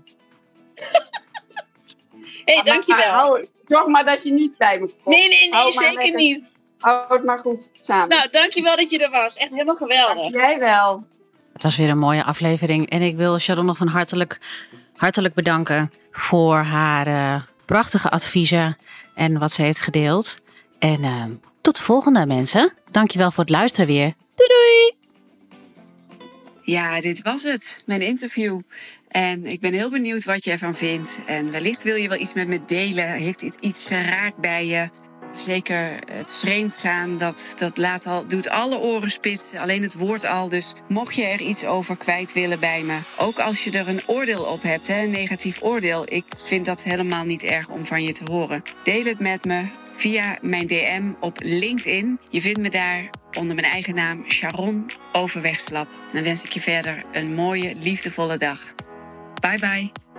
hey, 2.44 2.54
Maar- 2.54 2.64
dankjewel. 2.64 2.96
maar 3.04 3.12
hou- 3.14 3.46
Zorg 3.66 3.86
maar 3.86 4.04
dat 4.04 4.22
je 4.22 4.32
niet 4.32 4.56
bij 4.56 4.78
me 4.78 4.86
komt. 5.02 5.16
Nee, 5.16 5.28
nee, 5.28 5.40
nee, 5.40 5.50
Hou 5.52 5.72
zeker 5.72 6.14
niet. 6.14 6.58
Hou 6.82 7.14
het 7.14 7.24
maar 7.24 7.38
goed 7.38 7.70
samen. 7.80 8.08
Nou, 8.08 8.28
dankjewel 8.30 8.76
dat 8.76 8.90
je 8.90 8.98
er 8.98 9.10
was. 9.10 9.36
Echt 9.36 9.50
helemaal 9.50 9.74
geweldig. 9.74 10.34
Jij 10.34 10.58
wel. 10.58 11.04
Het 11.52 11.62
was 11.62 11.76
weer 11.76 11.88
een 11.88 11.98
mooie 11.98 12.24
aflevering. 12.24 12.90
En 12.90 13.02
ik 13.02 13.16
wil 13.16 13.38
Sharon 13.38 13.66
nog 13.66 13.76
van 13.76 13.86
hartelijk, 13.86 14.38
hartelijk 14.96 15.34
bedanken 15.34 15.92
voor 16.10 16.56
haar 16.56 17.06
eh, 17.06 17.42
prachtige 17.64 18.10
adviezen 18.10 18.76
en 19.14 19.38
wat 19.38 19.52
ze 19.52 19.62
heeft 19.62 19.80
gedeeld. 19.80 20.36
En 20.78 21.04
eh, 21.04 21.24
tot 21.60 21.76
de 21.76 21.82
volgende 21.82 22.26
mensen. 22.26 22.72
Dankjewel 22.90 23.30
voor 23.30 23.44
het 23.44 23.52
luisteren 23.52 23.86
weer. 23.86 24.14
Doei 24.34 24.48
doei! 24.48 25.00
Ja, 26.64 27.00
dit 27.00 27.22
was 27.22 27.42
het, 27.42 27.82
mijn 27.86 28.02
interview. 28.02 28.60
En 29.08 29.46
ik 29.46 29.60
ben 29.60 29.72
heel 29.72 29.90
benieuwd 29.90 30.24
wat 30.24 30.44
je 30.44 30.50
ervan 30.50 30.76
vindt. 30.76 31.20
En 31.26 31.50
wellicht 31.50 31.82
wil 31.82 31.96
je 31.96 32.08
wel 32.08 32.18
iets 32.18 32.34
met 32.34 32.48
me 32.48 32.64
delen. 32.64 33.08
Heeft 33.08 33.40
dit 33.40 33.56
iets 33.60 33.84
geraakt 33.84 34.38
bij 34.38 34.66
je? 34.66 34.88
Zeker 35.32 35.98
het 36.12 36.34
vreemdgaan, 36.34 37.18
dat, 37.18 37.42
dat 37.56 37.76
laat 37.76 38.06
al, 38.06 38.26
doet 38.26 38.48
alle 38.48 38.78
oren 38.78 39.10
spitsen. 39.10 39.58
Alleen 39.58 39.82
het 39.82 39.94
woord 39.94 40.24
al. 40.24 40.48
Dus 40.48 40.74
mocht 40.88 41.14
je 41.14 41.24
er 41.24 41.40
iets 41.40 41.64
over 41.64 41.96
kwijt 41.96 42.32
willen 42.32 42.60
bij 42.60 42.82
me. 42.82 42.98
Ook 43.18 43.38
als 43.38 43.64
je 43.64 43.70
er 43.70 43.88
een 43.88 44.00
oordeel 44.06 44.42
op 44.42 44.62
hebt, 44.62 44.88
hè, 44.88 45.02
een 45.02 45.10
negatief 45.10 45.62
oordeel. 45.62 46.02
Ik 46.12 46.24
vind 46.44 46.64
dat 46.64 46.82
helemaal 46.82 47.24
niet 47.24 47.44
erg 47.44 47.68
om 47.68 47.86
van 47.86 48.02
je 48.02 48.12
te 48.12 48.30
horen. 48.30 48.62
Deel 48.84 49.04
het 49.04 49.20
met 49.20 49.44
me 49.44 49.68
via 49.96 50.38
mijn 50.40 50.66
DM 50.66 51.10
op 51.20 51.38
LinkedIn. 51.42 52.18
Je 52.30 52.40
vindt 52.40 52.60
me 52.60 52.70
daar 52.70 53.10
onder 53.38 53.54
mijn 53.54 53.66
eigen 53.66 53.94
naam 53.94 54.24
Sharon 54.30 54.90
Overwegslap. 55.12 55.88
Dan 56.12 56.22
wens 56.22 56.42
ik 56.42 56.52
je 56.52 56.60
verder 56.60 57.04
een 57.12 57.34
mooie, 57.34 57.74
liefdevolle 57.80 58.36
dag. 58.36 58.60
Bye 59.40 59.58
bye. 59.58 60.11